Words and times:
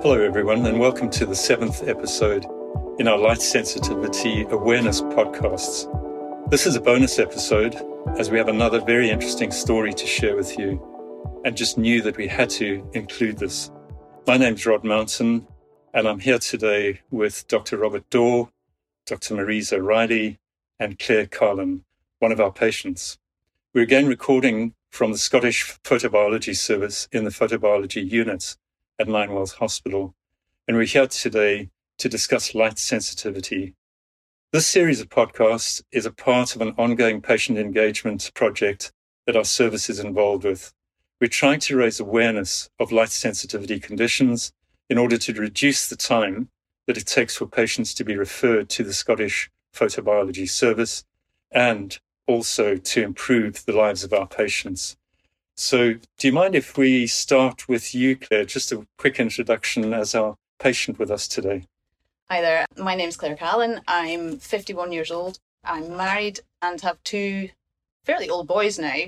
Hello, 0.00 0.22
everyone, 0.22 0.64
and 0.64 0.78
welcome 0.78 1.10
to 1.10 1.26
the 1.26 1.34
seventh 1.34 1.88
episode 1.88 2.46
in 3.00 3.08
our 3.08 3.18
Light 3.18 3.42
Sensitivity 3.42 4.42
Awareness 4.48 5.00
podcasts. 5.00 5.90
This 6.52 6.66
is 6.66 6.76
a 6.76 6.80
bonus 6.80 7.18
episode 7.18 7.74
as 8.16 8.30
we 8.30 8.38
have 8.38 8.46
another 8.46 8.80
very 8.80 9.10
interesting 9.10 9.50
story 9.50 9.92
to 9.92 10.06
share 10.06 10.36
with 10.36 10.56
you 10.56 11.42
and 11.44 11.56
just 11.56 11.78
knew 11.78 12.00
that 12.02 12.16
we 12.16 12.28
had 12.28 12.48
to 12.50 12.88
include 12.94 13.38
this. 13.38 13.72
My 14.24 14.36
name's 14.36 14.64
Rod 14.64 14.84
Mountain, 14.84 15.48
and 15.92 16.06
I'm 16.06 16.20
here 16.20 16.38
today 16.38 17.00
with 17.10 17.48
Dr. 17.48 17.76
Robert 17.76 18.08
Dawe, 18.08 18.46
Dr. 19.04 19.34
Marisa 19.34 19.78
O'Reilly, 19.78 20.38
and 20.78 20.96
Clare 21.00 21.26
Carlin, 21.26 21.84
one 22.20 22.30
of 22.30 22.40
our 22.40 22.52
patients. 22.52 23.18
We're 23.74 23.82
again 23.82 24.06
recording 24.06 24.74
from 24.90 25.10
the 25.10 25.18
Scottish 25.18 25.76
Photobiology 25.82 26.56
Service 26.56 27.08
in 27.10 27.24
the 27.24 27.30
Photobiology 27.30 28.08
units 28.08 28.58
at 28.98 29.06
Ninewells 29.06 29.54
Hospital, 29.54 30.14
and 30.66 30.76
we're 30.76 30.84
here 30.84 31.06
today 31.06 31.70
to 31.98 32.08
discuss 32.08 32.54
light 32.54 32.78
sensitivity. 32.78 33.74
This 34.52 34.66
series 34.66 35.00
of 35.00 35.08
podcasts 35.08 35.82
is 35.92 36.04
a 36.04 36.10
part 36.10 36.56
of 36.56 36.62
an 36.62 36.74
ongoing 36.76 37.20
patient 37.20 37.58
engagement 37.58 38.32
project 38.34 38.92
that 39.26 39.36
our 39.36 39.44
service 39.44 39.88
is 39.88 40.00
involved 40.00 40.42
with. 40.42 40.74
We're 41.20 41.28
trying 41.28 41.60
to 41.60 41.76
raise 41.76 42.00
awareness 42.00 42.70
of 42.80 42.90
light 42.90 43.10
sensitivity 43.10 43.78
conditions 43.78 44.52
in 44.90 44.98
order 44.98 45.16
to 45.18 45.32
reduce 45.32 45.88
the 45.88 45.96
time 45.96 46.48
that 46.86 46.98
it 46.98 47.06
takes 47.06 47.36
for 47.36 47.46
patients 47.46 47.94
to 47.94 48.04
be 48.04 48.16
referred 48.16 48.68
to 48.70 48.82
the 48.82 48.92
Scottish 48.92 49.48
Photobiology 49.72 50.48
Service 50.48 51.04
and 51.52 51.98
also 52.26 52.76
to 52.76 53.02
improve 53.02 53.64
the 53.64 53.72
lives 53.72 54.02
of 54.02 54.12
our 54.12 54.26
patients. 54.26 54.96
So, 55.60 55.94
do 56.18 56.28
you 56.28 56.32
mind 56.32 56.54
if 56.54 56.78
we 56.78 57.08
start 57.08 57.68
with 57.68 57.92
you, 57.92 58.14
Clare? 58.14 58.44
Just 58.44 58.70
a 58.70 58.86
quick 58.96 59.18
introduction 59.18 59.92
as 59.92 60.14
our 60.14 60.36
patient 60.60 61.00
with 61.00 61.10
us 61.10 61.26
today. 61.26 61.64
Hi 62.30 62.40
there. 62.40 62.64
My 62.76 62.94
name's 62.94 63.16
Clare 63.16 63.34
Callan. 63.34 63.80
I'm 63.88 64.38
51 64.38 64.92
years 64.92 65.10
old. 65.10 65.40
I'm 65.64 65.96
married 65.96 66.38
and 66.62 66.80
have 66.82 67.02
two 67.02 67.48
fairly 68.04 68.30
old 68.30 68.46
boys 68.46 68.78
now. 68.78 69.06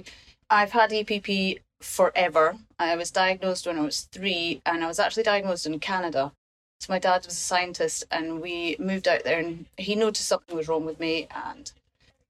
I've 0.51 0.73
had 0.73 0.91
EPP 0.91 1.61
forever. 1.81 2.57
I 2.81 2.97
was 2.97 3.13
diagnosed 3.13 3.69
when 3.69 3.79
I 3.79 3.83
was 3.83 4.09
three, 4.11 4.61
and 4.67 4.83
I 4.83 4.89
was 4.89 4.99
actually 4.99 5.23
diagnosed 5.23 5.67
in 5.67 5.79
Canada. 5.79 6.33
So 6.81 6.93
my 6.93 6.99
dad 6.99 7.27
was 7.27 7.35
a 7.35 7.39
scientist, 7.39 8.03
and 8.11 8.41
we 8.41 8.75
moved 8.81 9.07
out 9.07 9.23
there, 9.23 9.39
and 9.39 9.67
he 9.79 9.95
noticed 9.95 10.27
something 10.27 10.57
was 10.57 10.67
wrong 10.67 10.85
with 10.85 10.99
me, 10.99 11.29
and 11.47 11.71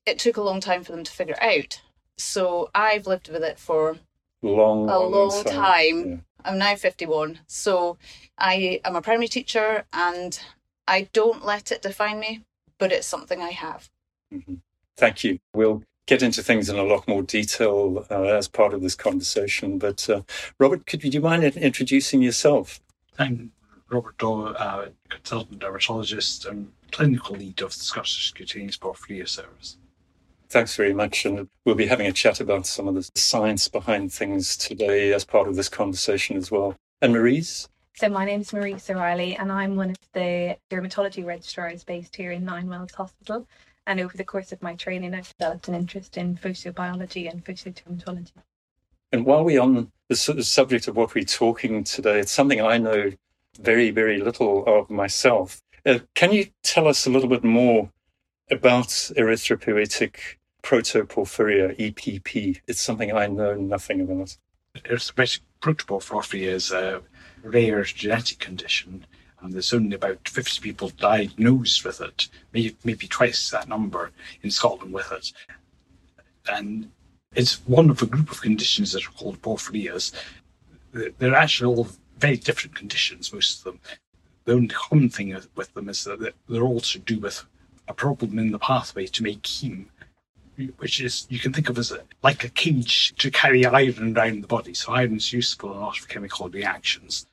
it 0.04 0.18
took 0.18 0.36
a 0.36 0.42
long 0.42 0.60
time 0.60 0.84
for 0.84 0.92
them 0.92 1.04
to 1.04 1.10
figure 1.10 1.40
out. 1.40 1.80
So 2.18 2.68
I've 2.74 3.06
lived 3.06 3.30
with 3.30 3.42
it 3.42 3.58
for 3.58 3.96
long, 4.42 4.88
a 4.88 4.98
long, 4.98 5.12
long 5.12 5.44
time. 5.44 5.54
time. 5.54 6.10
Yeah. 6.10 6.16
I'm 6.44 6.58
now 6.58 6.74
51. 6.76 7.40
So 7.46 7.98
I 8.38 8.80
am 8.84 8.96
a 8.96 9.02
primary 9.02 9.28
teacher 9.28 9.84
and 9.92 10.38
I 10.88 11.08
don't 11.12 11.44
let 11.44 11.70
it 11.70 11.82
define 11.82 12.18
me, 12.18 12.42
but 12.78 12.92
it's 12.92 13.06
something 13.06 13.40
I 13.40 13.50
have. 13.50 13.90
Mhm. 14.32 14.60
Thank 14.96 15.24
you. 15.24 15.38
We'll 15.54 15.82
get 16.06 16.22
into 16.22 16.42
things 16.42 16.68
in 16.68 16.76
a 16.76 16.82
lot 16.82 17.06
more 17.06 17.22
detail 17.22 18.06
uh, 18.10 18.22
as 18.22 18.48
part 18.48 18.74
of 18.74 18.82
this 18.82 18.94
conversation. 18.94 19.78
But 19.78 20.08
uh, 20.08 20.22
Robert, 20.58 20.86
could 20.86 21.04
you 21.04 21.10
do 21.10 21.18
you 21.18 21.22
mind 21.22 21.44
introducing 21.44 22.22
yourself? 22.22 22.80
I'm 23.18 23.52
Robert 23.90 24.16
Dawe, 24.18 24.52
uh, 24.52 24.88
consultant 25.08 25.58
dermatologist 25.60 26.46
and 26.46 26.72
clinical 26.92 27.36
lead 27.36 27.60
of 27.60 27.72
the 27.76 27.80
Scottish 27.84 28.32
Cutaneous 28.32 28.76
Porphyria 28.76 29.28
Service. 29.28 29.76
Thanks 30.50 30.74
very 30.74 30.92
much. 30.92 31.24
And 31.24 31.48
we'll 31.64 31.76
be 31.76 31.86
having 31.86 32.08
a 32.08 32.12
chat 32.12 32.40
about 32.40 32.66
some 32.66 32.88
of 32.88 32.96
the 32.96 33.08
science 33.14 33.68
behind 33.68 34.12
things 34.12 34.56
today 34.56 35.12
as 35.12 35.24
part 35.24 35.46
of 35.46 35.54
this 35.54 35.68
conversation 35.68 36.36
as 36.36 36.50
well. 36.50 36.74
And 37.00 37.14
Marise? 37.14 37.68
So 37.96 38.08
my 38.08 38.24
name 38.24 38.40
is 38.40 38.50
Marise 38.50 38.90
O'Reilly 38.90 39.36
and 39.36 39.52
I'm 39.52 39.76
one 39.76 39.90
of 39.90 39.98
the 40.12 40.56
dermatology 40.68 41.24
registrars 41.24 41.84
based 41.84 42.16
here 42.16 42.32
in 42.32 42.44
Ninewells 42.44 42.94
Hospital. 42.96 43.46
And 43.86 44.00
over 44.00 44.16
the 44.16 44.24
course 44.24 44.50
of 44.50 44.60
my 44.60 44.74
training, 44.74 45.14
I've 45.14 45.32
developed 45.38 45.68
an 45.68 45.74
interest 45.76 46.16
in 46.16 46.36
photobiology 46.36 47.30
and 47.30 47.44
photodermatology. 47.44 48.32
And 49.12 49.24
while 49.24 49.44
we're 49.44 49.60
on 49.60 49.92
the 50.08 50.16
subject 50.16 50.88
of 50.88 50.96
what 50.96 51.14
we're 51.14 51.24
talking 51.24 51.84
today, 51.84 52.18
it's 52.18 52.32
something 52.32 52.60
I 52.60 52.78
know 52.78 53.12
very, 53.60 53.90
very 53.90 54.20
little 54.20 54.64
of 54.66 54.90
myself. 54.90 55.60
Uh, 55.86 56.00
can 56.14 56.32
you 56.32 56.46
tell 56.64 56.88
us 56.88 57.06
a 57.06 57.10
little 57.10 57.28
bit 57.28 57.44
more 57.44 57.90
about 58.50 58.88
erythropoietic 58.88 60.38
protoporphyria, 60.62 61.76
EPP? 61.78 62.60
It's 62.66 62.80
something 62.80 63.12
I 63.12 63.26
know 63.26 63.54
nothing 63.54 64.00
about. 64.00 64.36
Erythropoietic 64.76 65.40
protoporphyria 65.60 66.48
is 66.48 66.70
a 66.70 67.02
rare 67.42 67.82
genetic 67.84 68.38
condition, 68.38 69.06
and 69.40 69.52
there's 69.52 69.72
only 69.72 69.96
about 69.96 70.28
50 70.28 70.60
people 70.60 70.90
diagnosed 70.90 71.84
with 71.84 72.00
it, 72.00 72.28
maybe, 72.52 73.08
twice 73.08 73.50
that 73.50 73.68
number 73.68 74.10
in 74.42 74.50
Scotland 74.50 74.92
with 74.92 75.10
it. 75.12 75.32
And 76.50 76.90
it's 77.34 77.56
one 77.66 77.90
of 77.90 78.02
a 78.02 78.06
group 78.06 78.30
of 78.30 78.42
conditions 78.42 78.92
that 78.92 79.06
are 79.06 79.12
called 79.12 79.42
porphyrias. 79.42 80.12
They're 80.92 81.10
they're 81.18 81.34
actually 81.34 81.74
all 81.74 81.88
very 82.18 82.36
different 82.36 82.76
conditions, 82.76 83.32
most 83.32 83.58
of 83.58 83.64
them. 83.64 83.80
The 84.44 84.52
only 84.52 84.68
common 84.68 85.08
thing 85.10 85.36
with 85.54 85.72
them 85.74 85.88
is 85.88 86.04
that 86.04 86.34
they're 86.48 86.62
all 86.62 86.80
to 86.80 86.98
do 86.98 87.18
with 87.18 87.44
a 87.88 87.94
problem 87.94 88.38
in 88.38 88.52
the 88.52 88.58
pathway 88.58 89.06
to 89.06 89.22
make 89.22 89.42
heme, 89.42 89.86
which 90.78 91.00
is 91.00 91.26
you 91.30 91.38
can 91.38 91.52
think 91.52 91.68
of 91.68 91.78
as 91.78 91.92
a, 91.92 92.00
like 92.22 92.44
a 92.44 92.48
cage 92.48 93.14
to 93.16 93.30
carry 93.30 93.64
iron 93.64 94.16
around 94.16 94.42
the 94.42 94.46
body. 94.48 94.74
So 94.74 94.92
iron's 94.92 95.32
useful 95.32 95.72
in 95.72 95.78
a 95.78 95.80
lot 95.80 95.98
of 95.98 96.08
chemical 96.08 96.48
reactions, 96.48 97.26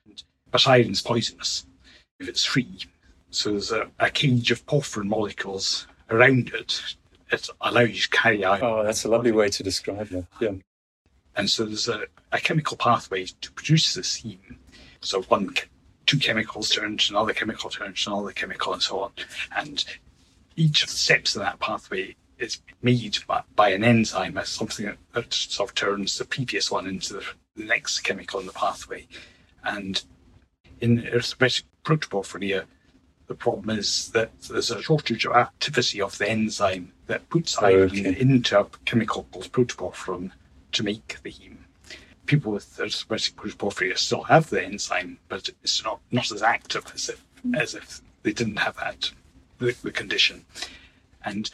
but 0.52 0.68
iron's 0.68 1.02
poisonous 1.02 1.66
if 2.20 2.28
it's 2.28 2.46
free. 2.46 2.80
So 3.30 3.52
there's 3.52 3.72
a, 3.72 3.90
a 4.00 4.10
cage 4.10 4.52
of 4.52 4.66
porphyrin 4.66 5.06
molecules 5.08 5.88
around 6.10 6.52
it. 6.54 6.82
that 7.30 7.48
allows 7.62 7.90
you 7.90 8.02
to 8.02 8.10
carry 8.10 8.44
iron. 8.44 8.64
Oh, 8.64 8.84
that's 8.84 9.04
a 9.04 9.10
lovely 9.10 9.32
way 9.32 9.50
to 9.50 9.64
describe 9.64 10.08
that. 10.10 10.26
Yeah. 10.40 10.54
And 11.36 11.50
so 11.50 11.66
there's 11.66 11.88
a, 11.88 12.06
a 12.32 12.40
chemical 12.40 12.78
pathway 12.78 13.26
to 13.26 13.52
produce 13.52 13.94
this 13.94 14.22
heme. 14.22 14.56
So 15.02 15.22
one, 15.24 15.54
two 16.06 16.18
chemicals 16.18 16.70
turn 16.70 16.94
into 16.94 17.14
another 17.14 17.34
chemical, 17.34 17.70
turn 17.70 17.88
into 17.88 18.10
another 18.10 18.32
chemical, 18.32 18.74
and 18.74 18.82
so 18.82 19.02
on. 19.02 19.12
And 19.56 19.86
each 20.56 20.84
of 20.84 20.90
the 20.90 20.96
steps 20.96 21.36
of 21.36 21.42
that 21.44 21.60
pathway 21.60 22.16
is 22.40 22.62
made 22.82 23.18
by, 23.28 23.42
by 23.56 23.70
an 23.70 23.84
enzyme 23.84 24.38
as 24.38 24.50
something 24.50 24.86
that, 24.86 24.98
that 25.14 25.34
sort 25.34 25.70
of 25.70 25.76
turns 25.76 26.18
the 26.18 26.26
previous 26.26 26.72
one 26.72 26.88
into 26.88 27.14
the, 27.14 27.24
the 27.56 27.64
next 27.66 28.00
chemical 28.02 28.40
in 28.40 28.46
the 28.46 28.54
pathway. 28.54 29.08
And 29.64 30.02
in 30.80 31.02
erythropoietic 31.02 31.64
protoporphyria, 31.84 32.66
the 33.28 33.36
problem 33.36 33.78
is 33.78 34.10
that 34.10 34.32
there's 34.44 34.72
a 34.72 34.82
shortage 34.82 35.26
of 35.26 35.34
activity 35.34 36.02
of 36.02 36.18
the 36.18 36.30
enzyme 36.30 36.94
that 37.08 37.30
puts 37.30 37.58
oh, 37.62 37.66
iron 37.66 37.90
Okay. 37.90 38.20
into 38.20 38.60
a 38.60 38.66
chemical 38.86 39.28
called 39.32 39.52
protoporphyrin 39.52 40.32
to 40.74 40.84
make 40.84 41.18
the 41.24 41.32
heme. 41.32 41.58
People 42.26 42.54
with 42.54 42.78
erythropoietic 42.78 43.34
protoporphyria 43.34 43.98
still 43.98 44.24
have 44.24 44.50
the 44.50 44.64
enzyme, 44.64 45.18
but 45.28 45.50
it's 45.64 45.84
not, 45.84 46.00
not 46.12 46.32
as 46.32 46.42
active 46.42 46.86
as 46.94 47.10
if 47.10 47.24
as 47.56 47.76
if 47.76 48.02
they 48.24 48.34
didn't 48.34 48.58
have 48.58 48.76
that 48.78 49.12
the, 49.60 49.76
the 49.84 49.92
condition. 49.92 50.46
And 51.24 51.50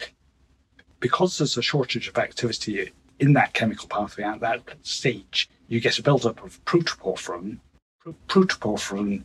because 1.04 1.36
there's 1.36 1.58
a 1.58 1.62
shortage 1.62 2.08
of 2.08 2.16
activity 2.16 2.90
in 3.18 3.34
that 3.34 3.52
chemical 3.52 3.86
pathway 3.88 4.24
at 4.24 4.40
that 4.40 4.62
stage, 4.80 5.50
you 5.68 5.78
get 5.78 5.98
a 5.98 6.02
buildup 6.02 6.42
of 6.42 6.64
protoporphyrin. 6.64 7.58
Pro- 8.00 8.14
Protoporphyrin 8.26 9.22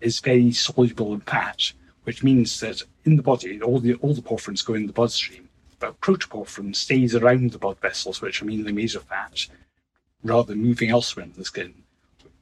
is 0.00 0.20
very 0.20 0.52
soluble 0.52 1.12
in 1.12 1.20
fat, 1.20 1.70
which 2.04 2.24
means 2.24 2.60
that 2.60 2.80
in 3.04 3.16
the 3.16 3.22
body, 3.22 3.60
all 3.60 3.78
the 3.78 3.92
all 3.96 4.14
the 4.14 4.22
porphyrins 4.22 4.64
go 4.64 4.72
in 4.72 4.86
the 4.86 4.92
bloodstream, 4.94 5.50
but 5.78 6.00
protoporphyrin 6.00 6.74
stays 6.74 7.14
around 7.14 7.50
the 7.50 7.58
blood 7.58 7.78
vessels, 7.80 8.22
which 8.22 8.40
are 8.40 8.46
mainly 8.46 8.72
made 8.72 8.94
of 8.94 9.02
fat, 9.02 9.48
rather 10.22 10.54
than 10.54 10.62
moving 10.62 10.88
elsewhere 10.88 11.26
in 11.26 11.32
the 11.34 11.44
skin, 11.44 11.74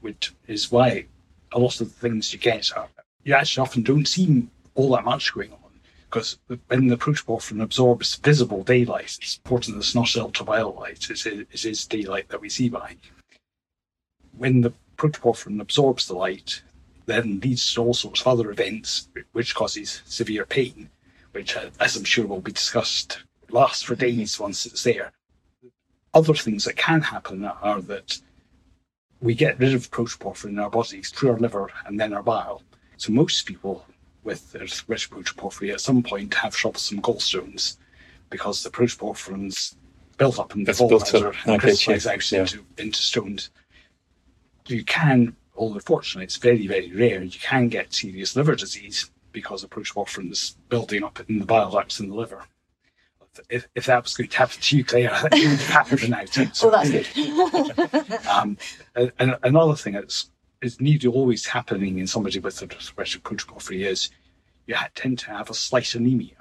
which 0.00 0.32
is 0.46 0.70
why 0.70 1.06
a 1.50 1.58
lot 1.58 1.80
of 1.80 1.88
the 1.88 2.08
things 2.08 2.32
you 2.32 2.38
get 2.38 2.70
are 2.76 2.88
you 3.24 3.34
actually 3.34 3.62
often 3.62 3.82
don't 3.82 4.06
see 4.06 4.46
all 4.76 4.92
that 4.94 5.04
much 5.04 5.34
going 5.34 5.50
on 5.50 5.65
because 6.08 6.38
when 6.68 6.86
the 6.88 6.96
protoporphyrin 6.96 7.62
absorbs 7.62 8.16
visible 8.16 8.62
daylight, 8.62 9.18
it's 9.20 9.38
important 9.44 9.76
that 9.76 9.80
it's 9.80 9.94
not 9.94 10.16
ultraviolet 10.16 10.76
light, 10.76 11.10
it's, 11.10 11.26
it 11.26 11.64
is 11.64 11.86
daylight 11.86 12.28
that 12.28 12.40
we 12.40 12.48
see 12.48 12.68
by. 12.68 12.96
When 14.36 14.60
the 14.60 14.72
protoporphyrin 14.96 15.60
absorbs 15.60 16.06
the 16.06 16.14
light, 16.14 16.62
then 17.06 17.40
leads 17.40 17.74
to 17.74 17.82
all 17.82 17.94
sorts 17.94 18.20
of 18.20 18.26
other 18.26 18.50
events 18.50 19.08
which 19.32 19.54
causes 19.54 20.02
severe 20.04 20.44
pain, 20.44 20.90
which, 21.32 21.56
uh, 21.56 21.70
as 21.80 21.96
I'm 21.96 22.04
sure 22.04 22.26
will 22.26 22.40
be 22.40 22.52
discussed, 22.52 23.22
lasts 23.50 23.82
for 23.82 23.94
days 23.94 24.38
once 24.38 24.66
it's 24.66 24.82
there. 24.82 25.12
Other 26.14 26.34
things 26.34 26.64
that 26.64 26.76
can 26.76 27.02
happen 27.02 27.44
are 27.44 27.80
that 27.82 28.18
we 29.20 29.34
get 29.34 29.58
rid 29.58 29.74
of 29.74 29.90
protoporphyrin 29.90 30.50
in 30.50 30.58
our 30.58 30.70
bodies 30.70 31.10
through 31.10 31.30
our 31.30 31.38
liver 31.38 31.70
and 31.84 31.98
then 31.98 32.12
our 32.12 32.22
bile. 32.22 32.62
So 32.96 33.12
most 33.12 33.46
people 33.46 33.84
with 34.26 34.52
their 34.52 34.62
erythropoietic 34.62 35.08
protoporphyria 35.08 35.74
at 35.74 35.80
some 35.80 36.02
point 36.02 36.34
have 36.34 36.54
troublesome 36.54 37.00
gallstones 37.00 37.78
because 38.28 38.62
the 38.62 38.70
protoporphyrins 38.70 39.76
built 40.18 40.38
up 40.38 40.54
in 40.54 40.64
the 40.64 40.72
built 40.72 40.90
gallbladder 40.90 41.28
up. 41.28 41.34
and 41.44 41.54
Okay, 41.54 41.68
crystallize 41.68 42.32
yeah. 42.32 42.40
out 42.40 42.52
into, 42.52 42.64
into 42.76 42.98
stones. 42.98 43.50
You 44.66 44.84
can 44.84 45.36
although 45.56 45.80
fortunately 45.80 46.24
it's 46.24 46.36
very, 46.36 46.66
very 46.66 46.92
rare, 46.92 47.22
you 47.22 47.38
can 47.38 47.68
get 47.68 47.92
serious 47.92 48.36
liver 48.36 48.54
disease 48.54 49.10
because 49.32 49.62
of 49.64 49.70
protoporphyrin 49.70 50.30
is 50.30 50.56
building 50.68 51.04
up 51.04 51.20
in 51.28 51.38
the 51.38 51.46
bile 51.46 51.70
ducts 51.70 52.00
in 52.00 52.08
the 52.08 52.14
liver. 52.14 52.42
If, 53.50 53.68
if 53.74 53.84
that 53.86 54.02
was 54.02 54.14
going 54.14 54.30
to 54.30 54.38
happen 54.38 54.60
to 54.60 54.76
you, 54.76 54.84
Clare, 54.84 55.10
it 55.24 55.32
would 55.32 55.58
have 55.58 55.68
happened 55.68 56.10
now. 56.10 56.24
So, 56.24 56.68
oh, 56.68 56.70
that's 56.70 56.90
good. 56.90 58.26
um, 58.26 58.56
and 59.18 59.36
another 59.42 59.74
thing 59.74 59.92
that's 59.92 60.30
is 60.66 60.80
nearly 60.80 61.06
always 61.06 61.46
happening 61.46 61.98
in 61.98 62.06
somebody 62.06 62.38
with 62.38 62.60
a 62.60 62.66
suppressive 62.66 63.22
protoporphyria 63.22 63.86
is 63.86 64.10
you 64.66 64.74
tend 64.94 65.18
to 65.20 65.30
have 65.30 65.48
a 65.48 65.54
slight 65.54 65.94
anemia. 65.94 66.36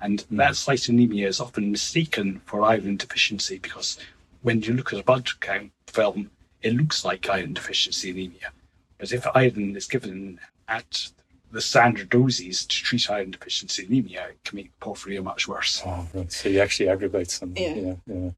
And 0.00 0.18
mm. 0.18 0.36
that 0.36 0.56
slight 0.56 0.88
anemia 0.88 1.28
is 1.28 1.40
often 1.40 1.70
mistaken 1.70 2.42
for 2.44 2.62
iron 2.62 2.96
deficiency 2.96 3.58
because 3.58 3.98
when 4.42 4.60
you 4.60 4.74
look 4.74 4.92
at 4.92 5.00
a 5.00 5.04
blood 5.04 5.28
count 5.40 5.72
film, 5.86 6.30
it 6.62 6.74
looks 6.74 7.04
like 7.04 7.28
iron 7.28 7.54
deficiency 7.54 8.10
anemia. 8.10 8.50
But 8.98 9.12
if 9.12 9.26
iron 9.34 9.76
is 9.76 9.86
given 9.86 10.40
at 10.68 11.08
the 11.50 11.60
standard 11.60 12.08
doses 12.10 12.66
to 12.66 12.82
treat 12.82 13.08
iron 13.08 13.30
deficiency 13.30 13.86
anemia, 13.86 14.26
it 14.30 14.44
can 14.44 14.56
make 14.56 14.78
porphyria 14.80 15.22
much 15.22 15.46
worse. 15.46 15.82
Oh, 15.86 16.06
right. 16.12 16.30
So 16.30 16.48
you 16.48 16.60
actually 16.60 16.88
aggravate 16.88 17.30
something. 17.30 17.62
Yeah. 17.62 17.94
yeah, 18.06 18.14
yeah. 18.14 18.30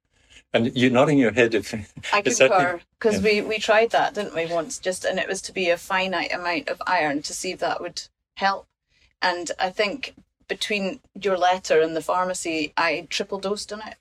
And 0.53 0.75
you're 0.77 0.91
nodding 0.91 1.19
your 1.19 1.33
head. 1.33 1.55
If, 1.55 1.75
I 2.13 2.23
concur 2.23 2.81
because 2.99 3.23
yeah. 3.23 3.43
we, 3.43 3.49
we 3.49 3.59
tried 3.59 3.91
that, 3.91 4.15
didn't 4.15 4.35
we, 4.35 4.47
once? 4.47 4.79
Just 4.79 5.05
and 5.05 5.19
it 5.19 5.29
was 5.29 5.43
to 5.43 5.53
be 5.53 5.71
a 5.71 5.77
finite 5.77 6.33
amount 6.33 6.69
of 6.69 6.81
iron 6.87 7.23
to 7.23 7.35
see 7.35 7.53
if 7.53 7.59
that 7.61 7.81
would 7.81 8.03
help. 8.37 8.67
And 9.21 9.51
I 9.59 9.71
think 9.71 10.15
between 10.49 11.01
your 11.21 11.37
letter 11.37 11.81
and 11.81 11.97
the 11.97 12.03
pharmacy, 12.03 12.73
I 12.77 13.07
triple 13.11 13.39
dosed 13.39 13.73
on 13.73 13.83
it 13.87 13.97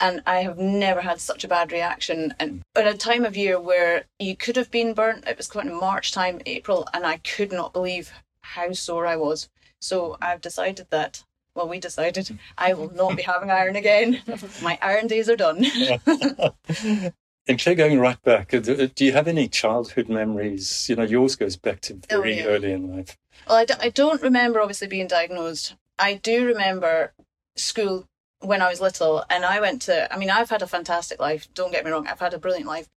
and 0.00 0.22
I 0.26 0.42
have 0.42 0.58
never 0.58 1.02
had 1.02 1.20
such 1.20 1.44
a 1.44 1.48
bad 1.48 1.70
reaction. 1.70 2.34
And 2.40 2.62
at 2.74 2.86
a 2.86 2.96
time 2.96 3.24
of 3.24 3.36
year 3.36 3.60
where 3.60 4.04
you 4.18 4.34
could 4.34 4.56
have 4.56 4.70
been 4.70 4.94
burnt, 4.94 5.28
it 5.28 5.36
was 5.36 5.48
quite 5.48 5.66
in 5.66 5.74
March 5.78 6.10
time, 6.12 6.40
April, 6.46 6.88
and 6.94 7.06
I 7.06 7.18
could 7.18 7.52
not 7.52 7.72
believe 7.72 8.10
how 8.42 8.72
sore 8.72 9.06
I 9.06 9.16
was. 9.16 9.48
So 9.80 10.16
I've 10.20 10.40
decided 10.40 10.86
that. 10.90 11.22
Well, 11.54 11.68
we 11.68 11.80
decided 11.80 12.38
I 12.56 12.74
will 12.74 12.92
not 12.92 13.16
be 13.16 13.22
having 13.22 13.50
iron 13.50 13.76
again. 13.76 14.22
My 14.62 14.78
iron 14.80 15.06
days 15.08 15.28
are 15.28 15.36
done. 15.36 15.64
and 17.46 17.58
Clare, 17.58 17.74
going 17.74 17.98
right 17.98 18.22
back, 18.22 18.54
uh, 18.54 18.60
do 18.60 19.04
you 19.04 19.12
have 19.12 19.26
any 19.26 19.48
childhood 19.48 20.08
memories? 20.08 20.88
You 20.88 20.96
know, 20.96 21.02
yours 21.02 21.36
goes 21.36 21.56
back 21.56 21.80
to 21.82 21.94
oh, 21.94 22.20
very 22.20 22.40
oh, 22.40 22.44
yeah. 22.44 22.44
early 22.44 22.72
in 22.72 22.96
life. 22.96 23.18
Well, 23.48 23.58
I 23.58 23.64
d- 23.64 23.74
I 23.80 23.88
don't 23.88 24.22
remember 24.22 24.60
obviously 24.60 24.86
being 24.86 25.08
diagnosed. 25.08 25.74
I 25.98 26.14
do 26.14 26.46
remember 26.46 27.12
school 27.56 28.06
when 28.40 28.62
I 28.62 28.70
was 28.70 28.80
little, 28.80 29.24
and 29.28 29.44
I 29.44 29.60
went 29.60 29.82
to, 29.82 30.12
I 30.12 30.16
mean, 30.16 30.30
I've 30.30 30.50
had 30.50 30.62
a 30.62 30.66
fantastic 30.66 31.20
life, 31.20 31.46
don't 31.52 31.72
get 31.72 31.84
me 31.84 31.90
wrong, 31.90 32.06
I've 32.06 32.20
had 32.20 32.32
a 32.32 32.38
brilliant 32.38 32.66
life. 32.66 32.88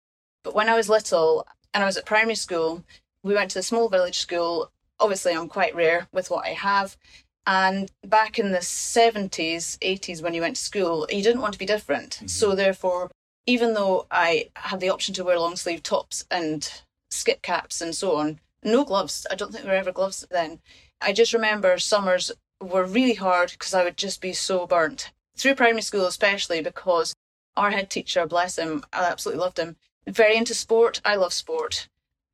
But 0.44 0.56
when 0.56 0.70
I 0.70 0.76
was 0.76 0.90
little 0.90 1.46
and 1.74 1.84
I 1.84 1.86
was 1.86 1.98
at 1.98 2.06
primary 2.06 2.36
school, 2.36 2.84
we 3.24 3.34
went 3.34 3.52
to 3.52 3.60
a 3.60 3.64
small 3.64 3.90
village 3.90 4.20
school. 4.20 4.72
Obviously, 5.00 5.34
I'm 5.34 5.50
quite 5.50 5.76
rare 5.76 6.08
with 6.12 6.30
what 6.30 6.46
I 6.46 6.50
have. 6.50 6.98
And 7.46 7.92
back 8.06 8.40
in 8.40 8.52
the 8.52 8.60
70s, 8.60 9.78
80s, 9.80 10.22
when 10.22 10.34
you 10.34 10.42
went 10.42 10.56
to 10.56 10.62
school, 10.62 11.08
you 11.10 11.22
didn't 11.22 11.42
want 11.42 11.54
to 11.54 11.60
be 11.60 11.66
different. 11.66 12.12
Mm-hmm. 12.12 12.28
So, 12.28 12.56
therefore, 12.56 13.12
even 13.46 13.74
though 13.74 14.08
I 14.10 14.50
had 14.56 14.80
the 14.80 14.90
option 14.90 15.14
to 15.16 15.24
wear 15.24 15.40
long 15.40 15.56
sleeve 15.56 15.84
tops 15.84 16.26
and 16.32 16.70
skip 17.12 17.42
caps 17.42 17.82
and 17.82 17.94
so 17.94 18.16
on, 18.16 18.40
no 18.64 18.86
gloves. 18.86 19.28
I 19.30 19.36
don't 19.36 19.52
think 19.52 19.66
there 19.66 19.74
were 19.74 19.80
ever 19.80 19.92
gloves 19.92 20.26
then. 20.32 20.60
I 21.02 21.12
just 21.12 21.34
remember 21.34 21.78
summers 21.78 22.32
were 22.62 22.86
really 22.86 23.16
hard 23.16 23.52
because 23.52 23.74
I 23.74 23.84
would 23.84 23.98
just 23.98 24.22
be 24.22 24.34
so 24.34 24.66
burnt 24.66 25.12
through 25.38 25.56
primary 25.56 25.82
school, 25.82 26.06
especially 26.06 26.62
because 26.62 27.14
our 27.58 27.72
head 27.72 27.90
teacher, 27.90 28.26
bless 28.26 28.58
him, 28.58 28.84
I 28.94 29.04
absolutely 29.06 29.42
loved 29.42 29.60
him, 29.60 29.76
very 30.08 30.36
into 30.36 30.54
sport. 30.54 31.02
I 31.04 31.16
love 31.16 31.34
sport. 31.34 31.88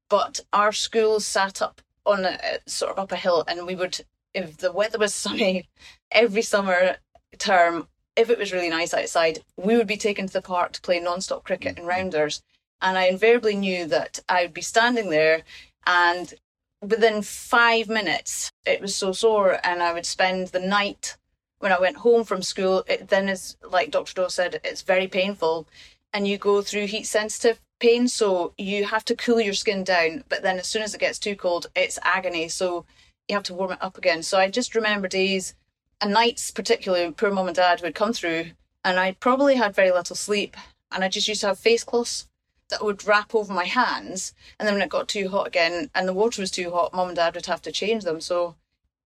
But 0.09 0.41
our 0.53 0.71
school 0.71 1.19
sat 1.19 1.61
up 1.61 1.81
on 2.05 2.25
a 2.25 2.37
sort 2.65 2.91
of 2.91 2.99
up 2.99 3.11
a 3.11 3.15
hill, 3.15 3.43
and 3.47 3.65
we 3.65 3.75
would, 3.75 4.01
if 4.33 4.57
the 4.57 4.71
weather 4.71 4.97
was 4.97 5.13
sunny, 5.25 5.69
every 6.11 6.41
summer 6.41 6.97
term, 7.37 7.87
if 8.15 8.29
it 8.29 8.39
was 8.39 8.51
really 8.51 8.69
nice 8.69 8.93
outside, 8.93 9.39
we 9.57 9.77
would 9.77 9.87
be 9.87 9.97
taken 9.97 10.27
to 10.27 10.33
the 10.33 10.41
park 10.41 10.73
to 10.73 10.81
play 10.81 10.99
non-stop 10.99 11.43
cricket 11.43 11.77
and 11.77 11.79
mm-hmm. 11.79 11.89
rounders. 11.89 12.41
And 12.81 12.97
I 12.97 13.05
invariably 13.05 13.55
knew 13.55 13.85
that 13.87 14.19
I 14.29 14.43
would 14.43 14.53
be 14.53 14.61
standing 14.61 15.09
there, 15.09 15.43
and 15.85 16.33
within 16.81 17.21
five 17.21 17.89
minutes, 17.89 18.51
it 18.65 18.79
was 18.79 18.95
so 18.95 19.11
sore, 19.11 19.59
and 19.65 19.83
I 19.83 19.91
would 19.91 20.05
spend 20.05 20.47
the 20.47 20.61
night 20.61 21.17
when 21.59 21.73
I 21.73 21.79
went 21.79 21.97
home 21.97 22.23
from 22.23 22.41
school, 22.41 22.83
it 22.87 23.09
then 23.09 23.29
is 23.29 23.57
like 23.69 23.91
Dr. 23.91 24.13
Dawe 24.13 24.29
said, 24.29 24.61
it's 24.63 24.81
very 24.81 25.07
painful, 25.07 25.67
and 26.13 26.27
you 26.27 26.37
go 26.37 26.61
through 26.61 26.87
heat 26.87 27.05
sensitive 27.05 27.61
pain, 27.79 28.07
so 28.07 28.53
you 28.57 28.85
have 28.85 29.05
to 29.05 29.15
cool 29.15 29.39
your 29.39 29.53
skin 29.53 29.83
down. 29.83 30.23
But 30.29 30.41
then 30.41 30.57
as 30.57 30.67
soon 30.67 30.81
as 30.81 30.93
it 30.93 31.01
gets 31.01 31.19
too 31.19 31.35
cold, 31.35 31.67
it's 31.75 31.99
agony, 32.03 32.47
so 32.47 32.85
you 33.29 33.35
have 33.35 33.43
to 33.43 33.53
warm 33.53 33.71
it 33.71 33.81
up 33.81 33.97
again. 33.97 34.23
So 34.23 34.39
I 34.39 34.49
just 34.49 34.75
remember 34.75 35.07
days 35.07 35.53
and 36.01 36.11
nights, 36.11 36.51
particularly 36.51 37.11
poor 37.11 37.31
mum 37.31 37.47
and 37.47 37.55
dad 37.55 37.81
would 37.81 37.95
come 37.95 38.13
through, 38.13 38.51
and 38.83 38.99
I 38.99 39.11
probably 39.13 39.55
had 39.55 39.75
very 39.75 39.91
little 39.91 40.15
sleep, 40.15 40.57
and 40.91 41.03
I 41.03 41.09
just 41.09 41.27
used 41.27 41.41
to 41.41 41.47
have 41.47 41.59
face 41.59 41.83
cloths 41.83 42.27
that 42.69 42.83
would 42.83 43.05
wrap 43.05 43.33
over 43.33 43.53
my 43.53 43.65
hands, 43.65 44.33
and 44.57 44.67
then 44.67 44.75
when 44.75 44.83
it 44.83 44.89
got 44.89 45.07
too 45.07 45.29
hot 45.29 45.47
again 45.47 45.89
and 45.95 46.07
the 46.07 46.13
water 46.13 46.41
was 46.41 46.51
too 46.51 46.71
hot, 46.71 46.93
mum 46.93 47.07
and 47.07 47.15
dad 47.15 47.35
would 47.35 47.45
have 47.45 47.61
to 47.63 47.71
change 47.71 48.03
them. 48.03 48.21
So 48.21 48.55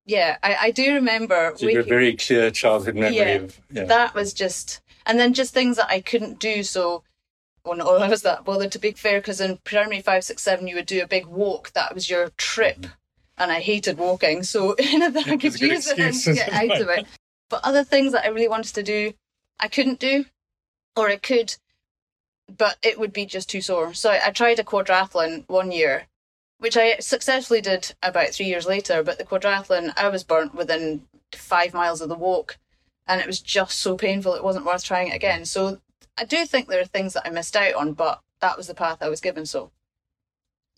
yeah, 0.05 0.39
I, 0.43 0.57
I 0.61 0.71
do 0.71 0.95
remember. 0.95 1.53
So 1.57 1.69
a 1.69 1.83
very 1.83 2.17
clear 2.17 2.51
childhood 2.51 2.97
memory 2.97 3.17
yeah, 3.17 3.29
of 3.37 3.61
yeah. 3.71 3.85
that 3.85 4.15
was 4.15 4.33
just, 4.33 4.81
and 5.07 5.19
then 5.19 5.33
just 5.33 5.55
things 5.55 5.77
that 5.77 5.91
I 5.91 6.01
couldn't 6.01 6.39
do. 6.39 6.63
So, 6.63 7.05
well, 7.65 7.77
no, 7.77 7.97
I 7.97 8.09
was 8.09 8.23
that 8.23 8.45
bothered 8.45 8.73
to 8.73 8.79
be 8.79 8.93
fair 8.93 9.21
because 9.21 9.41
in 9.41 9.59
primary 9.65 10.03
five, 10.03 10.25
six, 10.25 10.43
seven, 10.43 10.67
you 10.67 10.75
would 10.75 10.87
do 10.87 11.03
a 11.03 11.07
big 11.07 11.27
walk. 11.27 11.73
That 11.73 11.95
was 11.95 12.11
your 12.11 12.31
trip, 12.37 12.79
mm-hmm. 12.79 12.93
And 13.43 13.53
I 13.53 13.61
hated 13.61 13.99
walking. 13.99 14.43
So, 14.43 14.73
anything 14.79 15.25
I 15.25 15.37
could 15.37 15.61
use 15.61 15.87
it 15.89 15.99
and 15.99 16.37
get 16.37 16.53
out 16.53 16.81
of 16.81 16.89
it. 16.89 17.07
But 17.51 17.65
other 17.65 17.85
things 17.85 18.13
that 18.13 18.25
I 18.25 18.29
really 18.29 18.49
wanted 18.49 18.75
to 18.75 18.83
do, 18.83 19.13
I 19.61 19.69
couldn't 19.69 20.01
do, 20.01 20.25
or 20.97 21.09
I 21.09 21.17
could, 21.17 21.57
but 22.49 22.79
it 22.83 22.99
would 22.99 23.13
be 23.13 23.27
just 23.27 23.51
too 23.51 23.61
sore. 23.61 23.93
So 23.95 24.11
I, 24.11 24.29
I 24.29 24.31
tried 24.31 24.59
a 24.59 24.65
quadrathlon 24.65 25.45
one 25.49 25.71
year 25.71 26.07
which 26.63 26.77
I 26.77 26.99
successfully 27.01 27.61
did 27.61 27.93
about 28.05 28.29
three 28.29 28.47
years 28.47 28.67
later. 28.67 29.03
But 29.03 29.19
the 29.19 29.25
quadrathlon, 29.25 29.93
I 29.97 30.09
was 30.09 30.23
burnt 30.23 30.55
within 30.55 31.03
five 31.33 31.75
miles 31.75 32.01
of 32.01 32.09
the 32.09 32.15
walk, 32.15 32.57
and 33.05 33.21
it 33.21 33.27
was 33.27 33.41
just 33.41 33.81
so 33.81 33.97
painful 33.97 34.35
it 34.35 34.45
wasn't 34.45 34.65
worth 34.65 34.85
trying 34.85 35.09
it 35.09 35.17
again. 35.17 35.45
So 35.45 35.81
I 36.17 36.25
do 36.25 36.47
think 36.47 36.69
there 36.69 36.81
are 36.81 36.85
things 36.85 37.15
that 37.15 37.27
I 37.27 37.31
missed 37.31 37.57
out 37.57 37.75
on, 37.75 37.95
but 37.95 38.21
that 38.41 38.57
was 38.57 38.69
the 38.69 38.75
path 38.75 38.99
I 39.01 39.09
was 39.09 39.21
given. 39.21 39.45
So 39.45 39.73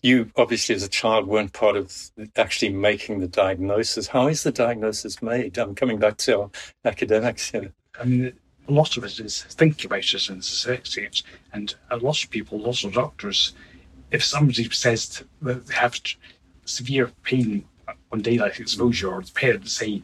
you 0.05 0.31
obviously, 0.35 0.75
as 0.75 0.83
a 0.83 0.89
child, 0.89 1.27
weren't 1.27 1.53
part 1.53 1.75
of 1.75 1.93
actually 2.35 2.71
making 2.71 3.19
the 3.19 3.27
diagnosis. 3.27 4.07
How 4.07 4.27
is 4.27 4.43
the 4.43 4.51
diagnosis 4.51 5.21
made? 5.21 5.57
I'm 5.57 5.75
coming 5.75 5.99
back 5.99 6.17
to 6.17 6.41
our 6.41 6.49
academics 6.85 7.51
here. 7.51 7.73
I 7.99 8.05
mean, 8.05 8.33
a 8.67 8.71
lot 8.71 8.97
of 8.97 9.03
it 9.03 9.19
is 9.19 9.43
thinking 9.43 9.87
about 9.87 10.13
it 10.13 10.29
and 10.29 10.43
suspecting 10.43 11.05
it, 11.05 11.23
and 11.53 11.75
a 11.91 11.97
lot 11.97 12.23
of 12.23 12.29
people, 12.29 12.59
lots 12.59 12.83
of 12.83 12.93
doctors 12.93 13.53
if 14.11 14.23
somebody 14.23 14.69
says 14.69 15.23
that 15.41 15.65
they 15.65 15.73
have 15.73 15.99
severe 16.65 17.11
pain 17.23 17.65
on 18.11 18.21
daylight 18.21 18.59
exposure, 18.59 19.13
or 19.13 19.21
the 19.21 19.31
parents 19.31 19.73
say, 19.73 20.01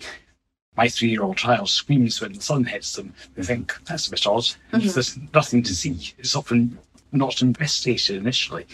my 0.75 0.87
three 0.87 1.09
year 1.09 1.23
old 1.23 1.37
child 1.37 1.69
screams 1.69 2.21
when 2.21 2.33
the 2.33 2.41
sun 2.41 2.63
hits 2.63 2.95
them, 2.95 3.13
they 3.35 3.43
think 3.43 3.73
that's 3.85 4.07
a 4.07 4.11
bit 4.11 4.27
odd. 4.27 4.43
Mm-hmm. 4.43 4.87
There's 4.87 5.17
nothing 5.33 5.63
to 5.63 5.75
see. 5.75 6.13
It's 6.17 6.35
often 6.35 6.77
not 7.11 7.41
investigated 7.41 8.17
initially. 8.17 8.65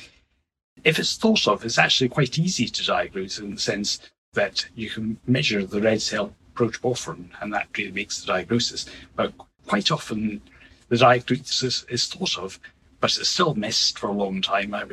If 0.88 1.00
it's 1.00 1.18
thought 1.18 1.48
of, 1.48 1.66
it's 1.66 1.78
actually 1.78 2.10
quite 2.10 2.40
easy 2.40 2.68
to 2.68 2.86
diagnose 2.86 3.40
in 3.40 3.56
the 3.56 3.62
sense 3.62 4.00
that 4.34 4.66
you 4.74 4.90
can 4.90 5.20
measure 5.28 5.66
the 5.66 5.82
red 5.82 6.02
cell 6.02 6.34
protoporphyrin, 6.56 7.30
and 7.42 7.54
that 7.54 7.68
really 7.78 7.92
makes 7.92 8.22
the 8.22 8.28
diagnosis. 8.28 8.86
But 9.16 9.34
quite 9.68 9.92
often, 9.92 10.42
the 10.88 10.98
diagnosis 10.98 11.84
is 11.90 12.08
thought 12.08 12.38
of 12.38 12.60
but 13.00 13.18
it's 13.18 13.30
still 13.30 13.54
missed 13.56 14.00
for 14.00 14.08
a 14.08 14.14
long 14.14 14.42
time. 14.42 14.74
I, 14.74 14.86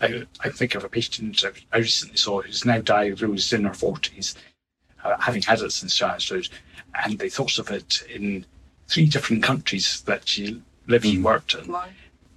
I, 0.00 0.26
I 0.40 0.48
think 0.48 0.74
of 0.74 0.84
a 0.84 0.88
patient 0.88 1.44
I 1.72 1.78
recently 1.78 2.16
saw 2.16 2.42
who's 2.42 2.64
now 2.64 2.80
diagnosed 2.80 3.52
in 3.52 3.64
her 3.64 3.70
40s, 3.70 4.34
uh, 5.04 5.16
having 5.20 5.42
had 5.42 5.60
it 5.60 5.70
since 5.72 5.94
childhood, 5.94 6.48
and 7.04 7.18
they 7.18 7.28
thought 7.28 7.58
of 7.58 7.70
it 7.70 8.02
in 8.12 8.44
three 8.88 9.06
different 9.06 9.42
countries 9.42 10.02
that 10.06 10.26
she 10.26 10.60
lived 10.86 11.04
and 11.04 11.18
hmm. 11.18 11.22
worked 11.22 11.54
in. 11.54 11.74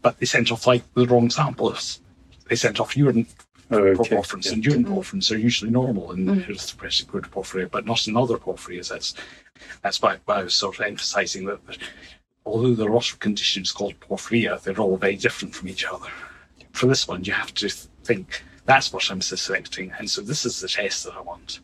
But 0.01 0.19
they 0.19 0.27
sent 0.27 0.51
off 0.51 0.67
like 0.67 0.83
the 0.93 1.07
wrong 1.07 1.29
samples. 1.29 1.99
They 2.47 2.55
sent 2.55 2.79
off 2.79 2.95
urine 2.95 3.27
oh, 3.71 3.77
okay. 3.77 4.15
porphyrins, 4.15 4.45
yeah. 4.45 4.53
and 4.53 4.65
urine 4.65 4.85
porphyrins 4.85 5.31
are 5.31 5.37
usually 5.37 5.71
normal 5.71 6.11
in 6.11 6.25
mm. 6.25 6.45
suppressive 6.47 7.07
porphyria, 7.07 7.69
but 7.69 7.85
not 7.85 8.07
in 8.07 8.15
other 8.15 8.37
porphyrias. 8.37 8.89
That's 8.89 9.15
that's 9.81 10.01
why, 10.01 10.17
why 10.25 10.41
I 10.41 10.43
was 10.43 10.53
sort 10.53 10.79
of 10.79 10.85
emphasising 10.85 11.45
that 11.45 11.59
although 12.45 12.73
there 12.73 12.87
are 12.87 12.93
lots 12.93 13.11
of 13.11 13.19
conditions 13.19 13.71
called 13.71 13.99
porphyria, 13.99 14.61
they're 14.61 14.79
all 14.79 14.97
very 14.97 15.15
different 15.15 15.55
from 15.55 15.69
each 15.69 15.85
other. 15.85 16.09
For 16.73 16.87
this 16.87 17.07
one, 17.07 17.23
you 17.23 17.33
have 17.33 17.53
to 17.55 17.69
think 17.69 18.43
that's 18.65 18.91
what 18.91 19.09
I'm 19.09 19.21
suspecting, 19.21 19.93
and 19.97 20.09
so 20.09 20.21
this 20.21 20.45
is 20.45 20.59
the 20.59 20.67
test 20.67 21.05
that 21.05 21.15
I 21.15 21.21
want. 21.21 21.61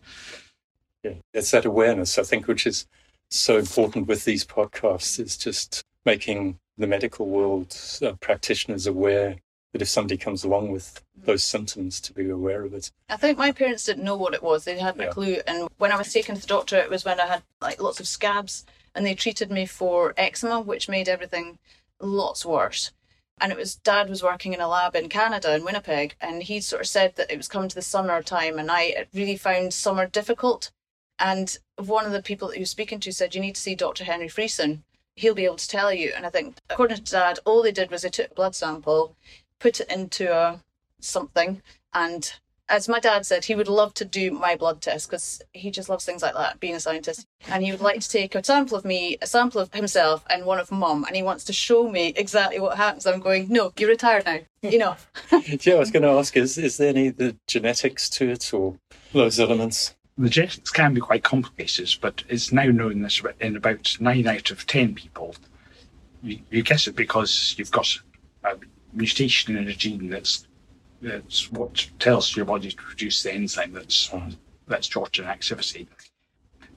Yeah, 1.04 1.14
it's 1.34 1.52
that 1.52 1.66
awareness, 1.66 2.18
I 2.18 2.24
think, 2.24 2.48
which 2.48 2.66
is 2.66 2.88
so 3.30 3.58
important 3.58 4.08
with 4.08 4.24
these 4.26 4.46
podcasts, 4.46 5.20
is 5.20 5.38
just 5.38 5.84
making 6.06 6.60
the 6.78 6.88
medical 6.88 7.28
world 7.28 7.76
uh, 8.02 8.14
practitioners 8.22 8.88
aware 8.88 9.38
that 9.72 9.82
if 9.82 9.88
somebody 9.90 10.18
comes 10.18 10.44
along 10.44 10.72
with 10.72 11.02
those 11.16 11.44
symptoms, 11.44 12.02
to 12.02 12.14
be 12.14 12.30
aware 12.30 12.64
of 12.64 12.74
it. 12.74 12.92
I 13.10 13.16
think 13.18 13.38
my 13.38 13.52
parents 13.52 13.86
didn't 13.86 14.04
know 14.04 14.18
what 14.18 14.34
it 14.34 14.44
was. 14.44 14.66
They 14.66 14.78
hadn't 14.78 15.02
Yeah. 15.02 15.08
a 15.10 15.14
clue. 15.14 15.42
And 15.48 15.70
when 15.78 15.92
I 15.92 15.98
was 15.98 16.12
taken 16.12 16.36
to 16.36 16.42
the 16.42 16.48
doctor, 16.48 16.78
it 16.78 16.90
was 16.90 17.06
when 17.06 17.20
I 17.20 17.28
had 17.28 17.44
like 17.62 17.82
lots 17.82 18.00
of 18.00 18.08
scabs 18.08 18.66
and 18.94 19.06
they 19.06 19.16
treated 19.16 19.50
me 19.52 19.66
for 19.66 20.14
eczema, 20.18 20.60
which 20.60 20.90
made 20.90 21.08
everything 21.08 21.60
lots 22.00 22.46
worse. 22.46 22.92
And 23.40 23.52
it 23.52 23.58
was 23.58 23.76
dad 23.76 24.10
was 24.10 24.22
working 24.22 24.54
in 24.54 24.60
a 24.62 24.68
lab 24.68 24.96
in 24.96 25.10
Canada 25.10 25.56
in 25.56 25.64
Winnipeg, 25.64 26.16
and 26.22 26.44
he 26.44 26.60
sort 26.60 26.82
of 26.82 26.88
said 26.88 27.16
that 27.16 27.32
it 27.32 27.38
was 27.38 27.48
coming 27.48 27.70
to 27.70 27.76
the 27.76 27.82
summer 27.82 28.22
time, 28.22 28.60
and 28.60 28.70
I 28.70 29.08
really 29.14 29.38
found 29.38 29.74
summer 29.74 30.06
difficult. 30.06 30.70
And 31.18 31.58
one 31.78 32.06
of 32.06 32.12
the 32.12 32.22
people 32.22 32.50
that 32.50 32.56
he 32.56 32.60
was 32.62 32.70
speaking 32.70 33.00
to 33.00 33.12
said, 33.12 33.34
You 33.34 33.42
need 33.42 33.56
to 33.56 33.62
see 33.62 33.74
Dr. 33.74 34.04
Henry 34.04 34.28
Friesen. 34.28 34.82
He'll 35.16 35.34
be 35.34 35.46
able 35.46 35.56
to 35.58 35.68
tell 35.68 35.92
you. 35.92 36.12
And 36.16 36.26
I 36.26 36.30
think, 36.30 36.58
according 36.70 36.98
to 36.98 37.12
dad, 37.12 37.40
all 37.46 37.64
they 37.64 37.72
did 37.72 37.90
was 37.90 38.02
they 38.04 38.10
took 38.10 38.32
a 38.32 38.36
blood 38.36 38.54
sample, 38.56 39.16
put 39.62 39.80
it 39.80 39.92
into 39.92 40.34
a 40.34 40.60
something, 41.00 41.62
and 41.94 42.34
as 42.72 42.88
my 42.88 43.00
dad 43.00 43.26
said, 43.26 43.46
he 43.46 43.54
would 43.54 43.68
love 43.68 43.94
to 43.96 44.06
do 44.06 44.32
my 44.32 44.56
blood 44.56 44.82
test 44.82 45.10
because 45.10 45.42
he 45.52 45.70
just 45.70 45.90
loves 45.90 46.06
things 46.06 46.22
like 46.22 46.34
that, 46.36 46.60
being 46.62 46.74
a 46.74 46.80
scientist. 46.80 47.28
And 47.50 47.64
he 47.64 47.72
would 47.72 47.82
like 47.82 48.00
to 48.00 48.10
take 48.10 48.34
a 48.34 48.44
sample 48.44 48.78
of 48.78 48.86
me, 48.86 49.18
a 49.22 49.28
sample 49.28 49.60
of 49.60 49.74
himself, 49.74 50.24
and 50.30 50.46
one 50.46 50.58
of 50.58 50.72
mum, 50.72 51.04
and 51.06 51.16
he 51.16 51.22
wants 51.22 51.44
to 51.46 51.54
show 51.54 51.90
me 51.90 52.14
exactly 52.16 52.62
what 52.62 52.78
happens. 52.78 53.06
I'm 53.06 53.20
going, 53.20 53.50
no, 53.50 53.74
you're 53.78 53.90
retired 53.90 54.26
now. 54.26 54.40
Enough. 54.64 55.12
yeah, 55.66 55.74
I 55.76 55.80
was 55.80 55.92
going 55.92 56.04
to 56.04 56.10
ask: 56.10 56.38
is 56.38 56.58
is 56.58 56.78
there 56.78 56.90
any 56.90 57.10
the 57.10 57.36
genetics 57.46 58.10
to 58.12 58.30
it 58.30 58.54
or 58.54 58.78
those 59.12 59.40
elements? 59.40 59.96
The 60.18 60.30
genetics 60.30 60.72
can 60.72 60.94
be 60.94 61.02
quite 61.02 61.24
complicated, 61.24 61.94
but 62.00 62.24
it's 62.30 62.52
now 62.54 62.66
known 62.66 63.02
that 63.02 63.20
in 63.42 63.58
about 63.58 63.98
nine 64.00 64.28
out 64.28 64.50
of 64.52 64.66
ten 64.66 64.96
people, 64.96 65.36
you, 66.24 66.40
you 66.50 66.64
get 66.64 66.88
it 66.88 66.96
because 66.96 67.56
you've 67.58 67.72
got 67.72 67.98
a 68.44 68.56
mutation 68.94 69.58
in 69.58 69.68
a 69.68 69.74
gene 69.74 70.10
that's 70.10 70.48
that's 71.02 71.52
what 71.52 71.90
tells 72.00 72.36
your 72.36 72.46
body 72.46 72.70
to 72.70 72.76
produce 72.76 73.24
the 73.24 73.34
enzyme 73.34 73.74
that's 73.74 74.12
that's 74.68 74.88
short 74.88 75.18
in 75.20 75.26
activity. 75.26 75.88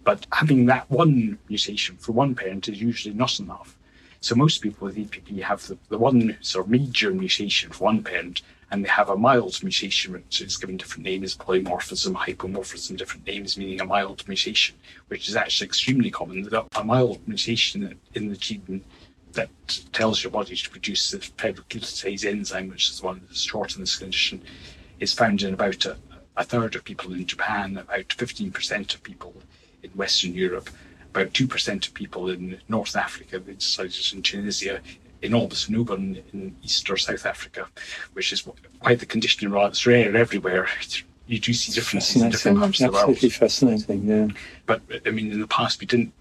But 0.03 0.27
having 0.33 0.67
that 0.67 0.91
one 0.91 1.39
mutation 1.49 1.97
for 1.97 2.13
one 2.13 2.35
parent 2.35 2.69
is 2.69 2.81
usually 2.81 3.15
not 3.15 3.39
enough. 3.39 3.79
So 4.21 4.35
most 4.35 4.63
people 4.63 4.87
with 4.87 4.97
EPP 4.97 5.43
have 5.43 5.67
the, 5.67 5.77
the 5.91 5.99
one 5.99 6.37
sort 6.41 6.65
of 6.65 6.71
major 6.71 7.11
mutation 7.11 7.71
for 7.71 7.85
one 7.85 8.03
parent, 8.03 8.43
and 8.71 8.83
they 8.83 8.89
have 8.89 9.11
a 9.11 9.17
mild 9.17 9.63
mutation, 9.63 10.15
which 10.15 10.41
is 10.41 10.57
given 10.57 10.79
different 10.79 11.05
names, 11.05 11.37
polymorphism, 11.37 12.15
hypomorphism, 12.15 12.97
different 12.97 13.27
names 13.27 13.59
meaning 13.59 13.81
a 13.81 13.85
mild 13.85 14.27
mutation, 14.27 14.77
which 15.09 15.29
is 15.29 15.37
actually 15.37 15.67
extremely 15.67 16.11
common. 16.11 16.49
A 16.75 16.85
mild 16.85 17.27
mutation 17.29 17.99
in 18.15 18.29
the 18.29 18.37
gene 18.37 18.83
that 19.35 19.51
tells 19.93 20.23
your 20.23 20.31
body 20.31 20.57
to 20.57 20.71
produce 20.71 21.11
the 21.11 21.19
ferrochelatase 21.19 22.25
enzyme, 22.25 22.69
which 22.69 22.91
is 22.91 23.01
the 23.01 23.07
one 23.07 23.21
that's 23.27 23.43
short 23.43 23.75
in 23.75 23.81
this 23.81 23.97
condition, 23.97 24.43
is 25.01 25.13
found 25.13 25.43
in 25.43 25.55
about 25.55 25.85
a, 25.85 25.97
a 26.37 26.45
third 26.45 26.75
of 26.75 26.85
people 26.85 27.13
in 27.13 27.27
Japan, 27.27 27.77
about 27.77 28.09
15% 28.09 28.95
of 28.95 29.03
people 29.03 29.35
in 29.83 29.91
Western 29.91 30.35
Europe, 30.35 30.71
about 31.11 31.33
2% 31.33 31.87
of 31.87 31.95
people 31.95 32.31
in 32.31 32.61
North 32.69 32.97
Africa, 32.97 33.39
which 33.41 33.79
it's 33.79 34.13
in 34.13 34.23
Tunisia, 34.23 34.81
in 35.23 35.35
almost 35.35 35.71
no 35.71 35.83
one 35.83 36.23
in 36.33 36.55
East 36.63 36.89
or 36.91 36.97
South 36.97 37.25
Africa, 37.25 37.67
which 38.13 38.33
is 38.33 38.47
quite 38.81 39.01
the 39.01 39.07
condition. 39.07 39.51
While 39.51 39.69
it's 39.69 39.87
rare 39.87 40.15
everywhere, 40.17 40.69
you 41.27 41.39
do 41.39 41.53
see 41.53 41.73
differences 41.73 42.23
in 42.23 42.31
different 42.31 42.59
parts 42.59 42.81
of 42.81 42.87
the 42.87 42.93
world. 42.93 43.11
Absolutely 43.11 43.31
fascinating, 43.31 44.09
yeah. 44.09 44.29
But 44.67 44.83
I 45.07 45.11
mean, 45.11 45.33
in 45.33 45.41
the 45.41 45.47
past, 45.47 45.81
we 45.81 45.87
didn't 45.87 46.13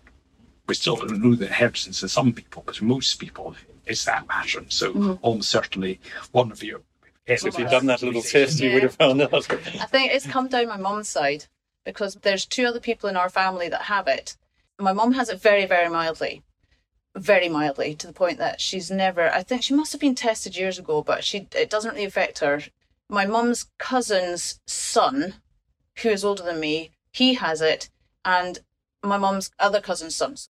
we 0.67 0.75
still 0.75 0.95
don't 0.95 1.21
know 1.21 1.35
the 1.35 1.47
inheritance 1.47 2.01
in 2.01 2.09
some 2.09 2.33
people, 2.33 2.63
but 2.65 2.81
most 2.81 3.19
people, 3.19 3.55
it's 3.85 4.05
that 4.05 4.27
pattern. 4.27 4.69
So 4.69 4.93
mm-hmm. 4.93 5.13
almost 5.21 5.49
certainly 5.49 5.99
one 6.31 6.51
of 6.51 6.63
you. 6.63 6.83
So 7.27 7.47
if 7.47 7.57
you'd 7.57 7.69
done 7.69 7.85
that 7.87 8.01
little 8.01 8.21
test, 8.21 8.59
you 8.59 8.69
Yeah. 8.69 8.73
would 8.75 8.83
have 8.83 8.95
found 8.95 9.21
out. 9.21 9.33
I 9.33 9.85
think 9.85 10.11
it's 10.11 10.27
come 10.27 10.47
down 10.49 10.67
my 10.67 10.77
mum's 10.77 11.07
side 11.07 11.45
because 11.85 12.15
there's 12.15 12.45
two 12.45 12.65
other 12.65 12.79
people 12.79 13.09
in 13.09 13.17
our 13.17 13.29
family 13.29 13.69
that 13.69 13.83
have 13.83 14.07
it. 14.07 14.35
My 14.79 14.93
mum 14.93 15.13
has 15.13 15.29
it 15.29 15.41
very, 15.41 15.65
very 15.65 15.89
mildly, 15.89 16.43
very 17.15 17.47
mildly, 17.47 17.95
to 17.95 18.07
the 18.07 18.13
point 18.13 18.39
that 18.39 18.59
she's 18.59 18.91
never. 18.91 19.29
I 19.31 19.43
think 19.43 19.63
she 19.63 19.73
must 19.73 19.91
have 19.93 20.01
been 20.01 20.15
tested 20.15 20.57
years 20.57 20.77
ago, 20.79 21.01
but 21.01 21.23
she 21.23 21.47
it 21.55 21.69
doesn't 21.69 21.93
really 21.93 22.05
affect 22.05 22.39
her. 22.39 22.61
My 23.09 23.25
mum's 23.25 23.67
cousin's 23.77 24.59
son, 24.65 25.35
who 25.99 26.09
is 26.09 26.25
older 26.25 26.43
than 26.43 26.59
me, 26.59 26.91
he 27.11 27.35
has 27.35 27.61
it, 27.61 27.89
and 28.25 28.59
my 29.03 29.17
mum's 29.17 29.51
other 29.59 29.79
cousin's 29.79 30.15
sons. 30.15 30.49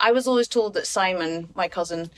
I 0.00 0.12
was 0.12 0.26
always 0.26 0.48
told 0.48 0.74
that 0.74 0.86
Simon, 0.86 1.48
my 1.54 1.68
cousin, 1.68 2.10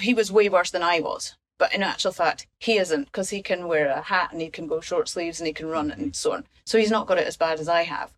he 0.00 0.14
was 0.14 0.32
way 0.32 0.48
worse 0.48 0.70
than 0.70 0.82
I 0.82 1.00
was. 1.00 1.36
But 1.58 1.74
in 1.74 1.82
actual 1.82 2.12
fact, 2.12 2.46
he 2.58 2.76
isn't 2.76 3.06
because 3.06 3.30
he 3.30 3.42
can 3.42 3.66
wear 3.66 3.88
a 3.88 4.02
hat 4.02 4.30
and 4.32 4.40
he 4.40 4.50
can 4.50 4.66
go 4.66 4.80
short 4.80 5.08
sleeves 5.08 5.40
and 5.40 5.46
he 5.46 5.52
can 5.52 5.68
run 5.68 5.90
and 5.90 6.14
so 6.14 6.32
on. 6.32 6.44
So 6.66 6.78
he's 6.78 6.90
not 6.90 7.06
got 7.06 7.18
it 7.18 7.26
as 7.26 7.36
bad 7.36 7.60
as 7.60 7.68
I 7.68 7.84
have. 7.84 8.12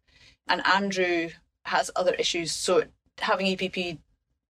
And 0.49 0.67
Andrew 0.67 1.31
has 1.67 1.91
other 1.95 2.15
issues. 2.15 2.53
So 2.53 2.85
having 3.19 3.47
EPP 3.47 3.99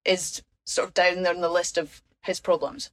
is 0.05 0.41
sort 0.65 0.87
of 0.87 0.93
down 0.93 1.21
there 1.21 1.33
on 1.33 1.41
the 1.41 1.49
list 1.49 1.77
of 1.77 2.01
his 2.23 2.39
problems. 2.39 2.89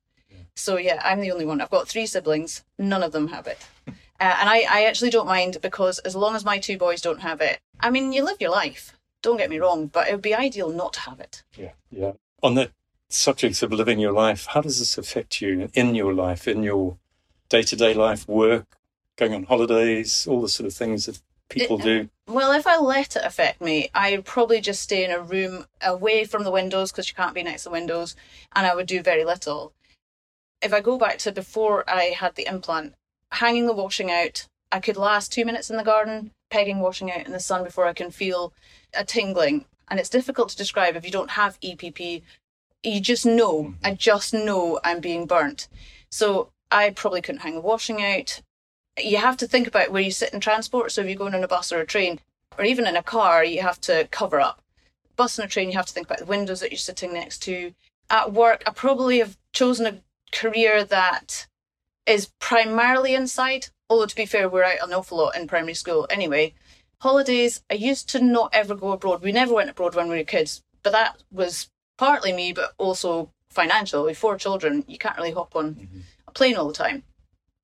So 0.55 0.77
yeah, 0.77 1.01
I'm 1.05 1.21
the 1.21 1.31
only 1.31 1.47
one. 1.47 1.61
I've 1.61 1.71
got 1.71 1.89
three 1.89 2.07
siblings. 2.07 2.65
None 2.79 3.03
of 3.03 3.13
them 3.13 3.29
have 3.29 3.47
it. 3.47 3.59
Uh, 3.87 3.93
and 4.41 4.49
I, 4.49 4.65
I 4.69 4.85
actually 4.85 5.11
don't 5.11 5.27
mind 5.27 5.59
because 5.61 5.99
as 6.01 6.17
long 6.17 6.35
as 6.35 6.45
my 6.45 6.59
two 6.59 6.79
boys 6.79 7.03
don't 7.03 7.21
have 7.21 7.41
it, 7.41 7.59
I 7.81 7.91
mean, 7.91 8.13
you 8.13 8.25
live 8.25 8.41
your 8.41 8.51
life. 8.51 8.97
Don't 9.27 9.39
get 9.39 9.51
me 9.51 9.59
wrong, 9.59 9.89
but 9.89 10.07
it 10.07 10.13
would 10.13 10.23
be 10.23 10.37
ideal 10.37 10.71
not 10.71 10.93
to 10.93 11.01
have 11.01 11.19
it. 11.19 11.43
Yeah, 11.57 11.73
yeah. 11.91 12.13
On 12.45 12.55
the 12.55 12.71
subject 13.09 13.61
of 13.61 13.73
living 13.73 13.99
your 13.99 14.13
life, 14.13 14.47
how 14.47 14.61
does 14.61 14.79
this 14.79 14.97
affect 14.97 15.41
you 15.41 15.69
in 15.75 15.97
your 15.97 16.15
life, 16.15 16.47
in 16.47 16.63
your 16.63 16.97
day 17.49 17.63
to 17.63 17.75
day 17.75 17.93
life, 17.93 18.29
work, 18.29 18.77
going 19.17 19.35
on 19.35 19.43
holidays, 19.43 20.29
all 20.29 20.41
the 20.41 20.49
sort 20.49 20.69
of 20.69 20.75
things 20.75 21.07
that 21.07 21.21
people 21.49 21.81
It- 21.81 21.83
do? 21.83 22.09
Well, 22.29 22.53
if 22.53 22.69
I 22.69 22.77
let 22.79 23.17
it 23.17 23.25
affect 23.25 23.61
me, 23.61 23.91
I'd 23.93 24.25
probably 24.25 24.61
just 24.61 24.81
stay 24.81 25.05
in 25.05 25.11
a 25.11 25.21
room 25.21 25.67
away 25.83 26.25
from 26.25 26.45
the 26.45 26.53
windows 26.53 26.93
because 26.93 27.09
you 27.09 27.17
can't 27.17 27.35
be 27.35 27.43
next 27.43 27.65
to 27.65 27.71
windows, 27.71 28.15
and 28.55 28.65
I 28.65 28.77
would 28.77 28.87
do 28.87 29.03
very 29.03 29.25
little. 29.25 29.73
If 30.63 30.73
I 30.73 30.79
go 30.81 30.99
back 30.99 31.19
to 31.19 31.33
before 31.33 31.83
I 31.91 32.15
had 32.17 32.37
the 32.37 32.47
implant, 32.47 32.95
hanging 33.33 33.67
the 33.67 33.75
washing 33.75 34.09
out, 34.09 34.47
I 34.73 34.81
could 34.81 34.97
last 34.97 35.33
two 35.33 35.45
minutes 35.45 35.71
in 35.71 35.77
the 35.77 35.85
garden, 35.85 36.33
pegging 36.51 36.81
washing 36.81 37.11
out 37.11 37.27
in 37.27 37.33
the 37.33 37.41
sun 37.41 37.65
before 37.65 37.87
I 37.87 37.93
can 37.93 38.11
feel 38.11 38.53
a 38.95 39.05
tingling. 39.05 39.65
And 39.89 40.01
it's 40.01 40.09
difficult 40.09 40.49
to 40.51 40.57
describe 40.57 40.97
if 40.97 41.05
you 41.05 41.11
don't 41.11 41.31
have 41.31 41.61
EPP. 41.61 42.23
You 42.83 43.01
just 43.01 43.25
know, 43.25 43.75
I 43.83 43.91
mm-hmm. 43.91 43.97
just 43.97 44.35
know 44.35 44.81
I'm 44.85 45.01
being 45.01 45.27
burnt. 45.27 45.69
So 46.11 46.51
I 46.71 46.91
probably 46.91 47.23
couldn't 47.23 47.43
hang 47.43 47.55
the 47.55 47.61
washing 47.61 48.03
out 48.03 48.43
you 48.99 49.19
have 49.19 49.37
to 49.39 49.47
think 49.47 49.67
about 49.67 49.91
where 49.91 50.03
you 50.03 50.11
sit 50.11 50.33
in 50.33 50.41
transport. 50.41 50.93
So 50.93 51.03
if 51.03 51.09
you're 51.09 51.17
going 51.17 51.35
on 51.35 51.45
a 51.45 51.49
bus 51.49 51.73
or 51.73 51.81
a 51.81 51.87
train, 51.87 52.21
or 52.59 52.65
even 52.65 52.87
in 52.87 52.97
a 52.97 53.03
car, 53.03 53.45
you 53.45 53.63
have 53.63 53.81
to 53.83 54.09
cover 54.11 54.41
up. 54.41 54.63
Bus 55.17 55.39
and 55.39 55.47
a 55.47 55.51
train, 55.51 55.71
you 55.71 55.77
have 55.77 55.87
to 55.87 55.93
think 55.93 56.07
about 56.07 56.19
the 56.19 56.27
windows 56.27 56.61
that 56.61 56.71
you're 56.71 56.79
sitting 56.79 57.13
next 57.13 57.39
to. 57.43 57.73
At 58.11 58.33
work, 58.33 58.63
I 58.67 58.71
probably 58.71 59.19
have 59.19 59.37
chosen 59.53 59.87
a 59.87 60.01
career 60.33 60.85
that 60.85 61.47
is 62.07 62.31
primarily 62.39 63.15
inside. 63.15 63.69
Although 63.89 64.07
to 64.07 64.17
be 64.17 64.27
fair, 64.27 64.49
we're 64.49 64.65
out 64.65 64.83
an 64.83 64.93
awful 64.93 65.19
lot 65.19 65.37
in 65.37 65.47
primary 65.47 65.75
school 65.75 66.07
anyway. 66.11 66.55
Holidays, 67.01 67.63
I 67.71 67.75
used 67.75 68.09
to 68.11 68.21
not 68.21 68.51
ever 68.55 68.75
go 68.75 68.93
abroad. 68.93 69.23
We 69.23 69.33
never 69.33 69.55
went 69.55 69.71
abroad 69.71 69.95
when 69.95 70.09
we 70.09 70.17
were 70.17 70.25
kids, 70.25 70.63
but 70.83 70.93
that 70.93 71.23
was 71.31 71.69
partly 71.99 72.33
me, 72.33 72.53
but 72.53 72.73
also 72.79 73.31
financial. 73.51 74.05
With 74.05 74.19
four 74.19 74.37
children, 74.37 74.85
you 74.89 74.99
can't 74.99 75.17
really 75.17 75.33
hop 75.33 75.55
on 75.55 75.75
mm-hmm. 75.75 76.01
a 76.27 76.33
plane 76.33 76.57
all 76.57 76.69
the 76.69 76.75
time. 76.75 77.05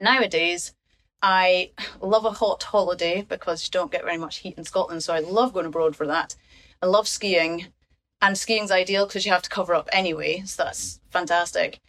Nowadays, 0.00 0.75
I 1.23 1.71
love 2.00 2.25
a 2.25 2.33
hot 2.33 2.62
holiday 2.62 3.23
because 3.23 3.64
you 3.64 3.71
don't 3.71 3.93
get 3.93 4.05
very 4.05 4.19
much 4.19 4.38
heat 4.38 4.59
in 4.59 4.64
Scotland, 4.64 5.02
so 5.02 5.14
I 5.14 5.21
love 5.21 5.52
going 5.52 5.67
abroad 5.67 5.97
for 5.97 6.07
that. 6.07 6.35
I 6.83 6.87
love 6.87 7.07
skiing, 7.07 7.69
and 8.21 8.37
skiing's 8.37 8.71
ideal 8.71 9.07
because 9.07 9.25
you 9.25 9.33
have 9.33 9.43
to 9.43 9.50
cover 9.50 9.75
up 9.75 9.88
anyway, 9.93 10.43
so 10.45 10.64
that's 10.64 10.95
mm. 10.95 10.99
fantastic. 11.11 11.81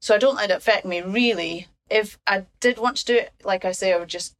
So 0.00 0.14
I 0.14 0.18
don't 0.18 0.36
let 0.36 0.50
it 0.50 0.56
affect 0.56 0.86
me 0.86 1.02
really. 1.02 1.66
If 1.90 2.18
I 2.26 2.46
did 2.60 2.78
want 2.78 2.96
to 2.98 3.04
do 3.04 3.16
it, 3.16 3.32
like 3.44 3.64
I 3.64 3.72
say, 3.72 3.92
I 3.92 3.98
would 3.98 4.08
just 4.08 4.34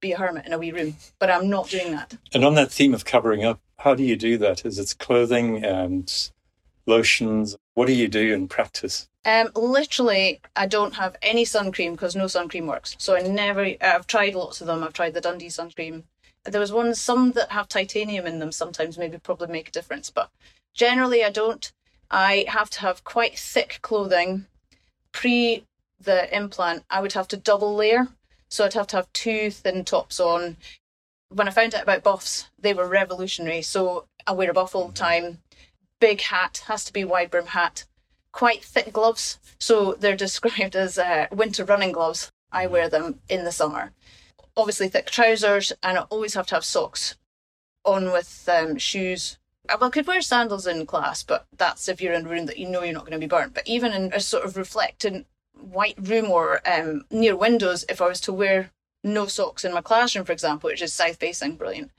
be 0.00 0.12
a 0.12 0.18
hermit 0.18 0.46
in 0.46 0.52
a 0.52 0.58
wee 0.58 0.72
room, 0.72 0.96
but 1.18 1.30
I'm 1.30 1.48
not 1.48 1.68
doing 1.68 1.92
that. 1.92 2.16
And 2.32 2.44
on 2.44 2.54
that 2.54 2.70
theme 2.70 2.94
of 2.94 3.04
covering 3.04 3.44
up, 3.44 3.60
how 3.78 3.94
do 3.94 4.02
you 4.02 4.16
do 4.16 4.38
that? 4.38 4.64
Is 4.64 4.78
it 4.78 4.94
clothing 4.98 5.64
and 5.64 6.30
lotions? 6.86 7.56
What 7.74 7.86
do 7.86 7.92
you 7.92 8.08
do 8.08 8.32
in 8.32 8.48
practice? 8.48 9.08
Um, 9.24 9.50
literally, 9.56 10.40
I 10.54 10.66
don't 10.66 10.94
have 10.94 11.16
any 11.20 11.44
sun 11.44 11.72
cream 11.72 11.92
because 11.92 12.14
no 12.14 12.28
sun 12.28 12.48
cream 12.48 12.66
works. 12.66 12.94
So 12.98 13.16
I 13.16 13.22
never. 13.22 13.74
I've 13.80 14.06
tried 14.06 14.34
lots 14.34 14.60
of 14.60 14.68
them. 14.68 14.84
I've 14.84 14.92
tried 14.92 15.14
the 15.14 15.20
Dundee 15.20 15.48
sun 15.48 15.70
cream. 15.72 16.04
There 16.44 16.60
was 16.60 16.72
one, 16.72 16.94
some 16.94 17.32
that 17.32 17.50
have 17.50 17.66
titanium 17.66 18.26
in 18.26 18.38
them. 18.38 18.52
Sometimes 18.52 18.96
maybe 18.96 19.18
probably 19.18 19.48
make 19.48 19.68
a 19.68 19.72
difference, 19.72 20.10
but 20.10 20.30
generally 20.74 21.24
I 21.24 21.30
don't. 21.30 21.72
I 22.08 22.44
have 22.46 22.70
to 22.70 22.80
have 22.82 23.02
quite 23.02 23.36
thick 23.36 23.80
clothing. 23.82 24.46
Pre 25.10 25.64
the 26.00 26.34
implant, 26.34 26.84
I 26.90 27.00
would 27.00 27.14
have 27.14 27.28
to 27.28 27.36
double 27.36 27.74
layer, 27.74 28.08
so 28.48 28.64
I'd 28.64 28.74
have 28.74 28.86
to 28.88 28.96
have 28.96 29.12
two 29.12 29.50
thin 29.50 29.84
tops 29.84 30.20
on. 30.20 30.56
When 31.28 31.48
I 31.48 31.50
found 31.50 31.74
out 31.74 31.82
about 31.82 32.04
buffs, 32.04 32.50
they 32.58 32.74
were 32.74 32.86
revolutionary. 32.86 33.62
So 33.62 34.06
I 34.26 34.32
wear 34.32 34.50
a 34.50 34.54
buff 34.54 34.74
all 34.74 34.88
the 34.88 34.94
time. 34.94 35.38
Big 36.00 36.20
hat 36.20 36.62
has 36.66 36.84
to 36.84 36.92
be 36.92 37.04
wide 37.04 37.30
brim 37.30 37.46
hat 37.46 37.84
quite 38.36 38.62
thick 38.62 38.92
gloves. 38.92 39.38
So 39.58 39.94
they're 39.94 40.16
described 40.26 40.76
as 40.76 40.98
uh, 40.98 41.26
winter 41.32 41.64
running 41.64 41.92
gloves. 41.92 42.30
I 42.52 42.68
wear 42.68 42.88
them 42.88 43.20
in 43.28 43.44
the 43.44 43.50
summer. 43.50 43.92
Obviously, 44.56 44.88
thick 44.88 45.10
trousers, 45.10 45.72
and 45.82 45.98
I 45.98 46.02
always 46.02 46.34
have 46.34 46.46
to 46.48 46.54
have 46.54 46.64
socks 46.64 47.16
on 47.84 48.12
with 48.12 48.48
um, 48.52 48.78
shoes. 48.78 49.38
Uh, 49.68 49.76
Well, 49.80 49.88
I 49.88 49.90
could 49.90 50.06
wear 50.06 50.22
sandals 50.22 50.66
in 50.66 50.86
class, 50.86 51.22
but 51.22 51.46
that's 51.56 51.88
if 51.88 52.00
you're 52.00 52.12
in 52.12 52.26
a 52.26 52.28
room 52.28 52.46
that 52.46 52.58
you 52.58 52.68
know 52.68 52.82
you're 52.82 52.94
not 52.94 53.04
going 53.04 53.12
to 53.12 53.18
be 53.18 53.26
burnt. 53.26 53.54
But 53.54 53.66
even 53.66 53.92
in 53.92 54.12
a 54.12 54.20
sort 54.20 54.44
of 54.44 54.56
reflecting 54.56 55.26
white 55.60 55.96
room 56.00 56.30
or 56.30 56.60
um, 56.68 57.04
near 57.10 57.36
windows, 57.36 57.84
if 57.88 58.00
I 58.00 58.08
was 58.08 58.20
to 58.22 58.32
wear 58.32 58.70
no 59.02 59.26
socks 59.26 59.64
in 59.64 59.72
my 59.72 59.80
classroom, 59.80 60.24
for 60.24 60.32
example, 60.32 60.68
which 60.68 60.82
is 60.82 60.92
south 60.92 61.16
facing, 61.16 61.56
brilliant, 61.56 61.90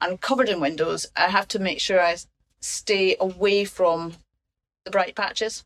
and 0.00 0.20
covered 0.20 0.48
in 0.48 0.60
windows, 0.60 1.06
I 1.16 1.28
have 1.28 1.48
to 1.48 1.58
make 1.58 1.80
sure 1.80 2.00
I 2.00 2.16
stay 2.60 3.16
away 3.20 3.64
from 3.64 4.14
the 4.84 4.90
bright 4.90 5.14
patches. 5.14 5.64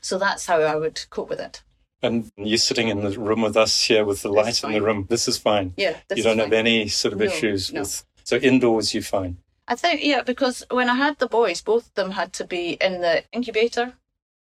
So 0.00 0.18
that's 0.18 0.46
how 0.46 0.60
I 0.60 0.76
would 0.76 1.04
cope 1.10 1.28
with 1.28 1.40
it. 1.40 1.62
And 2.02 2.30
you're 2.36 2.56
sitting 2.56 2.88
in 2.88 3.02
the 3.02 3.18
room 3.18 3.42
with 3.42 3.56
us 3.56 3.84
here 3.84 4.04
with 4.04 4.22
the 4.22 4.30
light 4.32 4.64
in 4.64 4.72
the 4.72 4.80
room. 4.80 5.06
This 5.10 5.28
is 5.28 5.36
fine. 5.36 5.74
Yeah, 5.76 5.98
this 6.08 6.16
you 6.16 6.24
don't 6.24 6.38
have 6.38 6.52
any 6.52 6.88
sort 6.88 7.12
of 7.12 7.20
No, 7.20 7.26
issues 7.26 7.72
no. 7.72 7.80
with. 7.80 8.04
So 8.24 8.36
indoors, 8.36 8.94
you're 8.94 9.02
fine. 9.02 9.36
I 9.68 9.74
think, 9.74 10.02
yeah, 10.02 10.22
because 10.22 10.64
when 10.70 10.88
I 10.88 10.94
had 10.94 11.18
the 11.18 11.28
boys, 11.28 11.60
both 11.60 11.88
of 11.88 11.94
them 11.94 12.12
had 12.12 12.32
to 12.34 12.44
be 12.44 12.78
in 12.80 13.02
the 13.02 13.24
incubator. 13.32 13.94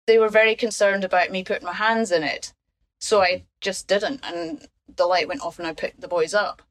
They 0.07 0.19
were 0.19 0.29
very 0.29 0.55
concerned 0.55 1.05
about 1.05 1.31
me 1.31 1.45
putting 1.45 1.67
my 1.67 1.73
hands 1.75 2.11
in 2.11 2.23
it. 2.23 2.53
So 2.99 3.23
I 3.23 3.45
just 3.61 3.87
didn't. 3.89 4.21
And 4.25 4.67
the 4.95 5.07
light 5.07 5.29
went 5.29 5.43
off 5.43 5.59
and 5.59 5.67
I 5.69 5.73
picked 5.75 6.01
the 6.01 6.09
boys 6.09 6.35
up. 6.35 6.63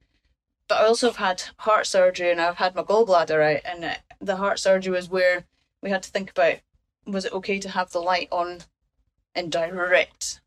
But 0.68 0.82
I 0.82 0.86
also 0.86 1.08
have 1.08 1.18
had 1.18 1.44
heart 1.58 1.88
surgery 1.88 2.32
and 2.32 2.40
I've 2.42 2.58
had 2.58 2.76
my 2.76 2.84
gallbladder 2.84 3.56
out. 3.58 3.62
And 3.66 3.84
uh, 3.86 3.94
the 4.20 4.38
heart 4.38 4.60
surgery 4.60 4.94
was 4.94 5.10
where 5.10 5.46
we 5.82 5.90
had 5.90 6.04
to 6.04 6.10
think 6.12 6.32
about 6.32 6.56
was 7.08 7.26
it 7.26 7.34
okay 7.34 7.60
to 7.60 7.70
have 7.70 7.92
the 7.92 8.00
light 8.00 8.28
on 8.32 8.60
in 9.36 9.50
direct 9.50 10.40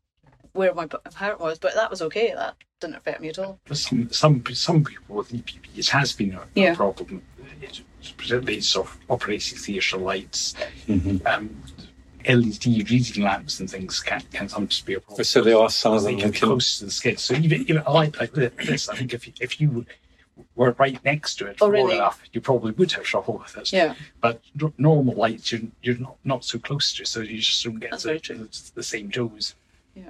where 0.53 0.73
my 0.73 0.85
b- 0.85 0.97
heart 1.15 1.39
was? 1.39 1.59
But 1.59 1.73
that 1.75 1.89
was 1.89 2.01
okay. 2.03 2.33
That 2.33 2.55
didn't 2.79 2.95
affect 2.95 3.19
me 3.21 3.29
at 3.29 3.37
all. 3.39 3.59
Some 3.73 4.09
some 4.11 4.43
some 4.53 4.83
people 4.83 5.15
with 5.17 5.31
EPP, 5.33 5.77
it 5.77 5.87
has 5.89 6.13
been 6.13 6.33
a, 6.35 6.39
a 6.41 6.45
Yeah. 6.55 6.75
problem. 6.75 7.21
It's 7.61 7.81
particularly 8.17 8.61
sort 8.61 8.87
of 8.87 8.97
operating 9.09 9.57
theatre 9.57 9.97
lights, 9.97 10.53
Mhm. 10.87 11.25
um, 11.25 11.63
LED 12.27 12.65
reading 12.89 13.23
lamps 13.23 13.59
and 13.59 13.69
things 13.69 13.99
can 14.01 14.21
can 14.33 14.47
sometimes 14.49 14.81
be 14.81 14.93
a 14.95 14.99
problem. 14.99 15.23
So 15.23 15.41
there 15.41 15.57
are 15.57 15.69
some 15.69 15.93
of 15.93 16.03
They 16.03 16.11
them 16.11 16.19
can 16.19 16.27
that 16.29 16.33
be 16.33 16.39
can. 16.39 16.47
close 16.49 16.79
to 16.79 16.85
the 16.85 16.91
skin. 16.91 17.17
So 17.17 17.33
even, 17.35 17.61
even 17.61 17.77
a 17.85 17.91
light 17.91 18.17
like 18.19 18.33
this, 18.33 18.89
I 18.89 18.95
think 18.95 19.13
if 19.13 19.27
you, 19.27 19.33
if 19.39 19.59
you 19.61 19.85
were 20.55 20.71
right 20.79 20.99
next 21.05 21.35
to 21.35 21.47
it 21.47 21.57
Oh, 21.61 21.69
really? 21.69 21.95
enough, 21.95 22.21
you 22.33 22.41
probably 22.41 22.71
would 22.73 22.91
have 22.93 23.03
trouble 23.03 23.37
with 23.41 23.55
it. 23.57 23.71
Yeah. 23.71 23.95
But 24.21 24.41
n- 24.61 24.73
normal 24.77 25.15
lights, 25.15 25.51
you're, 25.51 25.61
you're 25.81 25.97
not, 25.97 26.17
not 26.25 26.43
so 26.43 26.59
close 26.59 26.93
to, 26.95 27.05
so 27.05 27.21
you 27.21 27.39
just 27.39 27.63
don't 27.63 27.79
get 27.79 27.91
the, 27.91 28.13
the, 28.27 28.71
the 28.75 28.83
same 28.83 29.07
dose. 29.09 29.55
Yeah. 29.95 30.09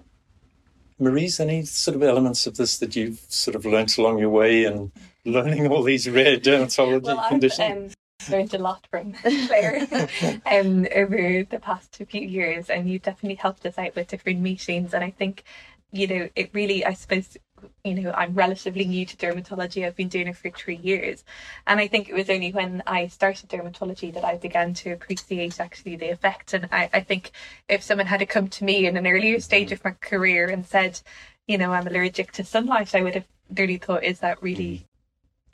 Maurice, 0.99 1.39
any 1.39 1.63
sort 1.65 1.95
of 1.95 2.03
elements 2.03 2.47
of 2.47 2.57
this 2.57 2.77
that 2.79 2.95
you've 2.95 3.19
sort 3.29 3.55
of 3.55 3.65
learnt 3.65 3.97
along 3.97 4.17
your 4.19 4.29
way 4.29 4.63
and 4.65 4.91
learning 5.25 5.67
all 5.67 5.83
these 5.83 6.09
rare 6.09 6.37
dermatology 6.39 7.03
Well, 7.03 7.27
conditions? 7.29 7.93
um, 7.93 7.95
learned 8.29 8.53
a 8.53 8.57
lot 8.57 8.87
from 8.89 9.13
Clare 9.47 9.87
um, 10.45 10.87
over 10.95 11.43
the 11.43 11.59
past 11.61 11.95
few 11.95 12.21
years, 12.21 12.69
and 12.69 12.89
you've 12.89 13.03
definitely 13.03 13.35
helped 13.35 13.65
us 13.65 13.77
out 13.77 13.95
with 13.95 14.07
different 14.07 14.39
meetings. 14.39 14.93
And 14.93 15.03
I 15.03 15.11
think, 15.11 15.43
you 15.91 16.07
know, 16.07 16.29
it 16.35 16.49
really, 16.53 16.85
I 16.85 16.93
suppose, 16.93 17.37
you 17.83 17.95
know, 17.95 18.11
I'm 18.11 18.33
relatively 18.33 18.85
new 18.85 19.05
to 19.05 19.17
dermatology. 19.17 19.85
I've 19.85 19.95
been 19.95 20.07
doing 20.07 20.27
it 20.27 20.37
for 20.37 20.49
three 20.49 20.75
years. 20.75 21.23
And 21.67 21.79
I 21.79 21.87
think 21.87 22.09
it 22.09 22.15
was 22.15 22.29
only 22.29 22.51
when 22.51 22.83
I 22.85 23.07
started 23.07 23.49
dermatology 23.49 24.13
that 24.13 24.25
I 24.25 24.37
began 24.37 24.73
to 24.75 24.91
appreciate 24.91 25.59
actually 25.59 25.95
the 25.95 26.09
effect. 26.09 26.53
And 26.53 26.67
I, 26.71 26.89
I 26.93 26.99
think 27.01 27.31
if 27.69 27.83
someone 27.83 28.07
had 28.07 28.27
come 28.29 28.47
to 28.49 28.63
me 28.63 28.87
in 28.87 28.97
an 28.97 29.07
earlier 29.07 29.39
stage 29.39 29.71
of 29.71 29.83
my 29.83 29.91
career 29.91 30.49
and 30.49 30.65
said, 30.65 30.99
you 31.47 31.57
know, 31.57 31.71
I'm 31.71 31.87
allergic 31.87 32.31
to 32.33 32.43
sunlight, 32.43 32.95
I 32.95 33.01
would 33.01 33.15
have 33.15 33.27
really 33.55 33.77
thought, 33.77 34.03
is 34.03 34.19
that 34.19 34.41
really 34.41 34.87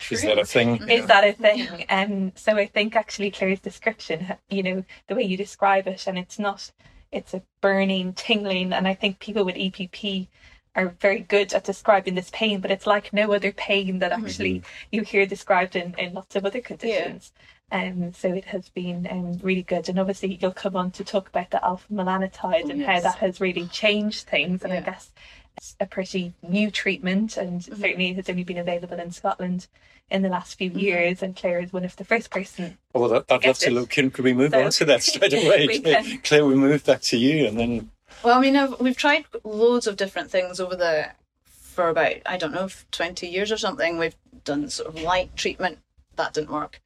true? 0.01 0.15
Is 0.15 0.23
that 0.23 0.39
a 0.39 0.45
thing? 0.45 0.89
Is 0.89 1.05
that 1.07 1.23
a 1.23 1.33
thing? 1.33 1.85
Um, 1.89 2.33
so 2.35 2.57
I 2.57 2.65
think 2.65 2.95
actually 2.95 3.31
Clare's 3.31 3.59
description, 3.59 4.33
you 4.49 4.63
know, 4.63 4.83
the 5.07 5.15
way 5.15 5.23
you 5.23 5.37
describe 5.37 5.87
it, 5.87 6.07
and 6.07 6.17
it's 6.17 6.37
not, 6.37 6.71
it's 7.11 7.33
a 7.33 7.43
burning, 7.61 8.13
tingling, 8.13 8.73
and 8.73 8.87
I 8.87 8.93
think 8.93 9.19
people 9.19 9.45
with 9.45 9.55
EPP 9.55 10.27
are 10.75 10.95
very 10.99 11.19
good 11.19 11.53
at 11.53 11.63
describing 11.65 12.15
this 12.15 12.29
pain, 12.31 12.61
but 12.61 12.71
it's 12.71 12.87
like 12.87 13.11
no 13.11 13.33
other 13.33 13.51
pain 13.51 13.99
that 13.99 14.11
actually 14.11 14.63
you 14.91 15.01
hear 15.03 15.25
described 15.25 15.75
in, 15.75 15.93
in 15.97 16.13
lots 16.13 16.35
of 16.35 16.45
other 16.45 16.61
conditions. 16.61 17.33
Um, 17.73 18.11
so 18.13 18.33
it 18.33 18.45
has 18.45 18.67
been 18.69 19.07
um, 19.09 19.39
really 19.41 19.63
good, 19.63 19.87
and 19.87 19.97
obviously 19.97 20.37
you'll 20.41 20.51
come 20.51 20.75
on 20.75 20.91
to 20.91 21.05
talk 21.05 21.29
about 21.29 21.51
the 21.51 21.59
afamelanotide 21.63 22.65
Oh, 22.65 22.69
and 22.69 22.83
how 22.83 22.99
that 22.99 23.15
has 23.19 23.39
really 23.39 23.67
changed 23.67 24.27
things, 24.27 24.63
and 24.63 24.73
I 24.73 24.81
guess 24.81 25.11
it's 25.40 25.40
a 25.79 25.85
pretty 25.85 26.33
new 26.41 26.71
treatment, 26.71 27.37
and 27.37 27.61
Mm-hmm. 27.61 27.81
certainly 27.81 28.09
it 28.09 28.15
has 28.17 28.29
only 28.29 28.43
been 28.43 28.57
available 28.57 28.99
in 28.99 29.11
Scotland 29.11 29.67
in 30.09 30.21
the 30.21 30.29
last 30.29 30.57
Mm-hmm. 30.59 30.77
few 30.77 30.87
years. 30.87 31.21
And 31.23 31.35
Clare 31.35 31.59
is 31.61 31.71
one 31.73 31.85
of 31.85 31.95
the 31.95 32.03
first 32.05 32.29
person. 32.31 32.77
Oh, 32.93 33.01
Well, 33.01 33.13
I'd 33.15 33.29
love 33.31 33.41
Get 33.41 33.55
to 33.57 33.67
it. 33.67 33.73
look. 33.73 33.89
Can, 33.89 34.11
could 34.11 34.25
we 34.25 34.33
move 34.33 34.51
So- 34.51 34.63
on 34.65 34.71
to 34.71 34.85
that 34.85 35.03
straight 35.09 35.33
away? 35.33 35.67
We 35.67 35.79
Clare. 35.79 36.03
Clare, 36.23 36.45
we 36.45 36.55
move 36.55 36.83
back 36.85 37.01
to 37.01 37.17
you 37.17 37.45
and 37.47 37.59
then 37.59 37.91
Well, 38.23 38.37
I 38.37 38.41
mean, 38.41 38.55
I've, 38.55 38.79
we've 38.79 38.97
tried 38.97 39.25
loads 39.43 39.87
of 39.87 39.95
different 39.97 40.29
things 40.31 40.59
over 40.59 40.75
the 40.75 41.09
for 41.45 41.87
about 41.87 42.15
I 42.25 42.35
don't 42.35 42.51
know 42.53 42.67
twenty 42.91 43.27
years 43.27 43.49
or 43.51 43.57
something. 43.57 43.97
We've 43.97 44.15
done 44.43 44.69
sort 44.69 44.89
of 44.89 45.01
light 45.01 45.35
treatment 45.37 45.79
that 46.17 46.33
didn't 46.33 46.51
work. 46.51 46.81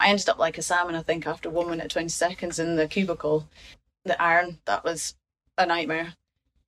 I 0.00 0.08
ended 0.08 0.28
up 0.28 0.38
like 0.40 0.58
a 0.58 0.62
salmon, 0.62 0.96
I 0.96 1.02
think, 1.02 1.24
after 1.24 1.48
one 1.48 1.70
minute 1.70 1.92
twenty 1.92 2.08
seconds 2.08 2.58
in 2.58 2.74
the 2.74 2.88
cubicle. 2.88 3.48
The 4.04 4.20
iron 4.20 4.58
that 4.64 4.82
was 4.82 5.14
a 5.56 5.64
nightmare, 5.66 6.14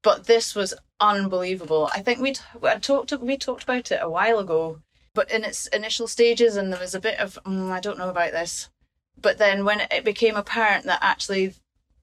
but 0.02 0.26
this 0.26 0.54
was 0.54 0.74
unbelievable. 1.00 1.90
I 1.92 2.00
think 2.00 2.20
we'd 2.20 2.40
talked 2.80 3.12
we 3.12 3.36
talked 3.36 3.62
about 3.62 3.90
it 3.90 4.00
a 4.02 4.10
while 4.10 4.38
ago, 4.38 4.80
but 5.14 5.30
in 5.30 5.44
its 5.44 5.66
initial 5.68 6.08
stages, 6.08 6.56
and 6.56 6.72
there 6.72 6.80
was 6.80 6.94
a 6.94 7.00
bit 7.00 7.18
of 7.18 7.38
mm, 7.44 7.70
I 7.70 7.80
don't 7.80 7.98
know 7.98 8.10
about 8.10 8.32
this. 8.32 8.68
But 9.20 9.38
then 9.38 9.64
when 9.64 9.80
it 9.90 10.04
became 10.04 10.36
apparent 10.36 10.84
that 10.84 10.98
actually 11.02 11.54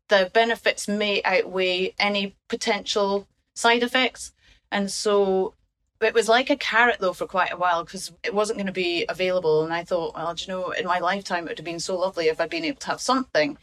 the 0.09 0.29
benefits 0.33 0.87
may 0.87 1.21
outweigh 1.23 1.93
any 1.97 2.35
potential 2.49 3.27
side 3.55 3.83
effects. 3.83 4.31
And 4.71 4.91
so 4.91 5.53
it 6.01 6.13
was 6.13 6.27
like 6.27 6.49
a 6.49 6.55
carrot 6.55 6.97
though 6.99 7.13
for 7.13 7.25
quite 7.25 7.53
a 7.53 7.57
while 7.57 7.83
because 7.83 8.11
it 8.23 8.33
wasn't 8.33 8.57
going 8.57 8.67
to 8.67 8.73
be 8.73 9.05
available. 9.07 9.63
And 9.63 9.73
I 9.73 9.83
thought, 9.83 10.15
well, 10.15 10.33
do 10.33 10.43
you 10.43 10.47
know, 10.49 10.71
in 10.71 10.85
my 10.85 10.99
lifetime, 10.99 11.45
it 11.45 11.51
would 11.51 11.57
have 11.57 11.65
been 11.65 11.79
so 11.79 11.97
lovely 11.97 12.27
if 12.27 12.41
I'd 12.41 12.49
been 12.49 12.65
able 12.65 12.79
to 12.81 12.87
have 12.87 13.01
something. 13.01 13.57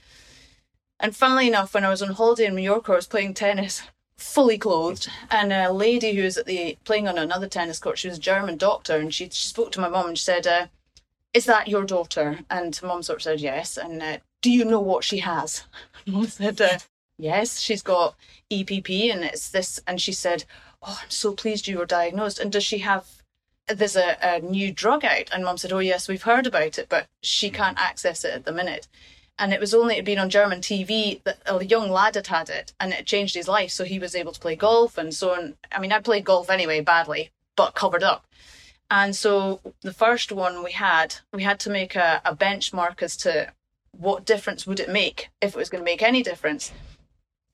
And 0.99 1.17
funnily 1.17 1.49
enough, 1.49 1.75
when 1.75 1.85
I 1.85 1.91
was 1.91 2.03
on 2.03 2.11
holiday 2.11 2.47
in 2.47 2.55
Mallorca, 2.55 2.93
I 2.93 2.97
was 2.97 3.07
playing 3.07 3.35
tennis 3.35 3.83
fully 4.21 4.59
clothed 4.59 5.09
and 5.31 5.53
a 5.53 5.73
lady 5.73 6.15
who 6.15 6.23
was 6.23 6.37
at 6.37 6.47
the 6.47 6.77
playing 6.85 7.09
on 7.09 7.19
another 7.19 7.49
tennis 7.49 7.79
court 7.79 7.99
she 7.99 8.09
was 8.09 8.19
a 8.19 8.21
german 8.21 8.57
doctor 8.57 8.97
and 8.97 9.15
she, 9.15 9.25
she 9.31 9.49
spoke 9.49 9.73
to 9.73 9.81
my 9.81 9.89
mum 9.89 10.09
and 10.09 10.19
she 10.19 10.25
said 10.25 10.47
uh, 10.47 10.67
is 11.33 11.45
that 11.45 11.69
your 11.69 11.85
daughter? 11.85 12.41
And 12.51 12.81
mum 12.83 13.03
sort 13.03 13.19
of 13.19 13.23
said 13.23 13.41
yes. 13.41 13.77
And 13.77 14.03
uh, 14.03 14.19
do 14.43 14.51
you 14.51 14.65
know 14.65 14.81
what 14.81 15.05
she 15.05 15.19
has? 15.19 15.65
Mum 16.07 16.27
said 16.27 16.61
uh, 16.61 16.79
yes 17.19 17.61
she's 17.61 17.83
got 17.83 18.15
epp 18.51 19.13
and 19.13 19.23
it's 19.23 19.51
this 19.51 19.79
and 19.87 20.01
she 20.01 20.13
said 20.13 20.43
oh 20.83 20.99
i'm 21.03 21.11
so 21.11 21.35
pleased 21.35 21.69
you 21.69 21.77
were 21.79 21.87
diagnosed. 21.87 22.39
And 22.39 22.51
does 22.51 22.65
she 22.65 22.79
have 22.79 23.07
there's 23.69 23.97
a, 23.97 24.17
a 24.23 24.41
new 24.41 24.73
drug 24.73 25.05
out? 25.05 25.29
And 25.31 25.45
mum 25.45 25.59
said 25.59 25.73
oh 25.73 25.79
yes 25.79 26.09
we've 26.09 26.23
heard 26.23 26.47
about 26.47 26.79
it 26.79 26.89
but 26.89 27.07
she 27.23 27.51
can't 27.51 27.79
access 27.79 28.25
it 28.25 28.35
at 28.35 28.45
the 28.47 28.53
minute 28.53 28.89
and 29.41 29.55
it 29.55 29.59
was 29.59 29.73
only 29.73 29.95
it 29.95 29.99
had 29.99 30.05
been 30.05 30.19
on 30.19 30.29
German 30.29 30.61
TV 30.61 31.23
that 31.25 31.39
a 31.47 31.65
young 31.65 31.91
lad 31.91 32.15
had 32.15 32.27
had 32.27 32.51
it, 32.51 32.75
and 32.79 32.93
it 32.93 33.07
changed 33.07 33.35
his 33.35 33.49
life. 33.49 33.71
So 33.71 33.85
he 33.85 33.99
was 33.99 34.15
able 34.15 34.33
to 34.33 34.39
play 34.39 34.55
golf 34.55 34.99
and 34.99 35.15
so 35.15 35.31
on. 35.33 35.57
I 35.73 35.81
mean, 35.81 35.93
I 35.93 35.99
played 35.99 36.27
golf 36.27 36.51
anyway, 36.51 36.83
badly, 36.83 37.31
but 37.57 37.75
covered 37.75 38.03
up. 38.03 38.27
And 38.91 39.17
so 39.17 39.61
the 39.81 39.95
first 39.95 40.31
one 40.31 40.63
we 40.63 40.73
had, 40.73 41.17
we 41.33 41.43
had 41.43 41.59
to 41.61 41.71
make 41.71 41.97
a, 41.97 42.21
a 42.25 42.37
benchmark 42.37 43.03
as 43.03 43.17
to 43.19 43.53
what 43.97 44.27
difference 44.27 44.67
would 44.67 44.79
it 44.79 44.91
make 44.91 45.31
if 45.41 45.55
it 45.55 45.59
was 45.59 45.71
going 45.71 45.81
to 45.81 45.91
make 45.91 46.03
any 46.03 46.23
difference. 46.23 46.71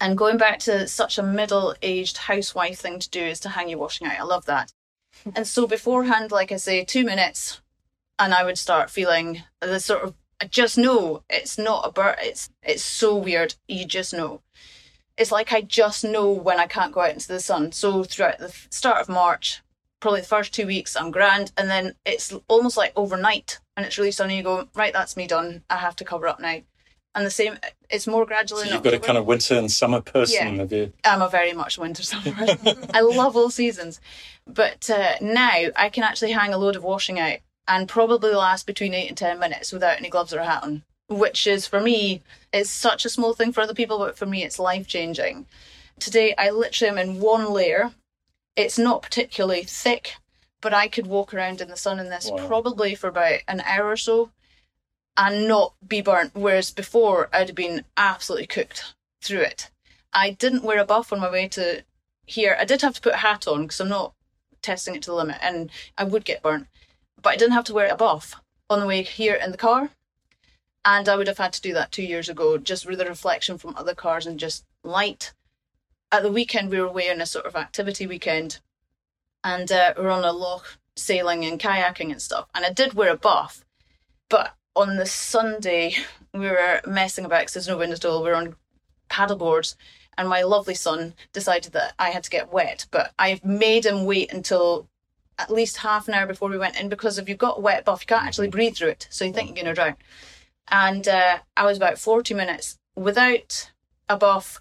And 0.00 0.18
going 0.18 0.38
back 0.38 0.58
to 0.60 0.88
such 0.88 1.18
a 1.18 1.22
middle-aged 1.22 2.16
housewife 2.16 2.80
thing 2.80 2.98
to 2.98 3.08
do 3.08 3.22
is 3.22 3.40
to 3.40 3.50
hang 3.50 3.68
your 3.68 3.78
washing 3.78 4.08
out. 4.08 4.18
I 4.18 4.24
love 4.24 4.44
that. 4.46 4.72
and 5.36 5.46
so 5.46 5.66
beforehand, 5.68 6.32
like 6.32 6.50
I 6.50 6.56
say, 6.56 6.84
two 6.84 7.04
minutes, 7.04 7.60
and 8.18 8.34
I 8.34 8.42
would 8.42 8.58
start 8.58 8.90
feeling 8.90 9.42
the 9.60 9.78
sort 9.78 10.02
of 10.02 10.14
I 10.40 10.46
just 10.46 10.76
know 10.76 11.22
it's 11.30 11.56
not 11.58 11.86
a 11.86 11.92
bird. 11.92 12.16
It's 12.20 12.50
it's 12.62 12.82
so 12.84 13.16
weird. 13.16 13.54
You 13.68 13.84
just 13.86 14.12
know. 14.12 14.42
It's 15.16 15.32
like 15.32 15.52
I 15.52 15.62
just 15.62 16.04
know 16.04 16.30
when 16.30 16.58
I 16.60 16.66
can't 16.66 16.92
go 16.92 17.00
out 17.00 17.12
into 17.12 17.28
the 17.28 17.40
sun. 17.40 17.72
So 17.72 18.04
throughout 18.04 18.38
the 18.38 18.54
start 18.68 19.00
of 19.00 19.08
March, 19.08 19.62
probably 20.00 20.20
the 20.20 20.26
first 20.26 20.52
two 20.52 20.66
weeks, 20.66 20.94
I'm 20.94 21.10
grand, 21.10 21.52
and 21.56 21.70
then 21.70 21.94
it's 22.04 22.34
almost 22.48 22.76
like 22.76 22.92
overnight, 22.96 23.58
and 23.76 23.86
it's 23.86 23.96
really 23.96 24.10
sunny. 24.10 24.36
You 24.36 24.42
go 24.42 24.68
right, 24.74 24.92
that's 24.92 25.16
me 25.16 25.26
done. 25.26 25.62
I 25.70 25.76
have 25.76 25.96
to 25.96 26.04
cover 26.04 26.28
up 26.28 26.38
now. 26.38 26.58
And 27.14 27.24
the 27.24 27.30
same, 27.30 27.56
it's 27.88 28.06
more 28.06 28.26
gradual. 28.26 28.58
so 28.58 28.66
you've 28.70 28.82
got 28.82 28.92
a 28.92 28.98
kind 28.98 29.16
of 29.16 29.24
winter 29.24 29.54
and 29.54 29.72
summer 29.72 30.02
person, 30.02 30.36
Yeah. 30.54 30.60
have 30.60 30.70
you? 30.70 30.92
I'm 31.02 31.22
a 31.22 31.30
very 31.30 31.54
much 31.54 31.78
winter 31.78 32.02
summer 32.02 32.30
person. 32.32 32.90
I 32.94 33.00
love 33.00 33.34
all 33.38 33.48
seasons. 33.48 34.02
But 34.46 34.90
uh, 34.90 35.14
now 35.22 35.50
I 35.76 35.88
can 35.88 36.02
actually 36.02 36.32
hang 36.32 36.52
a 36.52 36.58
load 36.58 36.76
of 36.76 36.84
washing 36.84 37.18
out 37.18 37.38
and 37.68 37.88
probably 37.88 38.32
last 38.32 38.66
between 38.66 38.94
eight 38.94 39.08
and 39.08 39.16
ten 39.16 39.38
minutes 39.38 39.72
without 39.72 39.98
any 39.98 40.08
gloves 40.08 40.32
or 40.32 40.38
a 40.40 40.44
hat 40.46 40.62
on. 40.62 40.82
which 41.08 41.46
is 41.46 41.66
for 41.66 41.80
me, 41.80 42.22
it's 42.52 42.70
such 42.70 43.04
a 43.04 43.08
small 43.08 43.32
thing 43.32 43.52
for 43.52 43.60
other 43.60 43.74
people, 43.74 43.98
but 43.98 44.18
for 44.18 44.26
me, 44.26 44.42
it's 44.42 44.58
life 44.58 44.86
changing. 44.88 45.46
Today, 46.00 46.34
I 46.36 46.50
literally 46.50 46.90
am 46.90 46.98
in 46.98 47.20
one 47.20 47.52
layer. 47.52 47.92
It's 48.56 48.78
not 48.78 49.02
particularly 49.02 49.62
thick, 49.64 50.16
but 50.60 50.74
I 50.74 50.88
could 50.88 51.06
walk 51.06 51.32
around 51.32 51.60
in 51.60 51.68
the 51.68 51.76
sun 51.76 51.98
in 52.00 52.08
this 52.10 52.28
Wow. 52.30 52.46
probably 52.46 52.94
for 52.94 53.08
about 53.08 53.40
an 53.46 53.60
hour 53.60 53.88
or 53.90 53.96
so 53.96 54.30
and 55.16 55.46
not 55.46 55.74
be 55.86 56.00
burnt. 56.00 56.32
Whereas 56.34 56.70
before, 56.70 57.28
I'd 57.32 57.48
have 57.48 57.56
been 57.56 57.84
absolutely 57.96 58.46
cooked 58.48 58.94
through 59.22 59.42
it. 59.42 59.70
I 60.12 60.30
didn't 60.30 60.64
wear 60.64 60.78
a 60.80 60.84
buff 60.84 61.12
on 61.12 61.20
my 61.20 61.30
way 61.30 61.48
to 61.48 61.84
here. 62.26 62.56
I 62.58 62.64
did 62.64 62.82
have 62.82 62.94
to 62.94 63.00
put 63.00 63.14
a 63.14 63.18
hat 63.18 63.46
on 63.46 63.62
because 63.62 63.80
I'm 63.80 63.88
not 63.88 64.12
testing 64.62 64.96
it 64.96 65.02
to 65.02 65.10
the 65.10 65.16
limit 65.16 65.38
and 65.40 65.70
I 65.96 66.04
would 66.04 66.24
get 66.24 66.42
burnt. 66.42 66.66
But 67.20 67.30
I 67.30 67.36
didn't 67.36 67.54
have 67.54 67.64
to 67.64 67.74
wear 67.74 67.92
a 67.92 67.96
buff 67.96 68.40
on 68.68 68.80
the 68.80 68.86
way 68.86 69.02
here 69.02 69.34
in 69.34 69.50
the 69.50 69.56
car. 69.56 69.90
And 70.84 71.08
I 71.08 71.16
would 71.16 71.26
have 71.26 71.38
had 71.38 71.52
to 71.54 71.60
do 71.60 71.72
that 71.74 71.90
two 71.90 72.04
years 72.04 72.28
ago 72.28 72.58
just 72.58 72.86
with 72.86 72.98
the 72.98 73.06
reflection 73.06 73.58
from 73.58 73.74
other 73.76 73.94
cars 73.94 74.26
and 74.26 74.38
just 74.38 74.64
light. 74.84 75.32
At 76.12 76.22
the 76.22 76.30
weekend, 76.30 76.70
we 76.70 76.80
were 76.80 76.86
away 76.86 77.08
a 77.08 77.26
sort 77.26 77.46
of 77.46 77.56
activity 77.56 78.06
weekend 78.06 78.60
and 79.46 79.70
uh, 79.70 79.94
we're 79.96 80.10
on 80.10 80.24
a 80.24 80.32
loch 80.32 80.76
sailing 80.96 81.44
and 81.44 81.60
kayaking 81.60 82.10
and 82.10 82.20
stuff. 82.20 82.48
And 82.52 82.64
I 82.64 82.72
did 82.72 82.94
wear 82.94 83.12
a 83.12 83.16
buff, 83.16 83.64
but 84.28 84.54
on 84.74 84.96
the 84.96 85.06
Sunday, 85.06 85.94
we 86.34 86.50
were 86.50 86.80
messing 86.84 87.24
about 87.24 87.40
because 87.40 87.54
there's 87.54 87.68
no 87.68 87.76
wind 87.76 87.92
at 87.92 88.04
all. 88.04 88.24
We 88.24 88.30
were 88.30 88.36
on 88.36 88.56
paddleboards, 89.08 89.76
and 90.18 90.28
my 90.28 90.42
lovely 90.42 90.74
son 90.74 91.14
decided 91.32 91.72
that 91.74 91.94
I 91.98 92.10
had 92.10 92.24
to 92.24 92.30
get 92.30 92.52
wet. 92.52 92.86
But 92.90 93.12
I 93.18 93.40
made 93.44 93.86
him 93.86 94.04
wait 94.04 94.32
until 94.32 94.88
at 95.38 95.50
least 95.50 95.78
half 95.78 96.08
an 96.08 96.14
hour 96.14 96.26
before 96.26 96.48
we 96.48 96.58
went 96.58 96.78
in 96.80 96.88
because 96.88 97.18
if 97.18 97.28
you've 97.28 97.38
got 97.38 97.58
a 97.58 97.60
wet 97.60 97.84
buff, 97.84 98.02
you 98.02 98.06
can't 98.06 98.26
actually 98.26 98.48
breathe 98.48 98.76
through 98.76 98.88
it. 98.88 99.06
So 99.10 99.24
you 99.24 99.32
think 99.32 99.48
you're 99.48 99.64
going 99.64 99.66
to 99.66 99.74
drown. 99.74 99.96
And 100.68 101.06
uh, 101.06 101.38
I 101.56 101.64
was 101.64 101.76
about 101.76 101.98
40 101.98 102.34
minutes 102.34 102.78
without 102.96 103.70
a 104.08 104.16
buff, 104.16 104.60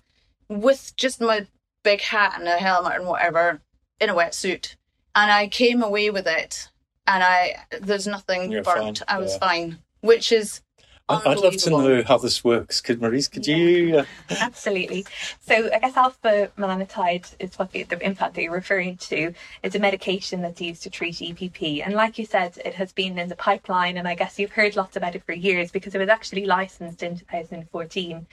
with 0.49 0.93
just 0.95 1.21
my 1.21 1.47
big 1.83 2.01
hat 2.01 2.33
and 2.37 2.47
a 2.47 2.57
helmet 2.57 2.95
and 2.95 3.07
whatever, 3.07 3.61
in 3.99 4.09
a 4.09 4.13
wetsuit. 4.13 4.75
And 5.15 5.31
I 5.31 5.47
came 5.47 5.81
away 5.81 6.09
with 6.09 6.27
it, 6.27 6.69
and 7.07 7.23
I 7.23 7.65
there's 7.81 8.05
nothing 8.05 8.51
You're 8.51 8.63
burnt. 8.63 8.99
fine, 8.99 9.05
I 9.07 9.19
was 9.19 9.33
yeah. 9.33 9.39
fine, 9.39 9.79
which 10.01 10.31
is 10.31 10.61
I'd 11.07 11.37
love 11.37 11.57
to 11.57 11.69
know 11.69 12.03
how 12.03 12.17
this 12.17 12.43
works. 12.43 12.81
Could 12.81 12.99
Maurice, 12.99 13.27
could 13.27 13.45
you? 13.45 13.99
Uh, 13.99 14.05
Absolutely. 14.41 15.05
So 15.39 15.69
I 15.71 15.77
guess 15.77 15.93
afamelanotide 15.93 17.35
is 17.39 17.59
what 17.59 17.71
the, 17.71 17.83
the 17.83 18.03
implant 18.03 18.33
that 18.33 18.41
you're 18.41 18.51
referring 18.51 18.97
to. 18.97 19.33
It's 19.61 19.75
a 19.75 19.79
medication 19.79 20.41
that's 20.41 20.59
used 20.59 20.81
to 20.83 20.89
treat 20.89 21.15
EPP. 21.15 21.85
And 21.85 21.93
like 21.93 22.17
you 22.17 22.25
said, 22.25 22.57
it 22.65 22.73
has 22.75 22.91
been 22.91 23.19
in 23.19 23.29
the 23.29 23.35
pipeline 23.35 23.97
and 23.97 24.07
I 24.07 24.15
guess 24.15 24.39
you've 24.39 24.53
heard 24.53 24.75
lots 24.75 24.95
about 24.95 25.15
it 25.15 25.23
for 25.23 25.33
years 25.33 25.71
because 25.71 25.93
it 25.93 25.99
was 25.99 26.09
actually 26.09 26.45
licensed 26.45 27.03
in 27.03 27.19
2014. 27.19 28.25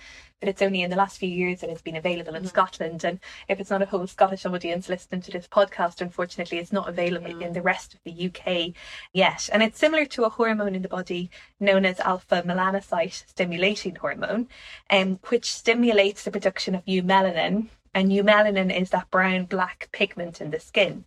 But 0.42 0.48
it's 0.48 0.62
only 0.62 0.82
in 0.82 0.90
the 0.90 0.96
last 0.96 1.18
few 1.18 1.28
years 1.28 1.60
that 1.60 1.70
it's 1.70 1.82
been 1.82 1.94
available 1.94 2.34
in 2.34 2.44
Scotland. 2.48 3.04
And 3.04 3.20
if 3.46 3.60
it's 3.60 3.70
not 3.70 3.80
a 3.80 3.86
whole 3.86 4.08
Scottish 4.08 4.44
audience 4.44 4.88
listening 4.88 5.22
to 5.22 5.30
this 5.30 5.46
podcast, 5.46 6.00
unfortunately, 6.00 6.58
it's 6.58 6.72
not 6.72 6.88
available 6.88 7.40
in 7.40 7.52
the 7.52 7.62
rest 7.62 7.94
of 7.94 8.00
the 8.02 8.26
UK 8.26 8.74
yet. 9.12 9.48
And 9.52 9.62
it's 9.62 9.78
similar 9.78 10.04
to 10.06 10.24
a 10.24 10.30
hormone 10.30 10.74
in 10.74 10.82
the 10.82 10.88
body 10.88 11.30
known 11.60 11.84
as 11.84 12.00
alpha 12.00 12.42
melanocyte 12.44 13.28
stimulating 13.28 13.94
hormone, 13.94 14.48
um, 14.90 15.20
which 15.28 15.52
stimulates 15.52 16.24
the 16.24 16.32
production 16.32 16.74
of 16.74 16.84
eumelanin. 16.86 17.68
And 17.94 18.10
eumelanin 18.10 18.76
is 18.76 18.90
that 18.90 19.12
brown 19.12 19.44
black 19.44 19.90
pigment 19.92 20.40
in 20.40 20.50
the 20.50 20.58
skin. 20.58 21.04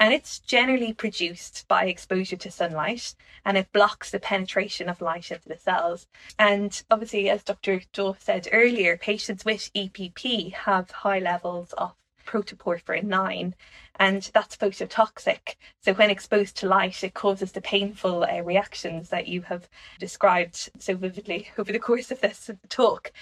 And 0.00 0.14
it's 0.14 0.38
generally 0.38 0.94
produced 0.94 1.66
by 1.68 1.84
exposure 1.84 2.38
to 2.38 2.50
sunlight 2.50 3.14
and 3.44 3.58
it 3.58 3.70
blocks 3.70 4.10
the 4.10 4.18
penetration 4.18 4.88
of 4.88 5.02
light 5.02 5.30
into 5.30 5.46
the 5.46 5.58
cells. 5.58 6.06
And 6.38 6.82
obviously, 6.90 7.28
as 7.28 7.44
Dr. 7.44 7.82
Joe 7.92 8.16
said 8.18 8.48
earlier, 8.50 8.96
patients 8.96 9.44
with 9.44 9.70
EPP 9.74 10.54
have 10.54 10.90
high 10.90 11.18
levels 11.18 11.74
of 11.74 11.92
protoporphyrin 12.26 13.04
9 13.04 13.54
and 13.96 14.30
that's 14.32 14.56
phototoxic. 14.56 15.56
So 15.82 15.92
when 15.92 16.08
exposed 16.08 16.56
to 16.56 16.66
light, 16.66 17.04
it 17.04 17.12
causes 17.12 17.52
the 17.52 17.60
painful 17.60 18.24
uh, 18.24 18.40
reactions 18.40 19.10
that 19.10 19.28
you 19.28 19.42
have 19.42 19.68
described 19.98 20.70
so 20.78 20.96
vividly 20.96 21.48
over 21.58 21.72
the 21.72 21.78
course 21.78 22.10
of 22.10 22.22
this 22.22 22.50
talk. 22.70 23.12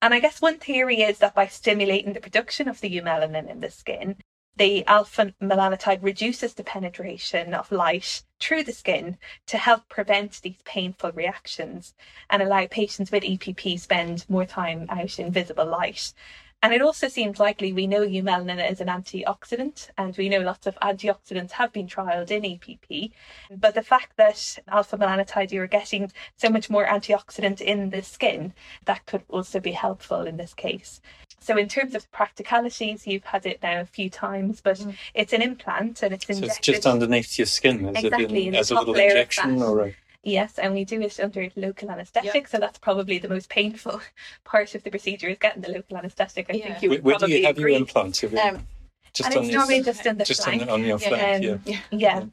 And 0.00 0.14
I 0.14 0.20
guess 0.20 0.40
one 0.40 0.58
theory 0.58 1.00
is 1.00 1.18
that 1.18 1.34
by 1.34 1.48
stimulating 1.48 2.12
the 2.12 2.20
production 2.20 2.68
of 2.68 2.80
the 2.80 2.96
eumelanin 2.96 3.50
in 3.50 3.58
the 3.58 3.70
skin, 3.70 4.16
the 4.58 4.84
afamelanotide 4.88 6.02
reduces 6.02 6.54
the 6.54 6.64
penetration 6.64 7.54
of 7.54 7.70
light 7.70 8.22
through 8.40 8.64
the 8.64 8.72
skin 8.72 9.16
to 9.46 9.56
help 9.56 9.88
prevent 9.88 10.42
these 10.42 10.60
painful 10.64 11.12
reactions 11.12 11.94
and 12.28 12.42
allow 12.42 12.66
patients 12.66 13.12
with 13.12 13.22
EPP 13.22 13.78
spend 13.78 14.28
more 14.28 14.44
time 14.44 14.86
out 14.88 15.18
in 15.18 15.32
visible 15.32 15.66
light. 15.66 16.12
And 16.60 16.74
it 16.74 16.82
also 16.82 17.06
seems 17.06 17.38
likely 17.38 17.72
we 17.72 17.86
know 17.86 18.00
eumelanin 18.00 18.68
is 18.68 18.80
an 18.80 18.88
antioxidant, 18.88 19.90
and 19.96 20.16
we 20.16 20.28
know 20.28 20.40
lots 20.40 20.66
of 20.66 20.76
antioxidants 20.82 21.52
have 21.52 21.72
been 21.72 21.86
trialled 21.86 22.32
in 22.32 22.42
EPP. 22.42 23.12
But 23.56 23.74
the 23.74 23.82
fact 23.82 24.16
that 24.16 24.58
afamelanotide, 24.68 25.52
you're 25.52 25.68
getting 25.68 26.10
so 26.36 26.50
much 26.50 26.68
more 26.68 26.84
antioxidant 26.84 27.60
in 27.60 27.90
the 27.90 28.02
skin, 28.02 28.54
that 28.86 29.06
could 29.06 29.22
also 29.28 29.60
be 29.60 29.70
helpful 29.70 30.22
in 30.22 30.36
this 30.36 30.52
case. 30.52 31.00
So, 31.40 31.56
in 31.56 31.68
terms 31.68 31.94
of 31.94 32.10
practicalities, 32.12 33.06
you've 33.06 33.24
had 33.24 33.46
it 33.46 33.62
now 33.62 33.80
a 33.80 33.84
few 33.84 34.10
times, 34.10 34.60
but 34.60 34.84
it's 35.14 35.32
an 35.32 35.42
implant 35.42 36.02
and 36.02 36.12
it's 36.14 36.26
so 36.26 36.32
injected. 36.34 36.56
it's 36.58 36.66
just 36.66 36.86
underneath 36.86 37.38
your 37.38 37.46
skin, 37.46 37.84
is 37.96 38.04
Exactly, 38.04 38.24
it 38.24 38.30
in 38.48 38.54
in, 38.54 38.54
as 38.54 38.70
a 38.70 38.74
little 38.74 38.94
injection 38.94 39.58
fat. 39.58 39.64
or 39.64 39.80
a, 39.86 39.94
Yes, 40.24 40.58
and 40.58 40.74
we 40.74 40.84
do 40.84 41.00
it 41.00 41.18
under 41.20 41.48
local 41.56 41.90
anaesthetic, 41.90 42.48
so 42.48 42.58
that's 42.58 42.78
probably 42.78 43.18
the 43.18 43.28
most 43.28 43.48
painful 43.48 44.00
part 44.44 44.74
of 44.74 44.82
the 44.82 44.90
procedure 44.90 45.28
is 45.28 45.38
getting 45.38 45.62
the 45.62 45.70
local 45.70 45.96
anaesthetic. 45.96 46.46
I 46.50 46.54
Yeah. 46.54 46.64
think 46.64 46.82
you 46.82 46.90
where, 46.90 46.98
would 46.98 47.04
where 47.04 47.14
do 47.14 47.18
probably 47.20 47.40
you 47.40 47.46
have 47.46 47.56
agree. 47.58 47.72
your 47.72 47.80
implant? 47.80 48.16
Have 48.18 48.32
you- 48.32 48.38
Um, 48.38 48.66
just 49.14 49.28
and 49.30 49.38
on 49.38 49.44
it's 49.44 49.52
your, 49.52 49.60
normally 49.60 49.82
just 49.82 50.04
in 50.04 50.18
the 50.18 50.24
just 50.24 50.44
flank. 50.44 50.62
on, 50.62 50.68
on 50.68 50.84
your 50.84 50.98
Yeah. 50.98 51.08
Um, 51.36 51.60
yeah. 51.64 51.78
Yeah. 51.90 52.24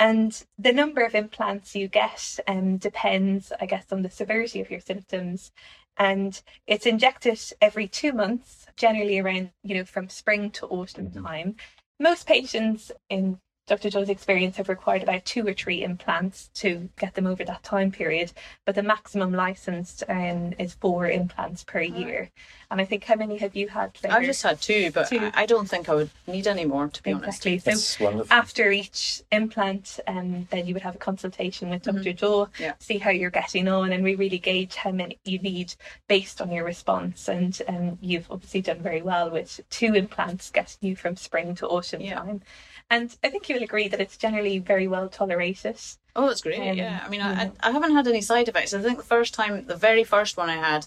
And 0.00 0.44
the 0.58 0.72
number 0.72 1.02
of 1.04 1.14
implants 1.14 1.76
you 1.76 1.86
get 1.86 2.40
um, 2.48 2.78
depends, 2.78 3.52
I 3.60 3.66
guess, 3.66 3.86
on 3.92 4.02
the 4.02 4.10
severity 4.10 4.60
of 4.60 4.70
your 4.70 4.80
symptoms. 4.80 5.52
And 5.96 6.40
it's 6.66 6.86
injected 6.86 7.40
every 7.60 7.88
two 7.88 8.12
months, 8.12 8.66
generally 8.76 9.18
around, 9.18 9.52
you 9.62 9.76
know, 9.76 9.84
from 9.84 10.08
spring 10.08 10.50
to 10.52 10.66
autumn 10.66 11.10
Mhm. 11.10 11.22
time. 11.22 11.56
Most 12.00 12.26
patients 12.26 12.90
in 13.08 13.40
Dr. 13.66 13.88
Joe's 13.88 14.10
experience 14.10 14.58
have 14.58 14.68
required 14.68 15.02
about 15.02 15.24
two 15.24 15.46
or 15.46 15.54
three 15.54 15.82
implants 15.82 16.50
to 16.54 16.90
get 16.98 17.14
them 17.14 17.26
over 17.26 17.44
that 17.46 17.62
time 17.62 17.90
period, 17.90 18.30
but 18.66 18.74
the 18.74 18.82
maximum 18.82 19.32
licensed 19.32 20.04
um, 20.10 20.52
is 20.58 20.74
four 20.74 21.08
implants 21.08 21.64
per 21.64 21.80
year. 21.80 22.30
And 22.70 22.78
I 22.78 22.84
think 22.84 23.04
how 23.04 23.14
many 23.14 23.38
have 23.38 23.56
you 23.56 23.68
had? 23.68 23.96
I've 24.10 24.24
just 24.24 24.42
had 24.42 24.60
two, 24.60 24.90
but 24.90 25.08
Two. 25.08 25.18
I 25.18 25.44
I 25.44 25.46
don't 25.46 25.66
think 25.68 25.88
I 25.88 25.94
would 25.94 26.10
need 26.26 26.46
any 26.46 26.66
more, 26.66 26.88
to 26.88 27.02
be 27.02 27.12
honest. 27.12 27.46
exactly. 27.46 27.58
So 27.58 27.70
That's 27.70 28.00
wonderful. 28.00 28.36
after 28.36 28.70
each 28.70 29.22
implant, 29.32 29.98
um, 30.06 30.46
then 30.50 30.66
you 30.66 30.74
would 30.74 30.82
have 30.82 30.96
a 30.96 30.98
consultation 30.98 31.70
with 31.70 31.82
Dr. 31.82 32.12
Joe, 32.12 32.34
Mm-hmm. 32.44 32.62
Yeah. 32.62 32.72
see 32.80 32.98
how 32.98 33.10
you're 33.10 33.30
getting 33.30 33.68
on, 33.68 33.92
and 33.92 34.04
we 34.04 34.14
really 34.14 34.38
gauge 34.38 34.74
how 34.74 34.90
many 34.92 35.18
you 35.24 35.38
need 35.38 35.74
based 36.08 36.42
on 36.42 36.50
your 36.52 36.64
response. 36.64 37.28
And 37.28 37.58
um, 37.68 37.98
you've 38.02 38.30
obviously 38.30 38.60
done 38.60 38.80
very 38.80 39.00
well 39.02 39.30
with 39.30 39.60
two 39.70 39.94
implants 39.94 40.50
getting 40.50 40.88
you 40.90 40.96
from 40.96 41.16
spring 41.16 41.54
to 41.56 41.66
autumn 41.68 42.02
Yeah. 42.02 42.16
time. 42.16 42.42
And 42.90 43.16
I 43.24 43.30
think 43.30 43.48
you 43.48 43.56
will 43.56 43.62
agree 43.62 43.88
that 43.88 44.00
it's 44.00 44.16
generally 44.16 44.58
very 44.58 44.86
well 44.86 45.08
tolerated. 45.08 45.76
Oh, 46.16 46.28
that's 46.28 46.42
great. 46.42 46.60
Um, 46.70 46.76
yeah. 46.76 47.02
I 47.04 47.08
mean, 47.08 47.20
yeah. 47.20 47.50
I, 47.62 47.68
I 47.68 47.72
haven't 47.72 47.94
had 47.94 48.06
any 48.06 48.20
side 48.20 48.48
effects. 48.48 48.72
I 48.74 48.80
think 48.80 48.98
the 48.98 49.04
first 49.04 49.34
time, 49.34 49.66
the 49.66 49.76
very 49.76 50.04
first 50.04 50.36
one 50.36 50.48
I 50.48 50.56
had, 50.56 50.86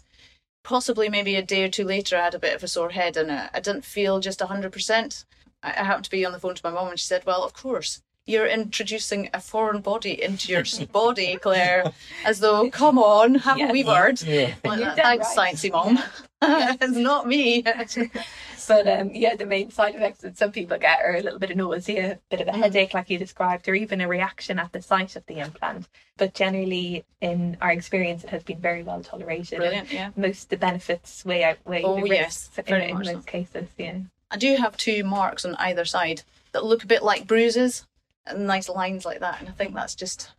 possibly 0.64 1.10
maybe 1.10 1.36
a 1.36 1.42
day 1.42 1.64
or 1.64 1.70
two 1.70 1.84
later, 1.84 2.18
I 2.18 2.26
had 2.26 2.36
a 2.36 2.40
bit 2.40 2.56
of 2.56 2.64
a 2.64 2.68
sore 2.68 2.92
head 2.92 3.18
and 3.18 3.30
uh, 3.32 3.50
I 3.54 3.60
didn't 3.60 3.84
feel 3.86 4.20
just 4.20 4.40
100%. 4.40 5.26
I, 5.64 5.70
I 5.70 5.84
happened 5.84 6.06
to 6.06 6.12
be 6.12 6.26
on 6.26 6.32
the 6.32 6.40
phone 6.40 6.56
to 6.56 6.62
my 6.64 6.72
mum 6.72 6.90
and 6.90 7.00
she 7.00 7.06
said, 7.06 7.26
Well, 7.26 7.44
of 7.44 7.54
course. 7.54 8.02
You're 8.30 8.46
introducing 8.48 9.30
a 9.34 9.40
foreign 9.40 9.80
body 9.82 10.22
into 10.22 10.52
your 10.52 10.64
body, 10.92 11.38
Clare, 11.38 11.94
as 12.26 12.40
though, 12.42 12.70
come 12.70 13.00
on, 13.00 13.36
have 13.36 13.58
Yes. 13.58 13.70
a 13.70 13.74
wee 13.74 13.86
word. 13.86 14.22
Yeah. 14.22 14.54
Like, 14.66 14.80
Thanks, 14.96 15.34
dead 15.34 15.38
right. 15.38 15.56
sciencey 15.56 15.72
mum. 15.72 15.98
it's 16.42 16.98
not 16.98 17.26
me. 17.26 17.64
But 18.68 18.88
um, 18.88 19.12
yeah, 19.14 19.36
the 19.36 19.46
main 19.46 19.72
side 19.72 19.96
effects 19.96 20.20
that 20.22 20.38
some 20.38 20.52
people 20.52 20.78
get 20.78 21.00
are 21.02 21.16
a 21.16 21.22
little 21.22 21.40
bit 21.40 21.52
of 21.52 21.58
nausea, 21.58 22.14
a 22.14 22.20
bit 22.30 22.42
of 22.42 22.48
a 22.48 22.52
Mm. 22.52 22.62
headache, 22.64 22.94
like 22.94 23.10
you 23.10 23.18
described, 23.18 23.68
or 23.70 23.76
even 23.76 24.02
a 24.02 24.08
reaction 24.08 24.60
at 24.60 24.72
the 24.74 24.82
site 24.82 25.16
of 25.16 25.26
the 25.26 25.40
implant. 25.40 25.88
But 26.18 26.34
generally, 26.34 27.06
in 27.22 27.58
our 27.62 27.72
experience, 27.72 28.24
it 28.24 28.30
has 28.32 28.44
been 28.44 28.60
very 28.60 28.84
well 28.84 29.02
tolerated. 29.02 29.60
Brilliant, 29.60 29.92
yeah. 29.94 30.10
Most 30.16 30.44
of 30.44 30.50
the 30.50 30.58
benefits 30.58 31.24
way 31.24 31.44
outweigh 31.44 31.84
Oh, 31.84 32.02
the 32.02 32.08
yes, 32.10 32.50
risks 32.56 32.68
very 32.68 32.84
in, 32.86 32.90
in 32.90 32.96
much 32.98 33.06
so. 33.08 33.14
most 33.14 33.28
cases. 33.28 33.68
Yeah. 33.78 34.00
I 34.32 34.38
do 34.38 34.56
have 34.58 34.76
two 34.76 35.04
marks 35.04 35.46
on 35.46 35.56
either 35.56 35.86
side 35.86 36.24
that 36.52 36.66
look 36.66 36.84
a 36.84 36.88
bit 36.88 37.04
like 37.04 37.28
bruises 37.28 37.86
and 38.26 38.46
nice 38.48 38.68
lines 38.68 39.06
like 39.06 39.20
that. 39.22 39.40
And 39.40 39.48
I 39.48 39.54
think 39.54 39.74
that's 39.74 39.96
just 39.96 40.32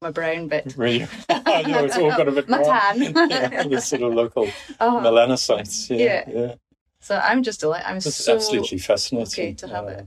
my 0.00 0.10
brown 0.12 0.46
bit. 0.48 0.74
Really? 0.76 1.06
I 1.28 1.62
know, 1.62 1.84
it's 1.84 1.96
all 1.96 2.10
got 2.10 2.28
a 2.28 2.32
bit 2.32 2.48
My 2.48 2.58
more. 2.58 2.66
tan. 2.72 3.00
yeah, 3.30 3.62
the 3.64 3.80
sort 3.80 4.02
of 4.02 4.14
local 4.14 4.48
Oh, 4.78 5.00
melanocytes. 5.02 5.90
Yeah, 5.90 6.24
Yeah. 6.28 6.34
yeah. 6.40 6.54
So 7.02 7.20
I'm 7.22 7.42
just 7.42 7.60
delighted. 7.60 7.86
I'm 7.86 7.96
That's 7.96 8.16
so 8.16 8.36
absolutely 8.36 8.78
fascinating. 8.78 9.26
okay 9.26 9.52
to 9.54 9.68
have 9.68 9.88
it. 9.88 10.06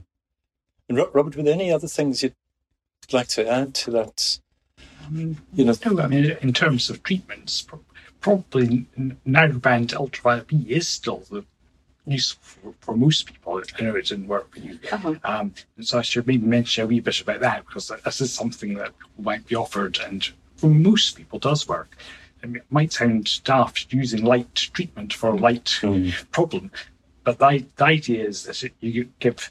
And 0.88 0.98
Robert, 0.98 1.36
were 1.36 1.42
there 1.42 1.54
any 1.54 1.70
other 1.70 1.88
things 1.88 2.22
you'd 2.22 2.34
like 3.12 3.28
to 3.28 3.46
add 3.48 3.74
to 3.74 3.90
that? 3.92 4.38
Um, 5.06 5.36
You 5.54 5.64
know, 5.66 5.74
no, 5.84 6.00
I 6.00 6.06
mean, 6.08 6.36
in 6.40 6.52
terms 6.52 6.90
of 6.90 7.02
treatments, 7.02 7.62
pro- 7.62 7.84
probably 8.20 8.86
narrowband 9.26 9.94
ultraviolet 9.94 10.48
B 10.48 10.64
is 10.68 10.88
still 10.88 11.22
the 11.30 11.44
useful 12.06 12.72
for, 12.72 12.74
for 12.80 12.96
most 12.96 13.26
people. 13.26 13.60
I 13.78 13.82
know 13.82 13.94
it 13.96 14.06
didn't 14.06 14.28
work 14.28 14.52
for 14.52 14.60
you. 14.60 14.78
Uh-huh. 14.90 15.14
Um, 15.24 15.54
and 15.76 15.86
so 15.86 15.98
I 15.98 16.02
should 16.02 16.26
maybe 16.26 16.46
mention 16.46 16.84
a 16.84 16.86
wee 16.86 17.00
bit 17.00 17.20
about 17.20 17.40
that 17.40 17.66
because 17.66 17.92
this 18.04 18.20
is 18.20 18.32
something 18.32 18.74
that 18.74 18.92
might 19.18 19.46
be 19.46 19.54
offered 19.56 19.98
and 20.06 20.26
for 20.56 20.68
most 20.68 21.16
people 21.16 21.38
does 21.38 21.68
work. 21.68 21.96
It 22.54 22.62
might 22.70 22.92
sound 22.92 23.42
daft 23.44 23.92
using 23.92 24.24
light 24.24 24.54
treatment 24.54 25.12
for 25.12 25.30
a 25.30 25.36
light 25.36 25.64
Mm. 25.82 26.30
problem, 26.30 26.70
but 27.24 27.38
the, 27.38 27.64
the 27.76 27.84
idea 27.84 28.24
is 28.26 28.44
that 28.44 28.70
you 28.80 29.10
give 29.18 29.50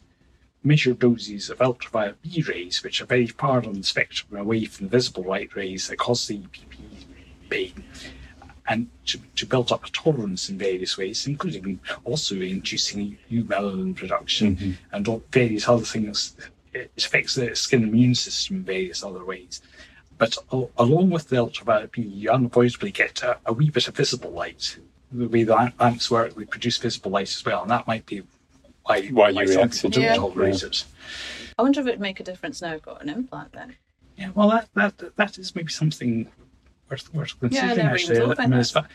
measured 0.64 1.00
doses 1.00 1.50
of 1.50 1.62
ultraviolet 1.62 2.22
B 2.24 2.44
rays, 2.48 2.82
which 2.84 3.02
are 3.02 3.06
very 3.06 3.28
far 3.28 3.64
on 3.66 3.74
the 3.74 3.84
spectrum 3.84 4.40
away 4.40 4.66
from 4.66 4.88
the 4.88 4.92
visible 4.92 5.24
light 5.24 5.56
rays 5.56 5.88
that 5.88 5.98
cause 5.98 6.28
the 6.28 6.40
EPP 6.40 7.06
pain, 7.50 7.84
and 8.68 8.88
to, 9.06 9.20
to 9.36 9.46
build 9.46 9.72
up 9.72 9.86
a 9.86 9.90
tolerance 9.92 10.50
in 10.50 10.58
various 10.58 10.98
ways, 10.98 11.28
including 11.28 11.80
also 12.04 12.36
inducing 12.36 13.18
eumelanin 13.32 13.96
production 13.96 14.78
and 14.92 15.08
all 15.08 15.24
various 15.32 15.68
other 15.68 15.86
things. 15.86 16.36
It 16.74 16.92
affects 16.98 17.36
the 17.36 17.56
skin 17.56 17.84
immune 17.84 18.16
system 18.16 18.58
in 18.58 18.64
various 18.64 19.04
other 19.04 19.24
ways. 19.24 19.62
But 20.18 20.38
al- 20.54 20.72
along 20.78 21.10
with 21.10 21.30
the 21.30 21.38
ultraviolet 21.38 21.92
B, 21.92 22.02
you 22.02 22.30
unavoidably 22.32 22.92
get 22.92 23.22
a, 23.24 23.38
a 23.46 23.54
wee 23.54 23.70
bit 23.70 23.88
of 23.88 23.96
visible 23.96 24.32
light. 24.32 24.78
The 25.12 25.28
way 25.28 25.44
the 25.44 25.56
lamp- 25.56 25.80
lamps 25.80 26.10
work, 26.10 26.36
they 26.36 26.46
produce 26.46 26.78
visible 26.78 27.12
light 27.12 27.30
as 27.30 27.44
well, 27.46 27.62
and 27.62 27.72
that 27.72 27.88
might 27.88 28.06
be 28.06 28.24
why, 28.84 29.08
Why 29.08 29.30
you 29.30 29.48
some 29.48 29.58
react 29.58 29.74
people 29.76 29.92
to 29.92 30.00
don't 30.00 30.12
it. 30.12 30.16
tolerate 30.16 30.64
it. 30.64 30.86
I 31.58 31.62
wonder 31.64 31.82
if 31.82 31.88
it'd 31.88 32.00
make 32.00 32.20
a 32.20 32.24
difference 32.24 32.62
now 32.62 32.74
I've 32.74 32.82
got 32.82 33.02
an 33.02 33.10
implant 33.10 33.52
then. 33.54 33.76
Yeah, 34.18 34.30
well, 34.36 34.50
that 34.50 34.70
that 34.76 35.16
that 35.18 35.38
is 35.38 35.56
maybe 35.56 35.72
something 35.72 36.28
worth 36.90 37.14
worth 37.14 37.40
considering. 37.40 37.78
never 37.78 37.98
even 37.98 38.12
actually, 38.18 38.44
I 38.44 38.48
mean, 38.48 38.60
as 38.60 38.72
far, 38.72 38.88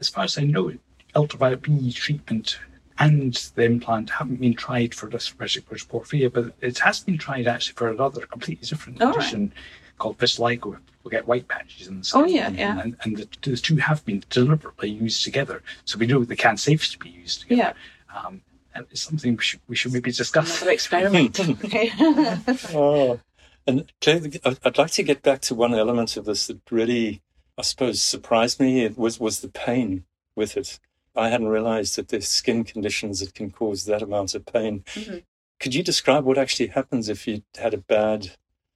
as 0.00 0.08
far 0.08 0.24
as 0.24 0.36
I 0.36 0.42
know, 0.42 0.72
ultraviolet 1.14 1.62
B 1.62 1.92
treatment 1.92 2.58
and 2.98 3.34
the 3.54 3.64
implant 3.64 4.10
haven't 4.10 4.40
been 4.40 4.54
tried 4.54 4.94
for 4.94 5.08
this 5.08 5.28
particular 5.30 5.78
porphyria, 5.78 6.32
but 6.32 6.54
it 6.60 6.78
has 6.78 7.00
been 7.00 7.18
tried 7.18 7.46
actually 7.46 7.74
for 7.74 7.88
another 7.88 8.26
completely 8.26 8.66
different 8.66 9.00
All 9.02 9.12
right. 9.12 9.50
Condition 9.98 10.16
called 10.38 10.60
vitiligo. 10.60 10.78
we'll 11.04 11.10
get 11.10 11.26
white 11.26 11.48
patches 11.48 11.88
in 11.88 11.98
the 11.98 12.04
skin. 12.04 12.22
Oh, 12.22 12.26
yeah, 12.26 12.50
yeah. 12.50 12.80
And, 12.80 12.96
and 13.02 13.16
the, 13.16 13.28
the 13.42 13.56
two 13.56 13.76
have 13.76 14.04
been 14.04 14.22
deliberately 14.30 14.90
used 14.90 15.24
together, 15.24 15.62
so 15.84 15.98
we 15.98 16.06
know 16.06 16.24
they 16.24 16.36
can't 16.36 16.60
safely 16.60 16.96
be 17.00 17.16
used 17.16 17.42
together. 17.42 17.74
Yeah. 18.12 18.18
Um, 18.18 18.42
and 18.74 18.86
it's 18.90 19.02
something 19.02 19.36
we 19.36 19.42
should, 19.42 19.60
we 19.68 19.76
should 19.76 19.92
maybe 19.92 20.10
discuss. 20.12 20.60
Another 20.60 20.72
experiment. 20.72 21.38
Oh, 22.74 23.20
and 23.66 23.90
Clare, 24.00 24.20
I- 24.44 24.56
I'd 24.64 24.78
like 24.78 24.90
to 24.92 25.02
get 25.02 25.22
back 25.22 25.40
to 25.42 25.54
one 25.54 25.74
element 25.74 26.16
of 26.16 26.24
this 26.24 26.46
that 26.46 26.60
really, 26.70 27.22
I 27.58 27.62
suppose, 27.62 28.02
surprised 28.02 28.60
me. 28.60 28.84
It 28.84 28.96
was 28.98 29.18
was 29.18 29.40
the 29.40 29.48
pain 29.48 30.04
with 30.36 30.56
it. 30.56 30.78
I 31.16 31.30
hadn't 31.30 31.48
realised 31.48 31.96
that 31.96 32.08
there's 32.08 32.28
skin 32.28 32.62
conditions 32.64 33.20
that 33.20 33.34
can 33.34 33.50
cause 33.50 33.86
that 33.86 34.02
amount 34.02 34.34
of 34.34 34.44
pain. 34.46 34.84
Mhm. 34.94 35.24
Could 35.58 35.74
you 35.74 35.82
describe 35.82 36.24
what 36.24 36.36
actually 36.38 36.66
happens 36.68 37.08
if 37.08 37.26
you 37.26 37.42
had 37.58 37.72
a 37.74 37.78
bad 37.78 38.32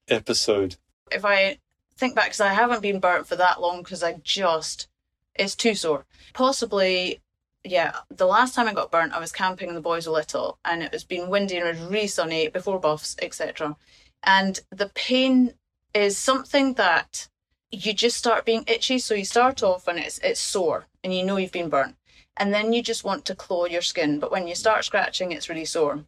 episode? 0.08 0.76
If 1.12 1.24
I 1.24 1.58
think 1.96 2.14
back, 2.14 2.26
because 2.26 2.40
I 2.40 2.52
haven't 2.52 2.82
been 2.82 3.00
burnt 3.00 3.26
for 3.26 3.36
that 3.36 3.60
long, 3.60 3.82
because 3.82 4.02
I 4.02 4.14
just 4.22 4.88
it's 5.34 5.56
too 5.56 5.74
sore. 5.74 6.04
Possibly, 6.34 7.20
yeah. 7.64 7.96
The 8.10 8.26
last 8.26 8.54
time 8.54 8.68
I 8.68 8.74
got 8.74 8.90
burnt, 8.90 9.12
I 9.12 9.20
was 9.20 9.32
camping 9.32 9.68
and 9.68 9.76
the 9.76 9.82
boys 9.82 10.06
were 10.06 10.12
little, 10.12 10.58
and 10.64 10.82
it 10.82 10.92
was 10.92 11.04
been 11.04 11.30
windy 11.30 11.56
and 11.56 11.66
it 11.66 11.78
was 11.78 11.90
really 11.90 12.06
sunny 12.06 12.48
before 12.48 12.80
buffs, 12.80 13.16
etc. 13.22 13.76
And 14.22 14.60
the 14.70 14.90
pain 14.94 15.54
is 15.94 16.16
something 16.16 16.74
that 16.74 17.28
you 17.70 17.92
just 17.92 18.16
start 18.16 18.44
being 18.44 18.64
itchy. 18.66 18.98
So 18.98 19.14
you 19.14 19.24
start 19.24 19.62
off 19.62 19.88
and 19.88 19.98
it's 19.98 20.18
it's 20.18 20.40
sore, 20.40 20.86
and 21.02 21.14
you 21.14 21.24
know 21.24 21.36
you've 21.36 21.52
been 21.52 21.70
burnt, 21.70 21.96
and 22.36 22.52
then 22.52 22.72
you 22.72 22.82
just 22.82 23.04
want 23.04 23.24
to 23.26 23.34
claw 23.34 23.66
your 23.66 23.82
skin. 23.82 24.18
But 24.18 24.30
when 24.30 24.46
you 24.46 24.54
start 24.54 24.84
scratching, 24.84 25.32
it's 25.32 25.48
really 25.48 25.64
sore. 25.64 26.04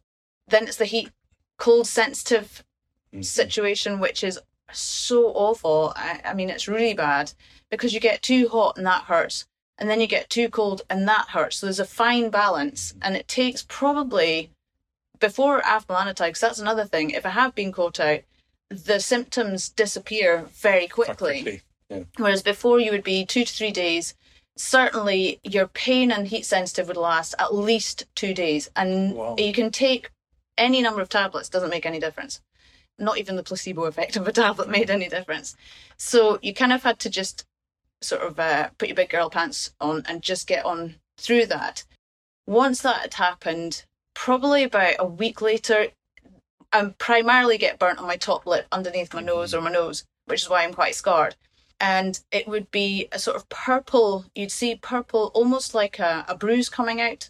Then 0.47 0.67
it's 0.67 0.77
the 0.77 0.85
heat, 0.85 1.11
cold 1.57 1.87
sensitive 1.87 2.63
mm-hmm. 3.13 3.21
situation, 3.21 3.99
which 3.99 4.23
is 4.23 4.39
so 4.73 5.27
awful. 5.27 5.93
I, 5.95 6.21
I 6.25 6.33
mean, 6.33 6.49
it's 6.49 6.67
really 6.67 6.93
bad 6.93 7.33
because 7.69 7.93
you 7.93 7.99
get 7.99 8.21
too 8.21 8.47
hot 8.49 8.77
and 8.77 8.85
that 8.85 9.03
hurts, 9.03 9.45
and 9.77 9.89
then 9.89 9.99
you 10.01 10.07
get 10.07 10.29
too 10.29 10.49
cold 10.49 10.81
and 10.89 11.07
that 11.07 11.29
hurts. 11.29 11.57
So 11.57 11.65
there's 11.65 11.79
a 11.79 11.85
fine 11.85 12.29
balance, 12.29 12.93
and 13.01 13.15
it 13.15 13.27
takes 13.27 13.65
probably 13.67 14.49
before 15.19 15.61
afamelanotide, 15.61 16.27
because 16.27 16.41
that's 16.41 16.59
another 16.59 16.85
thing. 16.85 17.11
If 17.11 17.25
I 17.25 17.29
have 17.29 17.55
been 17.55 17.71
caught 17.71 17.99
out, 17.99 18.21
the 18.69 18.99
symptoms 18.99 19.69
disappear 19.69 20.45
very 20.51 20.87
quickly. 20.87 21.61
Yeah. 21.89 22.03
Whereas 22.17 22.41
before 22.41 22.79
you 22.79 22.91
would 22.91 23.03
be 23.03 23.25
two 23.25 23.45
to 23.45 23.53
three 23.53 23.71
days. 23.71 24.15
Certainly, 24.55 25.39
your 25.43 25.65
pain 25.67 26.11
and 26.11 26.27
heat 26.27 26.45
sensitive 26.45 26.87
would 26.87 26.95
last 26.97 27.33
at 27.39 27.55
least 27.55 28.05
two 28.13 28.35
days, 28.35 28.69
and 28.75 29.13
Wow. 29.15 29.35
you 29.39 29.51
can 29.51 29.71
take 29.71 30.11
any 30.59 30.79
number 30.79 31.01
of 31.01 31.09
tablets. 31.09 31.49
Doesn't 31.49 31.71
make 31.71 31.87
any 31.87 31.99
difference. 31.99 32.39
Not 32.99 33.17
even 33.17 33.35
the 33.35 33.43
placebo 33.43 33.85
effect 33.85 34.15
of 34.15 34.27
a 34.27 34.31
tablet 34.31 34.69
made 34.69 34.89
any 34.89 35.09
difference. 35.09 35.55
So 35.97 36.39
you 36.41 36.53
kind 36.53 36.73
of 36.73 36.83
had 36.83 36.99
to 36.99 37.09
just 37.09 37.45
sort 38.01 38.21
of 38.21 38.39
uh, 38.39 38.69
put 38.77 38.89
your 38.89 38.95
big 38.95 39.09
girl 39.09 39.29
pants 39.29 39.73
on 39.79 40.03
and 40.07 40.21
just 40.21 40.47
get 40.47 40.65
on 40.65 40.95
through 41.17 41.47
that. 41.47 41.83
Once 42.45 42.81
that 42.81 43.01
had 43.01 43.13
happened, 43.13 43.85
probably 44.13 44.63
about 44.63 44.95
a 44.99 45.05
week 45.05 45.41
later, 45.41 45.87
I 46.71 46.93
primarily 46.97 47.57
get 47.57 47.79
burnt 47.79 47.99
on 47.99 48.07
my 48.07 48.17
top 48.17 48.45
lip 48.45 48.67
underneath 48.71 49.13
my 49.13 49.21
nose 49.21 49.53
or 49.53 49.61
my 49.61 49.71
nose, 49.71 50.03
which 50.25 50.41
is 50.41 50.49
why 50.49 50.63
I'm 50.63 50.73
quite 50.73 50.95
scarred. 50.95 51.35
And 51.79 52.19
it 52.31 52.47
would 52.47 52.71
be 52.71 53.07
a 53.11 53.19
sort 53.19 53.35
of 53.35 53.49
purple, 53.49 54.25
you'd 54.35 54.51
see 54.51 54.75
purple, 54.75 55.31
almost 55.33 55.73
like 55.73 55.99
a, 55.99 56.25
a 56.27 56.35
bruise 56.35 56.69
coming 56.69 57.01
out. 57.01 57.29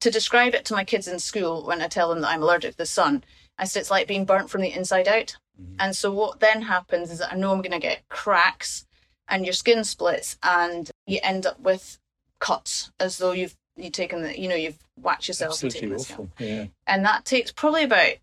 To 0.00 0.10
describe 0.10 0.54
it 0.54 0.64
to 0.64 0.74
my 0.74 0.82
kids 0.82 1.06
in 1.06 1.20
school 1.20 1.64
when 1.64 1.80
I 1.80 1.86
tell 1.86 2.08
them 2.08 2.22
that 2.22 2.30
I'm 2.30 2.42
allergic 2.42 2.72
to 2.72 2.78
the 2.78 2.86
sun, 2.86 3.22
I 3.62 3.64
said 3.64 3.80
it's 3.80 3.90
like 3.92 4.08
being 4.08 4.24
burnt 4.24 4.50
from 4.50 4.60
the 4.60 4.72
inside 4.72 5.06
out. 5.06 5.36
Mm-hmm. 5.60 5.76
And 5.78 5.96
so 5.96 6.10
what 6.10 6.40
then 6.40 6.62
happens 6.62 7.12
is 7.12 7.20
that 7.20 7.32
I 7.32 7.36
know 7.36 7.52
I'm 7.52 7.62
going 7.62 7.70
to 7.70 7.78
get 7.78 8.08
cracks 8.08 8.86
and 9.28 9.46
your 9.46 9.52
skin 9.52 9.84
splits 9.84 10.36
and 10.42 10.90
you 11.06 11.20
end 11.22 11.46
up 11.46 11.60
with 11.60 11.98
cuts 12.40 12.90
as 12.98 13.18
though 13.18 13.30
you've 13.30 13.56
you've 13.76 13.92
taken 13.92 14.22
the 14.22 14.38
you 14.38 14.48
know 14.48 14.56
you've 14.56 14.78
whacked 15.00 15.28
yourself 15.28 15.62
and 15.62 15.72
Absolutely 15.72 15.96
taken 15.96 16.14
awful. 16.14 16.30
Yeah. 16.38 16.66
and 16.88 17.04
that 17.04 17.24
takes 17.24 17.52
probably 17.52 17.84
about 17.84 18.14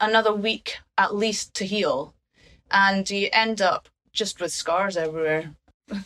another 0.00 0.34
week 0.34 0.76
at 0.98 1.14
least 1.14 1.54
to 1.54 1.64
heal 1.64 2.14
and 2.70 3.08
you 3.08 3.30
end 3.32 3.62
up 3.62 3.88
just 4.12 4.38
with 4.38 4.52
scars 4.52 4.98
everywhere 4.98 5.50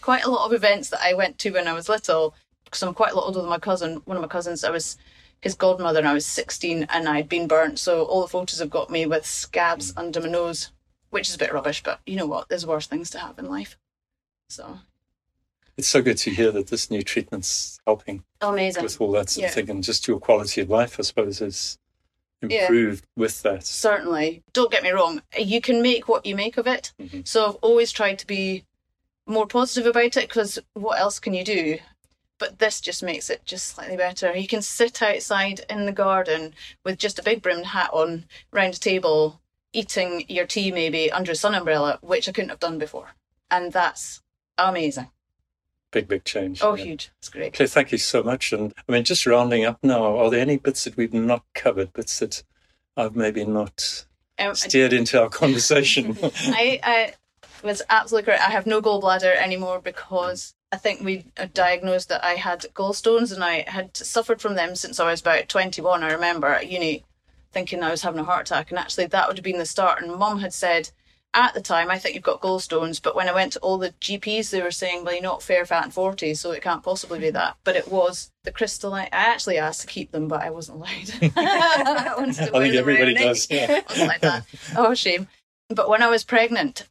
quite 0.00 0.24
a 0.24 0.30
lot 0.30 0.46
of 0.46 0.52
events 0.52 0.88
that 0.90 1.00
i 1.02 1.12
went 1.12 1.36
to 1.38 1.50
when 1.50 1.66
i 1.66 1.72
was 1.72 1.88
little 1.88 2.34
because 2.64 2.82
i'm 2.82 2.94
quite 2.94 3.12
a 3.12 3.16
lot 3.16 3.26
older 3.26 3.40
than 3.40 3.50
my 3.50 3.58
cousin 3.58 4.00
one 4.04 4.16
of 4.16 4.22
my 4.22 4.28
cousins 4.28 4.62
i 4.64 4.70
was 4.70 4.96
his 5.40 5.54
godmother 5.54 5.98
and 6.00 6.08
i 6.08 6.12
was 6.14 6.26
16 6.26 6.86
and 6.90 7.08
i'd 7.08 7.28
been 7.28 7.46
burnt. 7.46 7.78
So 7.78 8.04
all 8.04 8.22
the 8.22 8.28
photos 8.28 8.58
have 8.60 8.70
got 8.70 8.90
me 8.90 9.06
with 9.06 9.24
scabs 9.26 9.92
under 9.96 10.20
my 10.20 10.28
nose 10.28 10.72
which 11.10 11.28
is 11.28 11.34
a 11.34 11.38
bit 11.38 11.52
rubbish 11.52 11.82
but 11.82 12.00
you 12.06 12.16
know 12.16 12.26
what? 12.26 12.48
There's 12.48 12.66
worse 12.66 12.86
things 12.86 13.08
to 13.10 13.18
have 13.18 13.38
in 13.38 13.46
life. 13.48 13.76
So. 14.50 14.78
It's 15.76 15.88
so 15.88 16.02
good 16.02 16.18
to 16.18 16.30
hear 16.30 16.50
that 16.50 16.66
this 16.66 16.90
new 16.90 17.02
treatment's 17.02 17.78
helping 17.86 18.24
amazing. 18.40 18.82
with 18.82 19.00
all 19.00 19.12
that 19.12 19.30
sort 19.30 19.46
of 19.46 19.54
thing, 19.54 19.70
and 19.70 19.84
just 19.84 20.08
your 20.08 20.18
quality 20.18 20.60
of 20.60 20.68
life, 20.68 20.96
I 20.98 21.02
suppose, 21.02 21.40
is 21.40 21.78
Yeah. 22.42 22.62
improved 22.62 23.06
with 23.16 23.42
that. 23.42 23.64
certainly. 23.64 24.42
Don't 24.52 24.72
get 24.72 24.82
me 24.82 24.90
wrong. 24.90 25.22
You 25.38 25.60
can 25.60 25.80
make 25.80 26.08
what 26.08 26.26
you 26.26 26.34
make 26.34 26.56
of 26.58 26.66
it. 26.66 26.92
Mhm. 27.00 27.26
so 27.26 27.46
i've 27.46 27.54
always 27.56 27.92
tried 27.92 28.18
to 28.18 28.26
be 28.26 28.64
more 29.26 29.46
positive 29.46 29.86
about 29.86 30.16
it 30.16 30.28
because 30.28 30.58
what 30.74 30.98
else 30.98 31.18
can 31.20 31.32
you 31.34 31.44
do 31.44 31.78
but 32.38 32.58
this 32.58 32.80
just 32.80 33.02
makes 33.02 33.28
it 33.30 33.44
just 33.44 33.66
slightly 33.66 33.96
better 33.96 34.36
you 34.36 34.46
can 34.48 34.62
sit 34.62 35.02
outside 35.02 35.60
in 35.68 35.86
the 35.86 35.92
garden 35.92 36.54
with 36.84 36.98
just 36.98 37.18
a 37.18 37.22
big 37.22 37.42
brimmed 37.42 37.66
hat 37.66 37.90
on 37.92 38.24
round 38.52 38.74
a 38.74 38.78
table 38.78 39.40
eating 39.72 40.24
your 40.28 40.46
tea 40.46 40.70
maybe 40.72 41.10
under 41.12 41.32
a 41.32 41.36
sun 41.36 41.54
umbrella 41.54 41.98
which 42.02 42.28
i 42.28 42.32
couldn't 42.32 42.50
have 42.50 42.60
done 42.60 42.78
before 42.78 43.10
and 43.50 43.72
that's 43.72 44.22
amazing 44.56 45.08
Big, 45.90 46.06
big 46.06 46.24
change. 46.24 46.60
oh 46.62 46.74
yeah. 46.74 46.84
huge 46.84 47.10
it's 47.18 47.30
great 47.30 47.48
Okay, 47.54 47.66
thank 47.66 47.92
you 47.92 47.96
so 47.98 48.22
much. 48.22 48.52
And 48.52 48.74
I 48.86 48.92
mean, 48.92 49.04
just 49.04 49.24
rounding 49.24 49.64
up 49.64 49.78
now, 49.82 50.18
are 50.18 50.28
there 50.28 50.40
any 50.40 50.58
bits 50.58 50.84
that 50.84 50.98
we've 50.98 51.14
not 51.14 51.44
covered, 51.54 51.94
bits 51.94 52.18
that 52.18 52.42
I've 52.94 53.16
maybe 53.16 53.42
not 53.46 54.04
Um, 54.38 54.54
steered 54.54 54.92
into 54.92 55.18
our 55.18 55.30
conversation? 55.30 56.14
I, 56.22 56.78
I 56.82 57.14
was 57.64 57.80
absolutely 57.88 58.26
correct. 58.26 58.42
I 58.46 58.50
have 58.50 58.66
no 58.66 58.82
gallbladder 58.82 59.34
anymore 59.34 59.80
because 59.80 60.54
I 60.70 60.76
think 60.76 61.00
we 61.00 61.24
uh, 61.36 61.46
diagnosed 61.54 62.10
that 62.10 62.24
I 62.24 62.34
had 62.34 62.66
gallstones 62.74 63.32
and 63.32 63.42
I 63.42 63.64
had 63.66 63.96
suffered 63.96 64.40
from 64.40 64.54
them 64.54 64.74
since 64.74 65.00
I 65.00 65.10
was 65.10 65.20
about 65.20 65.48
21. 65.48 66.02
I 66.02 66.12
remember 66.12 66.48
at 66.48 66.70
uni 66.70 67.04
thinking 67.52 67.82
I 67.82 67.90
was 67.90 68.02
having 68.02 68.20
a 68.20 68.24
heart 68.24 68.50
attack, 68.50 68.70
and 68.70 68.78
actually 68.78 69.06
that 69.06 69.26
would 69.26 69.38
have 69.38 69.44
been 69.44 69.58
the 69.58 69.66
start. 69.66 70.02
And 70.02 70.14
mum 70.14 70.40
had 70.40 70.52
said, 70.52 70.90
at 71.34 71.54
the 71.54 71.60
time, 71.60 71.90
I 71.90 71.98
think 71.98 72.14
you've 72.14 72.24
got 72.24 72.40
gallstones, 72.40 73.02
but 73.02 73.14
when 73.14 73.28
I 73.28 73.34
went 73.34 73.52
to 73.52 73.60
all 73.60 73.78
the 73.78 73.92
GPs, 74.00 74.50
they 74.50 74.62
were 74.62 74.70
saying, 74.70 75.04
well, 75.04 75.14
you're 75.14 75.22
not 75.22 75.42
fair, 75.42 75.64
fat, 75.66 75.84
and 75.84 75.92
40, 75.92 76.34
so 76.34 76.52
it 76.52 76.62
can't 76.62 76.82
possibly 76.82 77.18
be 77.18 77.30
that. 77.30 77.56
But 77.64 77.76
it 77.76 77.88
was 77.88 78.32
the 78.44 78.50
crystalline. 78.50 79.08
I 79.12 79.26
actually 79.26 79.58
asked 79.58 79.82
to 79.82 79.86
keep 79.86 80.10
them, 80.10 80.26
but 80.26 80.42
I 80.42 80.50
wasn't 80.50 80.78
allowed. 80.78 81.32
I 81.36 82.14
I 82.16 82.32
think 82.32 82.74
everybody 82.74 83.14
does. 83.14 83.46
Yeah. 83.50 83.82
Like 83.98 84.20
that. 84.20 84.46
Oh, 84.76 84.94
shame. 84.94 85.28
But 85.68 85.88
when 85.88 86.02
I 86.02 86.08
was 86.08 86.24
pregnant, 86.24 86.88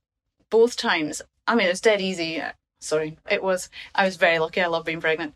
both 0.50 0.76
times, 0.76 1.22
I 1.48 1.56
mean, 1.56 1.66
it 1.66 1.72
was 1.72 1.82
dead 1.82 2.00
easy. 2.00 2.42
Sorry, 2.80 3.18
it 3.30 3.44
was, 3.44 3.70
I 3.96 4.06
was 4.06 4.18
very 4.18 4.40
lucky. 4.40 4.62
I 4.62 4.68
love 4.68 4.86
being 4.86 5.02
pregnant. 5.02 5.36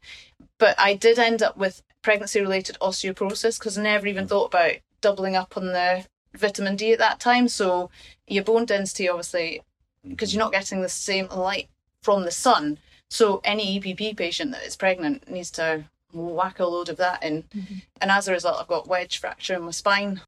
But 0.57 0.79
I 0.79 0.93
did 0.93 1.19
end 1.19 1.41
up 1.41 1.57
with 1.57 1.81
pregnancy 2.01 2.41
related 2.41 2.77
osteoporosis 2.81 3.59
because 3.59 3.77
I 3.77 3.83
never 3.83 4.07
even 4.07 4.27
thought 4.27 4.53
about 4.53 4.75
doubling 5.01 5.35
up 5.35 5.57
on 5.57 5.67
the 5.67 6.05
vitamin 6.35 6.75
D 6.75 6.93
at 6.93 6.99
that 6.99 7.19
time. 7.19 7.47
So 7.47 7.89
your 8.27 8.43
bone 8.43 8.65
density, 8.65 9.09
obviously, 9.09 9.61
because 10.07 10.33
you're 10.33 10.43
not 10.43 10.51
getting 10.51 10.81
the 10.81 10.89
same 10.89 11.27
light 11.27 11.69
from 12.01 12.23
the 12.23 12.31
sun. 12.31 12.79
So 13.09 13.41
any 13.43 13.79
EPP 13.79 14.17
patient 14.17 14.51
that 14.51 14.63
is 14.63 14.75
pregnant 14.75 15.29
needs 15.29 15.51
to 15.51 15.85
whack 16.13 16.59
a 16.59 16.65
load 16.65 16.89
of 16.89 16.97
that 16.97 17.23
in. 17.23 17.43
Mm-hmm. 17.43 17.75
And 17.99 18.11
as 18.11 18.27
a 18.27 18.31
result, 18.31 18.57
I've 18.59 18.67
got 18.67 18.87
wedge 18.87 19.17
fracture 19.17 19.55
in 19.55 19.63
my 19.63 19.71
spine. 19.71 20.21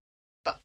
But 0.43 0.59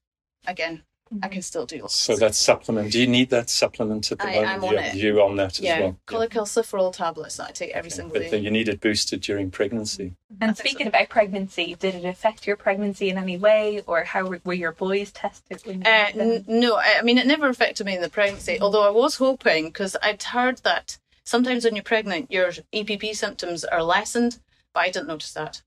again. 0.47 0.83
I 1.23 1.29
can 1.29 1.39
mm-hmm. 1.39 1.41
still 1.41 1.67
do 1.67 1.79
lots. 1.83 1.95
So 1.95 2.17
that 2.17 2.35
supplement, 2.35 2.93
do 2.93 3.01
you 3.01 3.07
need 3.07 3.31
that 3.31 3.49
supplement 3.51 4.13
at 4.13 4.19
the 4.19 4.27
I- 4.29 4.35
moment? 4.35 4.51
I'm 4.51 4.65
on 4.65 4.73
you, 4.73 4.79
it. 4.79 4.95
you 4.95 5.23
on 5.23 5.37
that 5.37 5.59
as 5.59 5.61
yeah, 5.61 5.81
well? 5.81 5.99
cholecalciferol 6.07 6.93
tablets 6.93 7.37
that 7.37 7.49
I 7.49 7.53
take 7.53 7.71
every 7.71 7.89
Okay. 7.89 7.97
single 7.97 8.13
But 8.15 8.23
day. 8.23 8.31
then 8.31 8.43
you 8.45 8.51
need 8.51 8.69
it 8.69 8.81
boosted 8.81 9.21
during 9.21 9.51
pregnancy. 9.51 10.15
Mm-hmm. 10.33 10.43
And 10.43 10.57
think 10.57 10.57
so. 10.57 10.63
speaking 10.63 10.87
about 10.87 11.09
pregnancy, 11.09 11.75
did 11.79 11.95
it 11.95 12.05
affect 12.05 12.47
your 12.47 12.57
pregnancy 12.57 13.09
in 13.11 13.19
any 13.19 13.37
way, 13.37 13.83
or 13.87 14.05
how 14.05 14.27
were, 14.27 14.41
were 14.45 14.55
your 14.55 14.73
boys 14.73 15.11
tested? 15.13 15.63
When 15.65 15.81
you 15.83 15.87
Uh, 15.87 16.11
n- 16.15 16.45
no, 16.47 16.77
I 16.77 16.99
I 16.99 17.03
mean, 17.03 17.19
it 17.19 17.27
never 17.27 17.49
affected 17.49 17.87
me 17.87 17.95
in 17.97 18.03
the 18.03 18.11
pregnancy, 18.11 18.55
mm-hmm. 18.55 18.63
although 18.63 18.87
I 18.87 18.91
was 18.91 19.17
hoping, 19.17 19.67
because 19.67 19.97
I'd 20.03 20.23
heard 20.23 20.59
that 20.59 20.99
sometimes 21.25 21.65
when 21.65 21.75
you're 21.77 21.85
pregnant, 21.85 22.31
your 22.31 22.51
EPP 22.73 23.15
symptoms 23.15 23.65
are 23.65 23.83
lessened, 23.83 24.39
but 24.75 24.81
I 24.81 24.91
didn't 24.91 25.09
notice 25.09 25.33
that. 25.33 25.63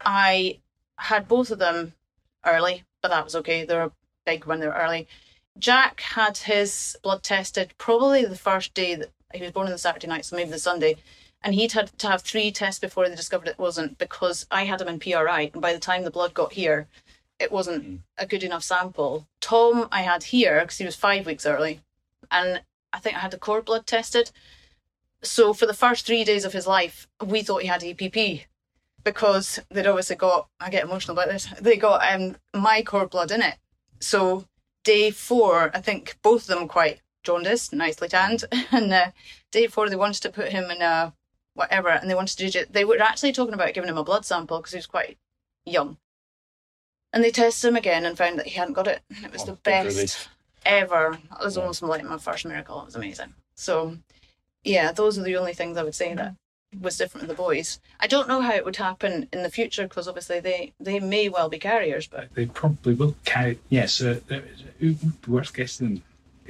I 0.00 0.60
had 0.96 1.28
both 1.28 1.50
of 1.50 1.58
them 1.58 1.94
early, 2.44 2.84
but 3.02 3.10
that 3.10 3.24
was 3.24 3.36
okay. 3.36 3.64
They 3.64 3.74
were 3.76 3.92
big 4.30 4.44
when 4.44 4.60
they 4.60 4.66
were 4.66 4.72
early. 4.74 5.08
Jack 5.58 6.00
had 6.00 6.36
his 6.38 6.96
blood 7.02 7.22
tested 7.22 7.74
probably 7.78 8.24
the 8.24 8.36
first 8.36 8.72
day 8.74 8.94
that 8.94 9.10
he 9.34 9.42
was 9.42 9.52
born 9.52 9.66
on 9.66 9.72
the 9.72 9.78
Saturday 9.78 10.06
night, 10.06 10.24
so 10.24 10.36
maybe 10.36 10.50
the 10.50 10.58
Sunday. 10.58 10.96
And 11.42 11.54
he'd 11.54 11.72
had 11.72 11.98
to 11.98 12.08
have 12.08 12.22
three 12.22 12.50
tests 12.50 12.80
before 12.80 13.08
they 13.08 13.14
discovered 13.16 13.48
it 13.48 13.58
wasn't 13.58 13.98
because 13.98 14.46
I 14.50 14.64
had 14.64 14.80
him 14.80 14.88
in 14.88 15.00
PRI. 15.00 15.50
And 15.52 15.62
by 15.62 15.72
the 15.72 15.78
time 15.78 16.04
the 16.04 16.10
blood 16.10 16.34
got 16.34 16.52
here, 16.52 16.86
it 17.38 17.50
wasn't 17.50 18.02
a 18.18 18.26
good 18.26 18.42
enough 18.42 18.62
sample. 18.62 19.26
Tom, 19.40 19.88
I 19.90 20.02
had 20.02 20.24
here 20.24 20.60
because 20.60 20.78
he 20.78 20.84
was 20.84 20.96
five 20.96 21.26
weeks 21.26 21.46
early. 21.46 21.80
And 22.30 22.62
I 22.92 22.98
think 22.98 23.16
I 23.16 23.20
had 23.20 23.30
the 23.30 23.38
cord 23.38 23.64
blood 23.64 23.86
tested. 23.86 24.30
So 25.22 25.54
for 25.54 25.66
the 25.66 25.74
first 25.74 26.06
three 26.06 26.24
days 26.24 26.44
of 26.44 26.52
his 26.52 26.66
life, 26.66 27.08
we 27.24 27.42
thought 27.42 27.62
he 27.62 27.68
had 27.68 27.80
EPP 27.80 28.44
because 29.02 29.58
they'd 29.70 29.86
obviously 29.86 30.16
got, 30.16 30.48
I 30.60 30.70
get 30.70 30.84
emotional 30.84 31.16
about 31.16 31.32
this, 31.32 31.48
they 31.60 31.76
got 31.76 32.06
um, 32.12 32.36
my 32.54 32.82
cord 32.82 33.10
blood 33.10 33.30
in 33.30 33.42
it. 33.42 33.56
So 34.00 34.46
day 34.84 35.10
four, 35.10 35.70
I 35.74 35.80
think 35.80 36.16
both 36.22 36.42
of 36.42 36.58
them 36.58 36.68
quite 36.68 37.00
jaundiced, 37.22 37.72
nicely 37.72 38.08
tanned. 38.08 38.44
And 38.72 38.92
uh, 38.92 39.10
day 39.50 39.66
four, 39.66 39.88
they 39.88 39.96
wanted 39.96 40.22
to 40.22 40.30
put 40.30 40.48
him 40.52 40.70
in 40.70 40.82
a 40.82 41.12
whatever, 41.54 41.88
and 41.88 42.08
they 42.08 42.14
wanted 42.14 42.38
to 42.38 42.50
do 42.50 42.58
it. 42.60 42.72
They 42.72 42.84
were 42.84 43.00
actually 43.00 43.32
talking 43.32 43.54
about 43.54 43.74
giving 43.74 43.90
him 43.90 43.98
a 43.98 44.04
blood 44.04 44.24
sample 44.24 44.58
because 44.58 44.72
he 44.72 44.78
was 44.78 44.86
quite 44.86 45.18
young. 45.64 45.98
And 47.12 47.24
they 47.24 47.30
tested 47.30 47.68
him 47.68 47.76
again 47.76 48.06
and 48.06 48.16
found 48.16 48.38
that 48.38 48.46
he 48.46 48.52
hadn't 48.58 48.74
got 48.74 48.86
it. 48.86 49.02
And 49.14 49.24
it 49.26 49.32
was 49.32 49.42
Oh, 49.42 49.46
the 49.46 49.52
best 49.54 50.28
ever. 50.64 51.18
It 51.40 51.44
was 51.44 51.58
almost 51.58 51.82
like 51.82 52.04
my 52.04 52.18
first 52.18 52.46
miracle. 52.46 52.80
It 52.80 52.86
was 52.86 52.94
amazing. 52.94 53.34
So, 53.56 53.98
yeah, 54.62 54.92
those 54.92 55.18
are 55.18 55.22
the 55.24 55.36
only 55.36 55.52
things 55.52 55.76
I 55.76 55.82
would 55.82 55.94
say 55.94 56.14
that 56.14 56.34
was 56.78 56.96
different 56.96 57.26
with 57.26 57.36
the 57.36 57.42
boys. 57.42 57.80
I 57.98 58.06
don't 58.06 58.28
know 58.28 58.40
how 58.40 58.54
it 58.54 58.64
would 58.64 58.76
happen 58.76 59.28
in 59.32 59.42
the 59.42 59.50
future 59.50 59.84
because 59.88 60.06
obviously 60.06 60.40
they 60.40 60.72
they 60.78 61.00
may 61.00 61.28
well 61.28 61.48
be 61.48 61.58
carriers, 61.58 62.06
but 62.06 62.32
They 62.34 62.46
probably 62.46 62.94
will 62.94 63.16
carry. 63.24 63.58
Yes, 63.68 64.00
uh, 64.00 64.20
it 64.28 64.44
would 64.80 65.22
be 65.22 65.30
worth 65.30 65.52
getting 65.52 66.02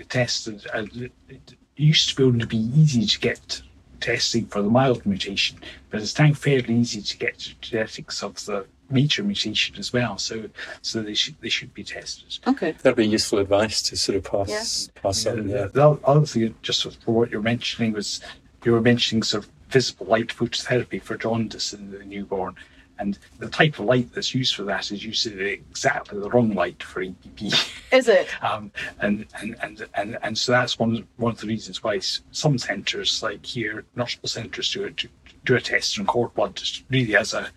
tested. 0.09 0.67
Uh, 0.75 0.87
It 1.29 1.55
used 1.77 2.11
to 2.11 2.17
be 2.17 2.23
able 2.29 2.39
to 2.41 2.47
be 2.47 2.59
easy 2.59 3.07
to 3.07 3.19
get 3.21 3.63
testing 4.01 4.47
for 4.47 4.63
the 4.63 4.69
mild 4.71 5.05
mutation, 5.07 5.59
but 5.91 6.01
it's 6.03 6.19
now 6.19 6.33
fairly 6.33 6.75
easy 6.75 7.03
to 7.03 7.17
get 7.19 7.55
genetics 7.61 8.23
of 8.23 8.35
the 8.47 8.67
major 8.91 9.23
mutation 9.23 9.77
as 9.79 9.93
well. 9.93 10.19
So, 10.19 10.49
so 10.83 11.03
they 11.03 11.15
should 11.15 11.37
they 11.41 11.49
should 11.49 11.73
be 11.73 11.85
tested. 11.85 12.39
okay. 12.47 12.73
That'd 12.83 12.97
be 12.97 13.07
useful 13.07 13.39
advice 13.39 13.81
to 13.83 13.97
sort 13.97 14.17
of 14.17 14.25
pass 14.25 14.91
pass 15.03 15.25
Uh, 15.27 15.31
on. 15.31 15.49
Yeah. 15.49 15.67
The 15.67 15.87
other- 15.89 16.01
other 16.05 16.27
thing, 16.27 16.55
just 16.63 16.83
for 17.05 17.15
what 17.15 17.31
you're 17.31 17.41
mentioning, 17.43 17.93
was 17.93 18.21
you 18.65 18.73
were 18.73 18.83
mentioning 18.83 19.23
sort 19.23 19.45
of 19.45 19.51
visible 19.71 20.07
light 20.07 20.29
phototherapy 20.29 21.01
for 21.03 21.17
jaundice 21.17 21.73
in 21.73 21.91
the 21.91 22.05
newborn. 22.05 22.55
And 22.99 23.19
the 23.39 23.49
type 23.49 23.79
of 23.79 23.87
light 23.87 24.13
that's 24.13 24.35
used 24.35 24.55
for 24.55 24.65
that 24.65 24.93
is 24.93 25.03
usually 25.03 25.53
exactly 25.53 26.21
the 26.21 26.29
wrong 26.29 26.53
light 26.55 26.83
for 26.83 27.03
EPP. 27.03 27.71
Is 27.93 28.09
it? 28.09 28.29
Um, 28.43 28.71
and, 29.01 29.27
and, 29.41 29.57
and, 29.63 29.87
and, 29.95 30.19
and 30.23 30.37
so 30.37 30.53
that's 30.53 30.79
one, 30.79 31.07
one 31.17 31.33
of 31.33 31.41
the 31.41 31.47
reasons 31.47 31.83
why 31.83 31.99
some 32.01 32.59
centres, 32.59 33.23
like 33.23 33.45
here, 33.47 33.85
not 33.97 34.15
all 34.23 34.29
centres, 34.29 34.71
do, 34.73 34.85
it, 34.85 35.07
do 35.47 35.57
a 35.57 35.61
test 35.63 35.99
on 35.99 36.05
cord 36.05 36.35
blood 36.35 36.57
just 36.57 36.85
really 36.91 37.17
as 37.17 37.33
a, 37.33 37.49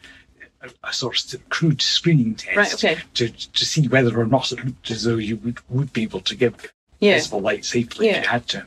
a, 0.61 0.69
a 0.85 0.93
sort 0.93 1.33
of 1.33 1.49
crude 1.49 1.81
screening 1.81 2.35
test 2.35 2.55
Right, 2.55 2.73
okay. 2.93 3.01
to, 3.15 3.29
to 3.29 3.65
see 3.65 3.89
whether 3.89 4.17
or 4.17 4.25
not 4.25 4.49
it 4.53 4.63
looked 4.63 4.91
as 4.91 5.03
though 5.03 5.15
you 5.17 5.35
would, 5.37 5.57
would 5.69 5.91
be 5.91 6.03
able 6.03 6.21
to 6.21 6.35
give 6.37 6.71
Yeah. 7.01 7.15
visible 7.15 7.41
light 7.41 7.65
safely 7.65 8.07
if 8.07 8.23
you 8.23 8.29
had 8.29 8.47
to. 8.49 8.65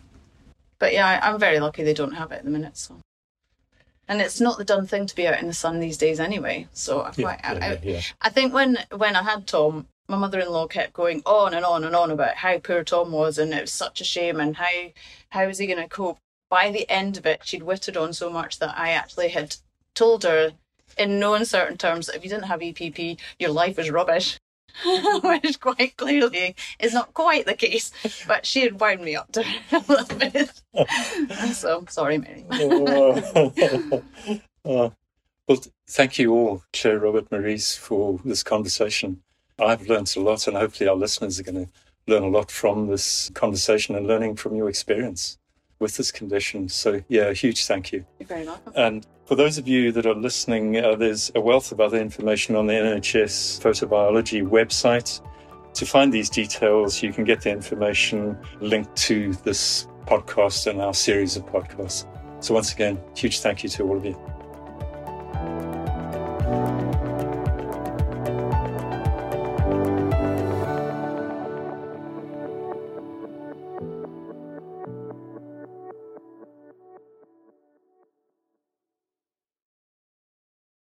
But 0.78 0.92
yeah, 0.92 1.06
I, 1.22 1.30
I'm 1.30 1.40
very 1.40 1.58
lucky 1.58 1.84
they 1.84 1.94
don't 1.94 2.12
have 2.12 2.32
it 2.32 2.36
at 2.40 2.44
the 2.44 2.50
minute. 2.50 2.76
So, 2.76 2.96
and 4.08 4.20
it's 4.20 4.40
not 4.40 4.58
the 4.58 4.64
done 4.64 4.86
thing 4.86 5.06
to 5.06 5.14
be 5.14 5.26
out 5.26 5.40
in 5.40 5.46
the 5.46 5.54
sun 5.54 5.80
these 5.80 5.98
days 5.98 6.20
anyway. 6.20 6.68
So 6.72 7.02
I 7.02 7.12
Yeah, 7.16 7.24
quite, 7.24 7.40
yeah, 7.42 7.66
I, 7.66 7.80
yeah. 7.82 8.00
I 8.20 8.30
think 8.30 8.52
when 8.52 8.78
when 8.94 9.16
I 9.16 9.22
had 9.22 9.46
Tom, 9.46 9.88
my 10.08 10.16
mother-in-law 10.16 10.68
kept 10.68 10.92
going 10.92 11.22
on 11.26 11.54
and 11.54 11.64
on 11.64 11.84
and 11.84 11.96
on 11.96 12.10
about 12.10 12.36
how 12.36 12.58
poor 12.58 12.84
Tom 12.84 13.12
was 13.12 13.38
and 13.38 13.52
it 13.52 13.62
was 13.62 13.72
such 13.72 14.00
a 14.00 14.04
shame 14.04 14.40
and 14.40 14.56
how 14.56 14.90
how 15.30 15.46
was 15.46 15.58
he 15.58 15.66
going 15.66 15.82
to 15.82 15.88
cope. 15.88 16.18
By 16.48 16.70
the 16.70 16.88
end 16.88 17.16
of 17.16 17.26
it, 17.26 17.40
she'd 17.44 17.64
wittered 17.64 17.96
on 17.96 18.12
so 18.12 18.30
much 18.30 18.60
that 18.60 18.78
I 18.78 18.90
actually 18.90 19.30
had 19.30 19.56
told 19.94 20.22
her 20.22 20.52
in 20.96 21.18
no 21.18 21.34
uncertain 21.34 21.76
terms 21.76 22.06
that 22.06 22.14
if 22.14 22.22
you 22.22 22.30
didn't 22.30 22.44
have 22.44 22.60
EPP, 22.60 23.18
your 23.40 23.50
life 23.50 23.76
was 23.76 23.90
rubbish. 23.90 24.38
Which 25.22 25.60
quite 25.60 25.96
clearly 25.96 26.54
is 26.78 26.92
not 26.92 27.14
quite 27.14 27.46
the 27.46 27.54
case, 27.54 27.92
but 28.26 28.44
she 28.44 28.62
had 28.62 28.80
wound 28.80 29.00
me 29.02 29.16
up 29.16 29.32
to 29.32 29.44
a 29.72 29.84
little 29.88 30.18
bit. 30.18 30.62
so 31.54 31.84
sorry, 31.88 32.18
Mary. 32.18 32.44
oh. 32.52 34.02
Oh. 34.64 34.92
Well, 35.48 35.62
thank 35.88 36.18
you 36.18 36.32
all, 36.32 36.64
Clare, 36.72 36.98
Robert, 36.98 37.30
Maurice, 37.30 37.76
for 37.76 38.20
this 38.24 38.42
conversation. 38.42 39.22
I've 39.60 39.88
learned 39.88 40.12
a 40.16 40.20
lot, 40.20 40.46
and 40.48 40.56
hopefully, 40.56 40.88
our 40.88 40.96
listeners 40.96 41.38
are 41.38 41.44
going 41.44 41.66
to 41.66 41.72
learn 42.08 42.24
a 42.24 42.28
lot 42.28 42.50
from 42.50 42.88
this 42.88 43.30
conversation 43.34 43.94
and 43.94 44.06
learning 44.06 44.36
from 44.36 44.56
your 44.56 44.68
experience 44.68 45.38
with 45.78 45.96
this 45.96 46.10
condition. 46.10 46.68
So, 46.68 47.02
yeah, 47.08 47.24
a 47.24 47.32
huge 47.32 47.64
thank 47.66 47.92
you. 47.92 48.04
You're 48.18 48.26
very 48.26 48.44
welcome. 48.44 48.72
And 48.74 49.06
for 49.26 49.34
those 49.34 49.58
of 49.58 49.66
you 49.66 49.90
that 49.92 50.06
are 50.06 50.14
listening, 50.14 50.76
uh, 50.76 50.94
there's 50.94 51.32
a 51.34 51.40
wealth 51.40 51.72
of 51.72 51.80
other 51.80 51.98
information 51.98 52.54
on 52.54 52.66
the 52.68 52.74
NHS 52.74 53.60
photobiology 53.60 54.46
website. 54.46 55.20
To 55.74 55.84
find 55.84 56.12
these 56.12 56.30
details, 56.30 57.02
you 57.02 57.12
can 57.12 57.24
get 57.24 57.42
the 57.42 57.50
information 57.50 58.38
linked 58.60 58.94
to 58.96 59.34
this 59.44 59.88
podcast 60.06 60.68
and 60.68 60.80
our 60.80 60.94
series 60.94 61.36
of 61.36 61.44
podcasts. 61.46 62.06
So, 62.42 62.54
once 62.54 62.72
again, 62.72 62.98
huge 63.16 63.40
thank 63.40 63.64
you 63.64 63.68
to 63.70 63.82
all 63.82 63.96
of 63.96 64.04
you. 64.04 64.16